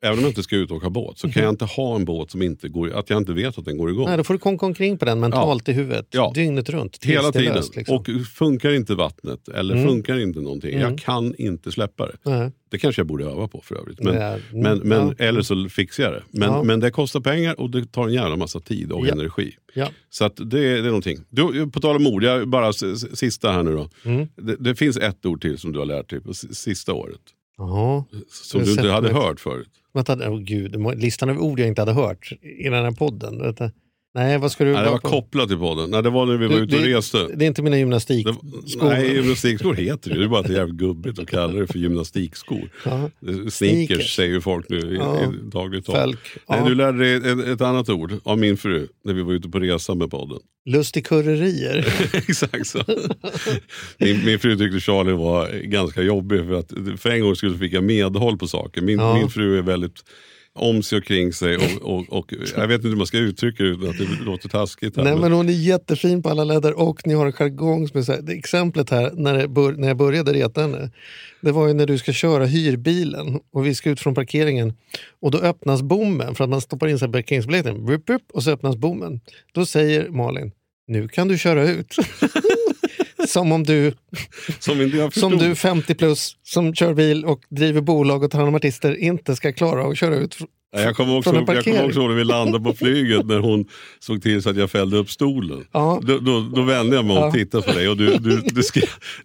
Även 0.03 0.19
om 0.19 0.25
jag 0.25 0.31
inte 0.31 0.43
ska 0.43 0.57
ut 0.57 0.71
och 0.71 0.77
åka 0.77 0.91
båt, 0.91 1.19
så 1.19 1.29
kan 1.33 1.43
jag 1.43 1.53
inte 1.53 1.65
ha 1.65 1.97
en 1.97 2.05
båt 2.05 2.31
som 2.31 2.43
inte 2.43 2.69
går, 2.69 2.91
att 2.99 3.11
jag 3.11 3.17
inte 3.17 3.33
vet 3.33 3.59
att 3.59 3.65
den 3.65 3.77
går 3.79 3.91
igång. 3.91 4.07
Nej, 4.07 4.17
då 4.17 4.25
får 4.25 4.35
du 4.35 4.41
konka 4.41 4.67
omkring 4.67 4.99
på 4.99 5.05
den 5.05 5.21
mentalt 5.21 5.69
i 5.69 5.73
huvudet. 5.73 6.07
Ja. 6.11 6.33
Dygnet 6.35 6.69
runt. 6.71 7.05
Hela 7.05 7.33
tiden. 7.33 7.55
löst, 7.55 7.77
liksom. 7.77 7.97
Och 7.97 8.07
funkar 8.37 8.73
inte 8.73 8.95
vattnet 8.95 9.49
eller 9.49 9.75
Mm. 9.75 9.87
funkar 9.89 10.19
inte 10.19 10.41
någonting, 10.41 10.75
Mm. 10.75 10.91
jag 10.91 10.99
kan 10.99 11.35
inte 11.39 11.73
släppa 11.73 12.07
det. 12.07 12.17
Nej. 12.23 12.53
Det 12.71 12.79
kanske 12.79 13.01
jag 13.01 13.07
borde 13.07 13.25
öva 13.25 13.49
på 13.49 13.61
för 13.61 13.75
övrigt. 13.75 14.01
Men, 14.01 14.15
Ja, 14.15 14.23
mm, 14.29 14.41
men, 14.53 14.79
men, 14.79 15.15
ja. 15.19 15.25
Eller 15.25 15.43
så 15.43 15.69
fixar 15.69 16.03
jag 16.05 16.13
det. 16.13 16.23
Men, 16.31 16.49
Ja. 16.51 16.63
men 16.63 16.81
det 16.81 16.91
kostar 16.91 17.21
pengar 17.21 17.61
och 17.61 17.71
det 17.71 17.93
tar 17.93 18.07
en 18.09 18.15
jävla 18.15 18.37
massa 18.37 18.61
tid 18.61 18.93
och 18.93 19.07
Ja. 19.07 19.13
energi. 19.13 19.55
Ja. 19.75 19.89
Så 20.11 20.25
att 20.25 20.37
det, 20.37 20.45
det 20.45 20.79
är 20.79 20.83
någonting. 20.83 21.19
Du, 21.29 21.71
på 21.71 21.81
tal 21.81 21.97
om 21.97 22.07
ord, 22.07 22.25
jag, 22.25 22.49
bara 22.49 22.73
sista 22.73 23.53
här 23.53 23.63
nu 23.63 23.73
då. 23.73 23.91
Mm. 24.05 24.29
Det, 24.37 24.57
det 24.57 24.75
finns 24.75 24.97
ett 24.97 25.27
ord 25.27 25.41
till 25.43 25.59
som 25.59 25.73
du 25.73 25.79
har 25.79 25.87
lärt 25.87 26.11
dig 26.11 26.21
på 26.21 26.35
sista 26.35 26.93
året. 26.95 27.21
Jaha. 27.59 28.05
Som 28.31 28.63
du 28.65 28.71
inte 28.71 28.89
hade 28.89 29.13
hört 29.13 29.41
förut. 29.41 29.69
Vänta, 29.99 30.31
oh, 30.31 30.39
gud, 30.39 30.77
listan 30.97 31.31
av 31.31 31.39
ord 31.39 31.61
jag 31.61 31.69
inte 31.69 31.83
hade 31.83 31.93
hört 31.93 32.33
i 32.43 32.65
den 32.65 32.85
här 32.85 32.91
podden. 32.91 33.39
Vänta. 33.43 33.71
Nej, 34.15 34.39
vad 34.39 34.53
ska 34.53 34.65
du... 34.65 34.73
Nej, 34.73 34.81
det 34.81 34.85
var 34.85 34.93
vad- 34.93 35.03
kopplat 35.03 35.49
till 35.49 35.59
podden. 35.59 35.91
Nej, 35.91 36.03
det 36.03 36.11
var 36.11 36.27
när 36.27 36.37
vi 36.37 36.47
var 36.47 36.57
Du, 36.57 36.63
ute 36.63 36.77
och 36.77 36.83
det- 36.83 36.97
reste. 36.97 37.29
Det 37.37 37.45
är 37.45 37.47
inte 37.47 37.63
mina 37.63 37.79
gymnastikskor. 37.79 38.89
Nej, 38.89 39.15
gymnastikskor 39.15 39.75
heter 39.75 40.11
det. 40.11 40.19
Det 40.19 40.25
är 40.25 40.29
bara 40.29 40.41
att 40.41 40.47
det 40.47 40.53
är 40.53 40.57
jävligt 40.59 40.77
gubbigt 40.77 41.19
att 41.19 41.29
kalla 41.29 41.53
det 41.61 41.67
för 41.67 41.79
gymnastikskor. 41.79 42.71
Ja. 42.85 43.11
Sneakers, 43.51 44.17
säger 44.17 44.31
ju 44.31 44.41
folk 44.41 44.67
nu 44.69 44.79
i, 44.79 44.97
Ja. 44.97 45.23
i 45.23 45.51
dagligt 45.51 45.85
tal. 45.87 46.17
Nej, 46.49 46.61
du 46.67 46.75
lärde 46.75 46.99
dig 46.99 47.15
ett, 47.33 47.47
ett 47.49 47.61
annat 47.61 47.89
ord 47.89 48.13
av 48.25 48.39
min 48.39 48.57
fru 48.57 48.89
när 49.05 49.13
vi 49.13 49.23
var 49.23 49.33
ute 49.33 49.49
på 49.49 49.59
resa 49.61 49.95
med 49.95 50.11
podden. 50.11 50.39
Lustigkurrerier. 50.67 51.87
Exakt 52.13 52.67
så. 52.67 52.79
Min, 53.99 54.25
min 54.25 54.39
fru 54.39 54.57
tyckte 54.57 54.81
Charlie 54.81 55.13
var 55.13 55.49
ganska 55.63 56.03
jobbig 56.03 56.41
för 56.47 56.53
att 56.55 56.73
för 57.01 57.11
en 57.11 57.21
gång 57.21 57.37
skulle 57.37 57.59
fick 57.59 57.73
jag 57.73 57.85
medhåll 57.85 58.39
på 58.39 58.47
saker. 58.49 58.81
Min, 58.83 58.97
min 59.15 59.29
fru 59.31 59.59
är 59.59 59.63
väldigt 59.63 60.05
om 60.55 60.83
sig 60.83 60.99
och 60.99 61.05
kring 61.05 61.33
sig 61.33 61.57
och, 61.57 61.83
och, 61.83 62.13
och 62.19 62.33
jag 62.57 62.69
vet 62.69 62.75
inte 62.75 62.89
hur 62.89 62.97
man 62.97 63.07
ska 63.07 63.19
uttrycka 63.19 63.63
det 63.63 63.69
utan 63.69 63.89
att 63.91 63.99
det 63.99 64.25
låter 64.25 64.49
taskigt. 64.49 64.97
Här, 64.97 65.05
Nej 65.05 65.13
men- 65.13 65.21
men 65.23 65.33
hon 65.33 65.49
är 65.49 65.53
jättefin 65.53 66.23
på 66.23 66.29
alla 66.29 66.45
ledder 66.45 66.79
och 66.79 67.07
ni 67.07 67.15
har 67.15 67.27
en 67.27 67.33
jargong 67.33 67.89
som 67.89 67.99
är 67.99 68.03
så 68.05 68.13
här, 68.13 68.31
exemplet 68.31 68.91
här 68.91 69.11
när, 69.15 69.47
bör, 69.47 69.73
när 69.73 69.89
jag 69.89 69.97
började 69.97 70.33
reta 70.33 70.61
henne. 70.61 70.91
Det 71.41 71.53
var 71.53 71.69
ju 71.69 71.75
när 71.75 71.87
du 71.87 71.99
ska 71.99 72.13
köra 72.13 72.45
hyrbilen 72.47 73.41
och 73.53 73.67
vi 73.67 73.75
ska 73.75 73.91
ut 73.91 74.01
från 74.01 74.15
parkeringen 74.15 74.73
och 75.21 75.31
då 75.31 75.39
öppnas 75.39 75.83
bommen 75.83 76.35
för 76.35 76.45
att 76.45 76.51
man 76.51 76.61
stoppar 76.61 76.89
in 76.89 76.99
parkeringsbiljetten 76.99 78.01
och 78.33 78.43
så 78.43 78.51
öppnas 78.51 78.77
bommen. 78.77 79.21
Då 79.53 79.67
säger 79.67 80.09
Malin, 80.09 80.53
nu 80.87 81.09
kan 81.09 81.29
du 81.29 81.39
köra 81.39 81.69
ut. 81.69 81.97
som 83.27 83.53
om 83.53 83.65
du, 83.65 83.93
Som 84.59 84.81
inte 84.81 85.21
som 85.21 85.39
du 85.39 85.55
50 85.55 85.95
plus 85.95 86.37
som 86.43 86.75
kör 86.75 86.95
bil 86.95 87.25
och 87.25 87.41
driver 87.49 87.81
bolag 87.81 88.23
och 88.23 88.31
tar 88.31 88.39
hand 88.39 88.49
om 88.49 88.55
artister 88.55 88.97
inte 88.97 89.37
ska 89.37 89.53
klara 89.53 89.87
att 89.87 89.99
köra 89.99 90.17
ut. 90.17 90.37
Ja, 90.73 90.81
Jag 90.81 90.97
kommer 90.97 91.17
också, 91.19 91.31
en 91.31 91.45
jag 91.47 91.65
kommer 91.65 91.85
också 91.85 92.01
ihåg 92.01 92.09
när 92.09 92.17
vi 92.17 92.25
landade 92.25 92.65
på 92.65 92.73
flyget 92.73 93.27
när 93.27 93.39
hon 93.39 93.65
såg 94.01 94.23
till 94.23 94.43
så 94.43 94.51
att 94.51 94.57
jag 94.57 94.71
fällde 94.71 94.97
upp 94.97 95.11
stolen. 95.11 95.65
Ja. 95.73 96.01
Då, 96.03 96.19
då, 96.19 96.41
då 96.55 96.63
vände 96.63 96.97
jag 96.97 97.05
mig 97.05 97.17
om 97.19 97.25
och 97.25 97.33
tittade 97.33 97.63
på 97.65 97.73
dig 97.73 97.89
och 97.89 97.97
du, 97.97 98.07
du, 98.17 98.37
du, 98.41 98.63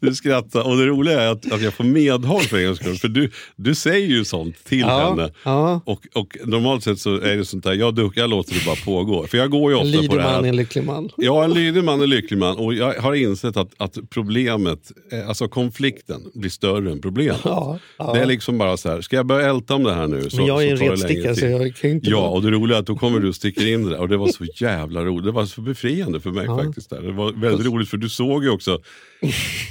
du 0.01 0.15
skrattade. 0.15 0.63
Och 0.69 0.77
det 0.77 0.85
roliga 0.85 1.21
är 1.21 1.27
att, 1.31 1.51
att 1.51 1.61
jag 1.61 1.73
får 1.73 1.83
medhåll 1.83 2.41
för 2.41 2.57
en 2.67 2.75
skull. 2.75 2.95
För 2.95 3.07
du, 3.07 3.31
du 3.55 3.75
säger 3.75 4.07
ju 4.07 4.25
sånt 4.25 4.63
till 4.65 4.79
Ja, 4.79 5.09
henne. 5.09 5.31
ja. 5.43 5.81
Och, 5.85 6.07
och 6.13 6.37
normalt 6.45 6.83
sett 6.83 6.99
så 6.99 7.15
är 7.15 7.37
det 7.37 7.45
sånt 7.45 7.63
där, 7.63 7.73
jag 7.73 7.95
duckar, 7.95 8.21
jag 8.21 8.29
låter 8.29 8.53
det 8.53 8.65
bara 8.65 8.75
pågå. 8.85 9.27
För 9.27 9.37
jag 9.37 9.49
går 9.51 9.71
ju 9.71 9.77
En 9.79 9.83
ofta 9.87 9.97
på 9.97 10.01
lydig 10.01 10.09
det 10.17 10.23
man 10.23 10.25
är 10.25 10.41
här. 10.41 10.43
en 10.49 10.55
lycklig 10.55 10.83
man. 10.83 11.09
Ja, 11.17 11.43
en 11.43 11.53
lydig 11.53 11.83
man 11.83 11.99
är 11.99 12.03
en 12.03 12.09
lycklig 12.09 12.37
man. 12.37 12.57
Och 12.57 12.73
jag 12.73 12.93
har 12.93 13.13
insett 13.13 13.57
att, 13.57 13.71
att 13.77 13.97
problemet, 14.09 14.91
eh, 15.11 15.27
alltså 15.27 15.47
konflikten, 15.47 16.21
blir 16.33 16.49
större 16.49 16.91
än 16.91 17.01
problemet. 17.01 17.39
Ja. 17.43 17.79
Det 18.13 18.19
är 18.19 18.25
liksom 18.25 18.57
bara 18.57 18.77
så 18.77 18.89
här, 18.89 19.01
ska 19.01 19.15
jag 19.15 19.25
börja 19.25 19.49
älta 19.49 19.75
om 19.75 19.83
det 19.83 19.93
här 19.93 20.07
nu 20.07 20.29
så, 20.29 20.37
Men 20.37 20.45
jag 20.45 20.63
är 20.63 20.71
en 20.71 20.77
så 20.77 20.83
tar 20.85 20.95
det 20.95 21.07
längre 21.13 21.32
så 21.35 21.41
tid. 21.41 21.51
jag 21.51 21.75
kan 21.75 21.89
inte 21.89 22.09
Ja, 22.09 22.29
och 22.29 22.41
det 22.41 22.51
roliga 22.51 22.77
är 22.77 22.81
att 22.81 22.87
då 22.87 22.95
kommer 22.95 23.19
du 23.19 23.27
och 23.27 23.35
sticker 23.35 23.67
in 23.67 23.83
det 23.83 23.89
där. 23.89 23.99
Och 23.99 24.09
det 24.09 24.17
var 24.17 24.27
så 24.27 24.45
jävla 24.55 25.05
roligt. 25.05 25.25
Det 25.25 25.31
var 25.31 25.45
så 25.45 25.61
befriande 25.61 26.19
för 26.19 26.31
mig 26.31 26.47
faktiskt. 26.47 26.89
Där. 26.89 27.01
Det 27.01 27.11
var 27.11 27.31
väldigt 27.31 27.67
roligt 27.67 27.89
för 27.89 27.97
du 27.97 28.09
såg 28.09 28.43
ju 28.43 28.49
också 28.49 28.79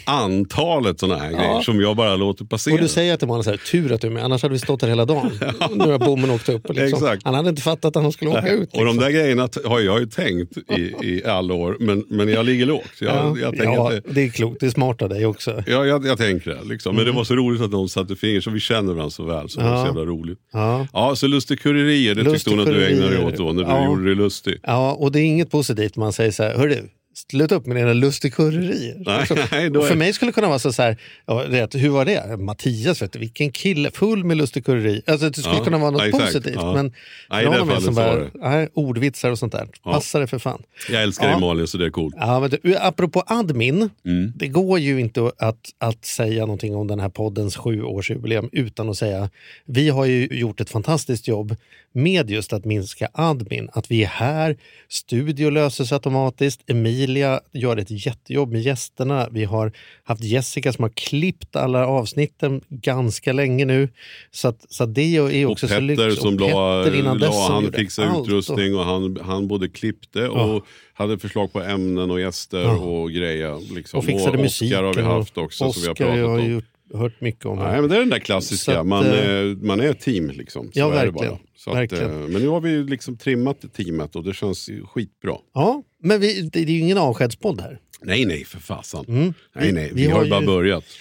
antalet 0.05 1.01
sådana 1.01 1.23
här 1.23 1.33
grejer 1.33 1.61
som 1.61 1.81
jag 1.81 1.97
bara 1.97 2.17
låter 2.17 2.45
passera. 2.45 2.75
Och 2.75 2.81
du 2.81 2.89
säger 2.89 3.17
till 3.17 3.29
Malin 3.29 3.45
så 3.45 3.51
här, 3.51 3.57
tur 3.57 3.93
att 3.93 4.01
du 4.01 4.07
är 4.07 4.11
med, 4.11 4.25
annars 4.25 4.43
hade 4.43 4.53
vi 4.53 4.59
stått 4.59 4.83
här 4.83 4.89
hela 4.89 5.05
dagen. 5.05 5.31
Nu 5.75 5.85
har 5.91 5.99
bommen 5.99 6.31
åkt 6.31 6.49
upp. 6.49 6.69
Liksom. 6.69 6.85
Exakt. 6.87 7.25
Han 7.25 7.35
hade 7.35 7.49
inte 7.49 7.63
fattat 7.63 7.97
att 7.97 8.03
han 8.03 8.13
skulle 8.13 8.31
åka 8.31 8.49
ut. 8.49 8.73
Och 8.73 8.79
de 8.79 8.85
liksom. 8.85 8.97
där 8.99 9.11
grejerna 9.11 9.49
har 9.65 9.81
jag 9.81 10.01
ju 10.01 10.07
tänkt 10.07 10.57
i, 10.71 10.81
i 11.03 11.23
alla 11.25 11.55
år, 11.55 11.77
men, 11.81 12.05
men 12.09 12.29
jag 12.29 12.47
ligger 12.47 12.67
lågt. 12.67 12.85
Jag, 13.01 13.11
ja, 13.15 13.37
jag, 13.41 13.75
ja, 13.75 13.91
det, 13.91 14.13
det 14.15 14.21
är 14.25 14.29
klokt, 14.29 14.61
det 14.61 14.67
är 14.67 14.71
smart 14.71 15.03
av 15.03 15.09
dig 15.09 15.27
också. 15.27 15.63
ja, 15.67 15.85
jag, 15.87 16.07
jag 16.07 16.19
tänker 16.19 16.51
det. 16.51 16.59
Liksom. 16.65 16.97
Men 16.97 17.05
det 17.05 17.13
var 17.13 17.25
så 17.25 17.35
roligt 17.35 17.63
att 17.63 17.71
någon 17.71 17.89
satte 17.89 18.17
fingret, 18.17 18.45
så 18.45 18.51
vi 18.51 18.61
känner 18.61 18.93
varandra 18.93 19.11
så 19.11 19.25
väl. 19.25 19.49
Så 19.49 19.61
det 19.61 19.67
var 19.67 19.77
så 19.77 19.83
Mm. 19.83 19.95
Ja. 19.97 20.01
jävla 20.01 20.13
roligt. 20.13 20.39
Ja. 20.53 20.87
Ja, 20.93 21.17
så 21.17 21.27
lustigkurrerier, 21.27 22.15
det 22.15 22.31
tyckte 22.33 22.51
hon 22.51 22.61
att 22.61 22.67
du 22.67 22.87
ägnade 22.87 23.15
dig 23.17 23.25
åt 23.25 23.37
då, 23.37 23.53
när 23.53 23.63
du 23.65 23.71
Ja. 23.71 23.85
gjorde 23.85 24.05
dig 24.05 24.15
lustig. 24.15 24.59
ja, 24.63 24.93
och 24.93 25.13
det 25.13 25.21
är 25.21 25.25
inget 25.25 25.51
positivt 25.51 25.97
man 25.97 26.13
säger 26.13 26.31
så 26.31 26.43
här, 26.43 26.55
hörru, 26.57 26.89
sluta 27.15 27.55
upp 27.55 27.67
med 27.67 27.77
dina 27.77 27.93
lustigkurrerier. 27.93 29.71
Då 29.71 29.81
Och 29.81 29.87
för 29.87 29.93
är- 29.95 29.99
mig 29.99 30.13
skulle 30.13 30.29
det 30.29 30.33
kunna 30.35 30.49
vara 30.49 30.59
så, 30.59 30.73
så 30.73 30.83
här, 30.83 30.97
ja, 31.27 31.45
hur 31.75 31.89
var 31.89 32.05
det? 32.05 32.37
Mattias, 32.37 33.03
vet 33.03 33.13
du, 33.13 33.19
vilken 33.19 33.53
kille, 33.53 33.91
full 33.91 34.25
med 34.25 34.37
lustigkurreri. 34.37 35.03
Alltså 35.07 35.31
det 35.31 35.41
skulle 35.43 35.57
Ja, 35.57 35.65
kunna 35.65 35.79
vara 35.79 35.91
något 35.91 36.01
ja, 36.03 36.07
exakt. 36.09 36.25
positivt. 36.27 36.55
Ja. 36.55 36.75
Men 36.75 36.93
Nej, 37.31 37.45
är 37.45 37.51
fallet 37.53 37.83
som 37.83 37.95
bara, 37.95 38.27
nej, 38.35 38.69
ordvitsar 38.75 39.31
och 39.31 39.39
sånt 39.39 39.53
där, 39.53 39.69
passar 39.85 40.21
det 40.21 40.27
för 40.27 40.39
fan. 40.39 40.63
Jag 40.91 41.03
älskar 41.03 41.25
Ja. 41.27 41.31
dig 41.33 41.41
Malin, 41.41 41.67
så 41.67 41.79
det 41.79 41.87
är 41.87 41.91
coolt. 41.91 42.15
Ja, 42.19 42.41
men 42.41 42.51
du, 42.63 42.77
apropå 42.77 43.23
admin, 43.27 43.91
Mm. 44.05 44.33
det 44.37 44.49
går 44.49 44.79
ju 44.79 45.01
inte 45.01 45.31
att, 45.39 45.59
att 45.79 46.05
säga 46.05 46.41
någonting 46.41 46.75
om 46.77 46.87
den 46.87 47.01
här 47.01 47.09
poddens 47.09 47.57
sjuårsjubileum 47.57 48.49
utan 48.53 48.89
att 48.91 48.99
säga 48.99 49.31
vi 49.65 49.89
har 49.89 50.05
ju 50.05 50.27
gjort 50.31 50.61
ett 50.61 50.71
fantastiskt 50.71 51.29
jobb 51.29 51.57
med 51.95 52.31
just 52.31 52.53
att 52.53 52.65
minska 52.65 53.09
admin. 53.15 53.69
Att 53.73 53.91
vi 53.91 54.03
är 54.03 54.07
här, 54.07 54.57
studio 54.89 55.51
löses 55.51 55.93
automatiskt, 55.93 56.61
Emilia 57.03 57.41
gör 57.53 57.77
ett 57.77 58.07
jättejobb 58.07 58.53
med 58.53 58.63
gästerna. 58.63 59.29
Vi 59.31 59.45
har 59.45 59.73
haft 60.05 60.25
Jessica 60.25 60.73
som 60.73 60.83
har 60.83 60.91
klippt 60.91 61.57
alla 61.57 61.87
avsnitten 61.87 62.61
ganska 62.69 63.33
länge 63.33 63.65
nu. 63.65 63.89
Så, 64.31 64.49
att, 64.49 64.65
så 64.69 64.85
att 64.85 64.95
det 64.95 65.17
är 65.17 65.47
Och 65.47 65.53
också 65.53 65.69
så 65.69 65.75
Petter 65.75 65.81
lyxigt. 65.87 66.23
som 66.23 66.35
Och 66.35 66.41
la, 66.41 66.85
Petter 66.85 66.99
innan 66.99 67.19
dess 67.19 67.29
la 67.31 67.47
som 67.47 67.55
han 67.55 67.73
fixade 67.73 68.21
utrustning 68.21 68.77
och 68.77 68.85
han, 68.85 69.19
han 69.23 69.49
både 69.49 69.69
klippte 69.69 70.29
och 70.29 70.67
hade 70.95 71.19
förslag 71.19 71.53
på 71.53 71.61
ämnen 71.63 72.11
och 72.11 72.21
gäster 72.21 72.61
Ja. 72.63 72.77
och 72.77 73.11
grejer. 73.13 73.75
Liksom. 73.75 73.99
Och 73.99 74.05
fixade 74.05 74.31
och 74.37 74.43
musiken. 74.43 74.79
Oscar 74.79 74.83
har 74.85 74.95
vi 74.95 75.03
och 75.03 75.07
haft 75.07 75.39
också 75.39 75.73
som 75.73 75.83
vi 75.83 75.87
har 75.87 75.93
Oscar 75.93 76.05
pratat 76.05 76.41
om. 76.41 76.63
Hört 76.95 77.21
mycket 77.21 77.47
om. 77.47 77.59
Nej, 77.59 77.81
men 77.81 77.91
det 77.91 77.97
är 77.97 78.01
den 78.01 78.11
där 78.11 78.19
klassiska, 78.19 78.81
att, 78.81 78.87
man, 78.87 79.05
eh, 79.07 79.13
är, 79.13 79.65
man 79.67 79.81
är 79.81 79.91
ett 79.91 80.01
team 80.01 80.31
liksom. 80.31 80.65
Så 80.73 80.79
Ja, 80.79 80.87
är 80.87 81.07
verkligen. 81.07 81.33
att, 81.67 81.75
Verkligen. 81.75 82.11
eh, 82.23 82.29
men 82.29 82.43
nu 82.43 82.49
har 82.49 82.61
vi 82.61 82.71
ju 82.71 82.87
liksom 82.87 83.17
trimmat 83.17 83.65
teamet 83.77 84.17
och 84.17 84.25
det 84.25 84.35
känns 84.35 84.71
skitbra. 84.85 85.37
Ja, 85.55 85.83
men 86.03 86.21
vi, 86.21 86.41
det, 86.43 86.49
det 86.51 86.61
är 86.73 86.75
ju 86.75 86.81
ingen 86.81 86.99
avskedspodd 86.99 87.61
här. 87.61 87.79
Nej, 88.05 88.25
nej, 88.25 88.45
för 88.45 88.59
fasen. 88.59 89.05
Mm. 89.09 89.35
Nej, 89.55 89.73
nej, 89.73 89.91
vi, 89.95 90.03
vi 90.03 90.11
har 90.11 90.19
har 90.19 90.25
ju 90.25 90.31
bara 90.31 90.47
börjat. 90.47 90.85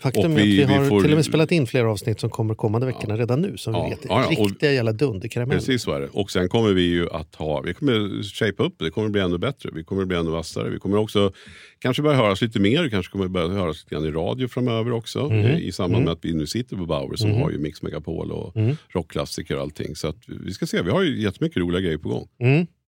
Faktum 0.00 0.32
Och 0.32 0.38
är 0.38 0.42
att 0.42 0.46
vi- 0.46 0.56
vi 0.56 0.62
har 0.64 0.88
får- 0.88 1.00
till 1.02 1.10
och 1.10 1.16
med 1.16 1.24
spelat 1.24 1.52
in 1.52 1.66
flera 1.66 1.90
avsnitt 1.90 2.20
som 2.20 2.30
kommer 2.30 2.54
kommande 2.54 2.86
veckorna 2.86 3.16
redan 3.16 3.40
nu. 3.40 3.56
Som 3.56 3.74
Ja, 3.74 3.84
vi 3.84 3.90
vet 3.90 4.04
är 4.04 4.08
ja, 4.08 4.26
ja, 4.30 4.38
och- 4.40 4.48
riktiga 4.50 4.72
jävla 4.72 4.92
dunderkarameller. 4.92 5.58
Precis 5.60 5.82
så 5.82 5.92
är 5.92 6.00
det. 6.00 6.08
Och 6.12 6.30
sen 6.30 6.48
kommer 6.48 6.72
vi 6.72 6.82
ju 6.82 7.10
att 7.10 7.34
ha, 7.34 7.60
vi 7.60 7.74
kommer 7.74 8.22
shape 8.22 8.62
upp, 8.62 8.74
det 8.78 8.90
kommer 8.90 9.08
bli 9.08 9.20
ännu 9.20 9.38
bättre. 9.38 9.70
Vi 9.74 9.84
kommer 9.84 10.04
bli 10.04 10.16
ännu 10.16 10.30
vassare. 10.30 10.70
Vi 10.70 10.78
kommer 10.78 10.96
också 10.96 11.32
kanske 11.78 12.02
börja 12.02 12.16
höras 12.16 12.42
lite 12.42 12.60
mer, 12.60 12.88
kanske 12.88 13.12
kommer 13.12 13.28
börja 13.28 13.48
höras 13.48 13.84
lite 13.84 13.94
grann 13.94 14.04
i 14.04 14.10
radio 14.10 14.48
framöver 14.48 14.92
också. 14.92 15.24
Mhm. 15.28 15.38
eh, 15.44 15.58
I 15.58 15.72
samband 15.72 16.04
med 16.04 16.12
att 16.12 16.24
vi 16.24 16.32
nu 16.32 16.46
sitter 16.46 16.76
på 16.76 16.86
Bauer 16.86 17.16
som 17.16 17.30
har 17.34 17.50
ju 17.50 17.58
Mix 17.58 17.82
Megapol 17.82 18.32
och 18.32 18.56
Mm. 18.56 18.76
rockklassiker 18.88 19.56
och 19.56 19.62
allting. 19.62 19.96
Så 19.96 20.14
vi 20.26 20.52
ska 20.52 20.66
se, 20.66 20.82
vi 20.82 20.90
har 20.90 21.02
ju 21.02 21.20
jättemycket 21.22 21.56
roliga 21.56 21.80
grejer 21.80 21.98
på 21.98 22.08
gång. 22.08 22.28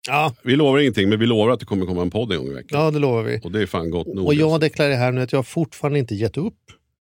Ja, 0.09 0.33
Vi 0.43 0.55
lovar 0.55 0.79
ingenting, 0.79 1.09
men 1.09 1.19
vi 1.19 1.25
lovar 1.25 1.49
att 1.49 1.59
det 1.59 1.65
kommer 1.65 1.85
komma 1.85 2.01
en 2.01 2.09
podd 2.09 2.31
en 2.31 2.37
gång 2.37 2.47
i 2.47 2.53
veckan. 2.53 2.79
ja, 2.81 2.91
det 2.91 2.99
lovar 2.99 3.23
vi. 3.23 3.39
Och 3.43 3.51
det 3.51 3.61
är 3.61 3.65
fan 3.65 3.89
gott 3.91 4.07
nog. 4.07 4.25
Och 4.25 4.33
jag 4.33 4.61
deklarerar 4.61 4.97
här 4.97 5.11
nu 5.11 5.21
att 5.21 5.31
jag 5.31 5.47
fortfarande 5.47 5.99
inte 5.99 6.15
gett 6.15 6.37
upp. 6.37 6.53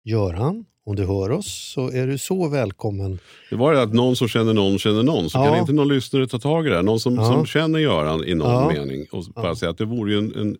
Göran, 0.04 0.64
om 0.86 0.96
du 0.96 1.04
hör 1.06 1.30
oss 1.30 1.72
så 1.74 1.90
är 1.90 2.06
du 2.06 2.18
så 2.18 2.48
välkommen. 2.48 3.18
Det 3.50 3.56
var 3.56 3.74
det 3.74 3.82
att 3.82 3.92
någon 3.94 4.16
som 4.16 4.28
känner 4.28 4.54
någon 4.54 4.78
känner 4.78 5.02
någon. 5.02 5.30
Så 5.30 5.38
Ja. 5.38 5.44
kan 5.44 5.58
inte 5.58 5.72
någon 5.72 5.88
lyssnare 5.88 6.26
ta 6.26 6.38
tag 6.38 6.66
i 6.66 6.70
det 6.70 6.76
här? 6.76 6.82
Någon 6.82 7.00
som, 7.00 7.14
Ja. 7.14 7.24
som 7.24 7.46
känner 7.46 7.78
Göran 7.78 8.24
i 8.24 8.34
någon 8.34 8.72
mening 8.74 9.06
och 9.12 9.24
bara 9.34 9.54
säga 9.56 9.70
att 9.70 9.78
det 9.78 9.84
vore 9.84 10.12
ju 10.12 10.18
en, 10.18 10.34
en 10.34 10.56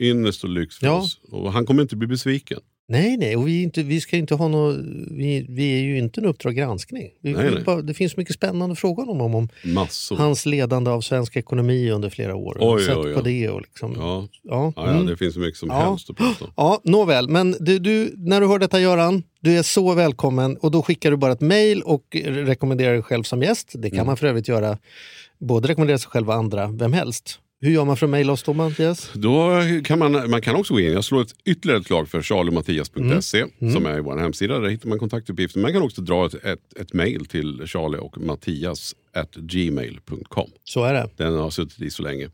ynnest 0.00 0.44
och 0.44 0.50
lyx 0.50 0.76
för 0.78 0.86
Ja. 0.86 0.98
oss. 0.98 1.20
Och 1.32 1.52
han 1.52 1.66
kommer 1.66 1.82
inte 1.82 1.96
bli 1.96 2.08
besviken. 2.08 2.60
Nej, 2.88 3.16
nej, 3.16 3.36
och 3.36 3.48
vi, 3.48 3.62
inte, 3.62 3.82
vi 3.82 4.00
ska 4.00 4.16
inte 4.16 4.34
ha 4.34 4.48
något, 4.48 4.76
vi, 5.10 5.46
vi 5.48 5.78
är 5.78 5.82
ju 5.82 5.98
inte 5.98 6.20
en 6.20 6.24
Uppdrag 6.26 6.54
granskning. 6.54 7.10
Vi, 7.22 7.32
Nej, 7.32 7.50
vi 7.50 7.62
nej. 7.66 7.82
Det 7.82 7.94
finns 7.94 8.16
mycket 8.16 8.34
spännande 8.34 8.76
frågor 8.76 9.10
om 9.10 9.20
honom. 9.20 9.34
Om 9.34 9.48
Massor. 9.74 10.16
hans 10.16 10.46
ledande 10.46 10.90
av 10.90 11.00
svensk 11.00 11.36
ekonomi 11.36 11.90
under 11.90 12.10
flera 12.10 12.34
år. 12.34 12.56
Oj, 12.60 12.84
Sett 12.84 12.96
oj, 12.96 13.08
oj. 13.08 13.14
på 13.14 13.20
det 13.20 13.48
och 13.48 13.60
liksom. 13.62 13.92
Ja. 13.96 14.28
Ja, 14.42 14.72
Ja, 14.76 14.82
ja, 14.86 14.90
mm. 14.90 15.06
det 15.06 15.16
finns 15.16 15.36
mycket 15.36 15.58
som 15.58 15.68
Ja. 15.68 15.74
helst 15.90 16.10
att 16.10 16.16
prata 16.16 16.44
om. 16.44 16.50
Ja, 16.56 16.80
nåväl. 16.84 17.28
Men 17.28 17.56
du, 17.60 17.78
du, 17.78 18.14
när 18.16 18.40
du 18.40 18.46
hör 18.46 18.58
detta 18.58 18.80
Göran, 18.80 19.22
du 19.40 19.58
är 19.58 19.62
så 19.62 19.94
välkommen 19.94 20.56
och 20.56 20.70
då 20.70 20.82
skickar 20.82 21.10
du 21.10 21.16
bara 21.16 21.32
ett 21.32 21.40
mejl 21.40 21.82
och 21.82 22.16
rekommenderar 22.24 22.92
dig 22.92 23.02
själv 23.02 23.22
som 23.22 23.42
gäst. 23.42 23.72
Det 23.74 23.90
kan 23.90 23.96
Mm. 23.98 24.06
man 24.06 24.16
för 24.16 24.26
övrigt 24.26 24.48
göra, 24.48 24.78
både 25.40 25.68
rekommendera 25.68 25.98
sig 25.98 26.08
själv 26.10 26.28
och 26.28 26.34
andra, 26.34 26.66
vem 26.66 26.92
helst. 26.92 27.38
Hur 27.64 27.70
gör 27.70 27.84
man 27.84 27.96
för 27.96 28.06
att 28.06 28.10
mejla 28.10 28.32
oss 28.32 28.42
då 28.42 28.52
Mattias? 28.52 29.10
Då 29.14 29.50
kan 29.84 29.98
man, 29.98 30.30
man 30.30 30.40
kan 30.40 30.56
också 30.56 30.74
gå 30.74 30.80
in, 30.80 30.92
jag 30.92 31.04
slår 31.04 31.22
ett 31.22 31.34
ytterligare 31.44 31.80
ett 31.80 31.86
slag 31.86 32.08
för 32.08 32.22
charliemattias.se 32.22 33.44
som 33.72 33.86
är 33.86 34.00
vår 34.00 34.18
hemsida. 34.18 34.58
Där 34.58 34.68
hittar 34.68 34.88
man 34.88 34.98
kontaktuppgifter. 34.98 35.60
Man 35.60 35.72
kan 35.72 35.82
också 35.82 36.02
dra 36.02 36.26
ett, 36.26 36.34
ett, 36.34 36.78
ett 36.80 36.92
mejl 36.92 37.26
till 37.26 37.66
charlie 37.66 37.98
och 37.98 38.18
mattias 38.18 38.94
at 39.12 39.34
gmail.com. 39.34 40.50
Så 40.64 40.84
är 40.84 40.94
det. 40.94 41.08
Den 41.16 41.34
har 41.34 41.50
suttit 41.50 41.80
i 41.80 41.90
så 41.90 42.02
länge. 42.02 42.30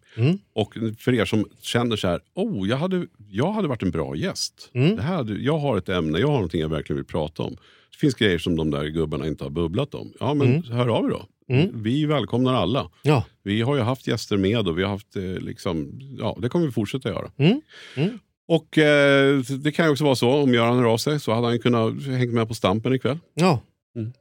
Och 0.52 0.74
för 0.98 1.14
er 1.14 1.24
som 1.24 1.44
känner 1.60 1.96
så 1.96 2.08
här, 2.08 2.20
oh, 2.34 2.68
jag 2.68 2.76
hade, 2.76 3.06
jag 3.28 3.52
hade 3.52 3.68
varit 3.68 3.82
en 3.82 3.90
bra 3.90 4.16
gäst. 4.16 4.70
Det 4.72 5.02
här, 5.02 5.36
jag 5.40 5.58
har 5.58 5.78
ett 5.78 5.88
ämne, 5.88 6.18
jag 6.18 6.26
har 6.26 6.34
någonting 6.34 6.60
jag 6.60 6.68
verkligen 6.68 6.96
vill 6.96 7.06
prata 7.06 7.42
om. 7.42 7.56
Det 7.90 7.98
finns 7.98 8.14
grejer 8.14 8.38
som 8.38 8.56
de 8.56 8.70
där 8.70 8.84
gubbarna 8.84 9.26
inte 9.26 9.44
har 9.44 9.50
bubblat 9.50 9.94
om. 9.94 10.12
Ja, 10.20 10.34
men 10.34 10.62
hör 10.62 10.88
av 10.88 11.04
er 11.04 11.10
då. 11.10 11.26
Vi 11.74 12.06
välkomnar 12.06 12.54
alla. 12.54 12.90
Ja. 13.02 13.24
Vi 13.42 13.62
har 13.62 13.76
ju 13.76 13.82
haft 13.82 14.06
gäster 14.06 14.36
med 14.36 14.68
och 14.68 14.78
vi 14.78 14.82
har 14.82 14.90
haft, 14.90 15.16
eh, 15.16 15.22
liksom, 15.22 16.00
ja, 16.18 16.36
det 16.42 16.48
kommer 16.48 16.66
vi 16.66 16.72
fortsätta 16.72 17.08
göra. 17.08 17.30
Mm. 17.36 17.60
Mm. 17.96 18.18
Och 18.48 18.78
eh, 18.78 19.38
det 19.38 19.72
kan 19.72 19.84
ju 19.86 19.92
också 19.92 20.04
vara 20.04 20.14
så, 20.14 20.30
om 20.30 20.54
Göran 20.54 20.76
hör 20.78 20.84
av 20.84 20.98
sig 20.98 21.20
så 21.20 21.32
hade 21.32 21.46
han 21.46 21.58
kunnat 21.58 22.02
hängt 22.06 22.32
med 22.32 22.48
på 22.48 22.54
Stampen 22.54 22.94
ikväll. 22.94 23.18
Ja. 23.34 23.60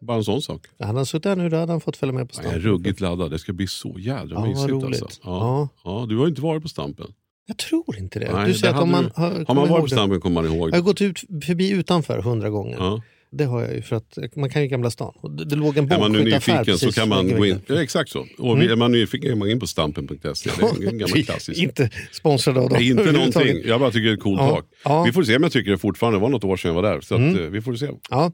Bara 0.01 0.17
en 0.17 0.23
sån 0.23 0.41
sak. 0.41 0.65
Hade 0.79 0.93
han 0.99 1.05
suttit 1.05 1.25
här 1.25 1.35
nu 1.35 1.49
då 1.49 1.57
hade 1.57 1.71
han 1.71 1.81
fått 1.81 1.97
följa 1.97 2.13
med 2.13 2.29
på 2.29 2.35
Jag 2.43 2.53
är 2.53 2.59
ruggigt 2.59 2.99
laddad, 2.99 3.31
det 3.31 3.39
ska 3.39 3.53
bli 3.53 3.67
så 3.67 3.95
jädra 3.99 4.27
Ja, 4.35 4.45
mysigt. 4.45 4.69
roligt. 4.69 5.01
Alltså. 5.01 5.21
Ja. 5.23 5.69
Ja. 5.83 6.05
du 6.09 6.17
har 6.17 6.23
ju 6.25 6.29
inte 6.29 6.41
varit 6.41 6.63
på 6.63 6.69
Stampen. 6.69 7.07
Jag 7.45 7.57
tror 7.57 7.97
inte 7.97 8.19
det. 8.19 8.31
Nej, 8.33 8.45
du 8.45 8.51
det 8.51 8.57
säger 8.57 8.73
att 8.73 8.81
om 8.81 8.91
man 8.91 9.11
har, 9.15 9.45
Har 9.47 9.55
man 9.55 9.69
varit 9.69 9.79
på 9.79 9.85
det. 9.85 9.91
Stampen 9.95 10.21
kommer 10.21 10.41
man 10.41 10.51
ihåg 10.53 10.69
Jag 10.69 10.75
har 10.75 10.81
gått 10.81 11.01
ut 11.01 11.19
förbi 11.45 11.71
utanför 11.71 12.21
hundra 12.21 12.49
gånger. 12.49 13.01
Det 13.31 13.45
har 13.45 13.61
jag 13.61 13.75
ju 13.75 13.81
för 13.81 13.95
att 13.95 14.17
man 14.35 14.49
kan 14.49 14.61
ju 14.61 14.67
Gamla 14.67 14.91
stan. 14.91 15.13
Det, 15.37 15.45
det 15.45 15.55
låg 15.55 15.77
en 15.77 15.91
Är 15.91 15.99
man 15.99 16.11
nu 16.11 16.17
bågskytteaffär 16.17 16.57
nyfiken 16.59 16.77
så 16.77 16.91
kan 16.91 17.09
man 17.09 17.27
gå 17.37 17.45
in. 17.45 17.61
Ja, 17.67 17.81
exakt 17.83 18.09
så. 18.11 18.27
Och 18.37 18.63
är 18.63 18.75
man 18.75 18.91
nyfiken 18.91 19.29
kan 19.29 19.39
man 19.39 19.49
in 19.49 19.59
på 19.59 19.67
stampen.se. 19.67 20.49
Det 20.59 20.85
är 20.85 20.89
en 20.89 20.97
gammal 20.97 21.23
klassisk. 21.25 21.61
Inte 21.63 21.89
sponsrade 22.11 22.59
av 22.59 22.69
dem. 22.69 22.81
Inte 22.83 23.11
någonting. 23.11 23.61
Jag 23.65 23.79
bara 23.79 23.91
tycker 23.91 24.05
det 24.05 24.11
är 24.11 24.13
ett 24.13 24.23
coolt 24.23 24.41
Ja. 24.41 24.49
tak. 24.49 24.65
Ja. 24.83 25.03
Vi 25.03 25.11
får 25.11 25.23
se 25.23 25.35
om 25.35 25.43
jag 25.43 25.51
tycker 25.51 25.71
det 25.71 25.77
fortfarande. 25.77 26.19
Det 26.19 26.21
var 26.21 26.29
något 26.29 26.43
år 26.43 26.57
sedan 26.57 26.69
jag 26.75 26.81
var 26.81 26.89
där. 26.93 27.01
Så 27.01 27.15
att, 27.15 27.21
eh, 27.21 27.27
vi 27.27 27.61
får 27.61 27.73
se. 27.75 27.89
Ja. 28.09 28.31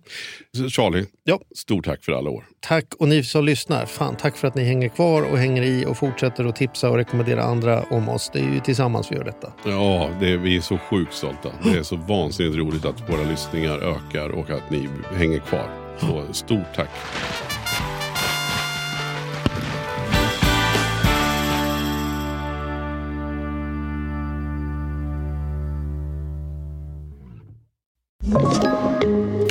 Charlie, 0.69 1.05
Ja. 1.23 1.39
stort 1.55 1.85
tack 1.85 2.03
för 2.03 2.11
alla 2.11 2.29
år. 2.29 2.45
Tack 2.59 2.85
och 2.99 3.07
ni 3.07 3.23
som 3.23 3.45
lyssnar. 3.45 3.85
Fan, 3.85 4.15
tack 4.21 4.37
för 4.37 4.47
att 4.47 4.55
ni 4.55 4.63
hänger 4.63 4.89
kvar 4.89 5.21
och 5.31 5.37
hänger 5.37 5.63
i 5.63 5.85
och 5.85 5.97
fortsätter 5.97 6.45
att 6.45 6.55
tipsa 6.55 6.89
och 6.89 6.95
rekommendera 6.95 7.43
andra 7.43 7.83
om 7.83 8.09
oss. 8.09 8.29
Det 8.33 8.39
är 8.39 8.53
ju 8.53 8.59
tillsammans 8.59 9.11
vi 9.11 9.15
gör 9.15 9.23
detta. 9.23 9.53
Ja, 9.65 10.09
det 10.19 10.31
är, 10.31 10.37
vi 10.37 10.55
är 10.57 10.61
så 10.61 10.77
sjukt 10.77 11.13
stolta. 11.13 11.49
Det 11.63 11.69
är 11.79 11.83
så 11.83 11.95
vansinnigt 11.95 12.57
roligt 12.57 12.85
att 12.85 13.09
våra 13.09 13.23
lyssningar 13.29 13.77
ökar 13.77 14.29
och 14.29 14.49
att 14.49 14.69
ni 14.71 14.84
hänger 15.11 15.39
kvar. 15.39 15.69
Så 15.99 16.33
stort 16.33 16.75
tack. 16.75 16.89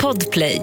Podplay. 0.00 0.62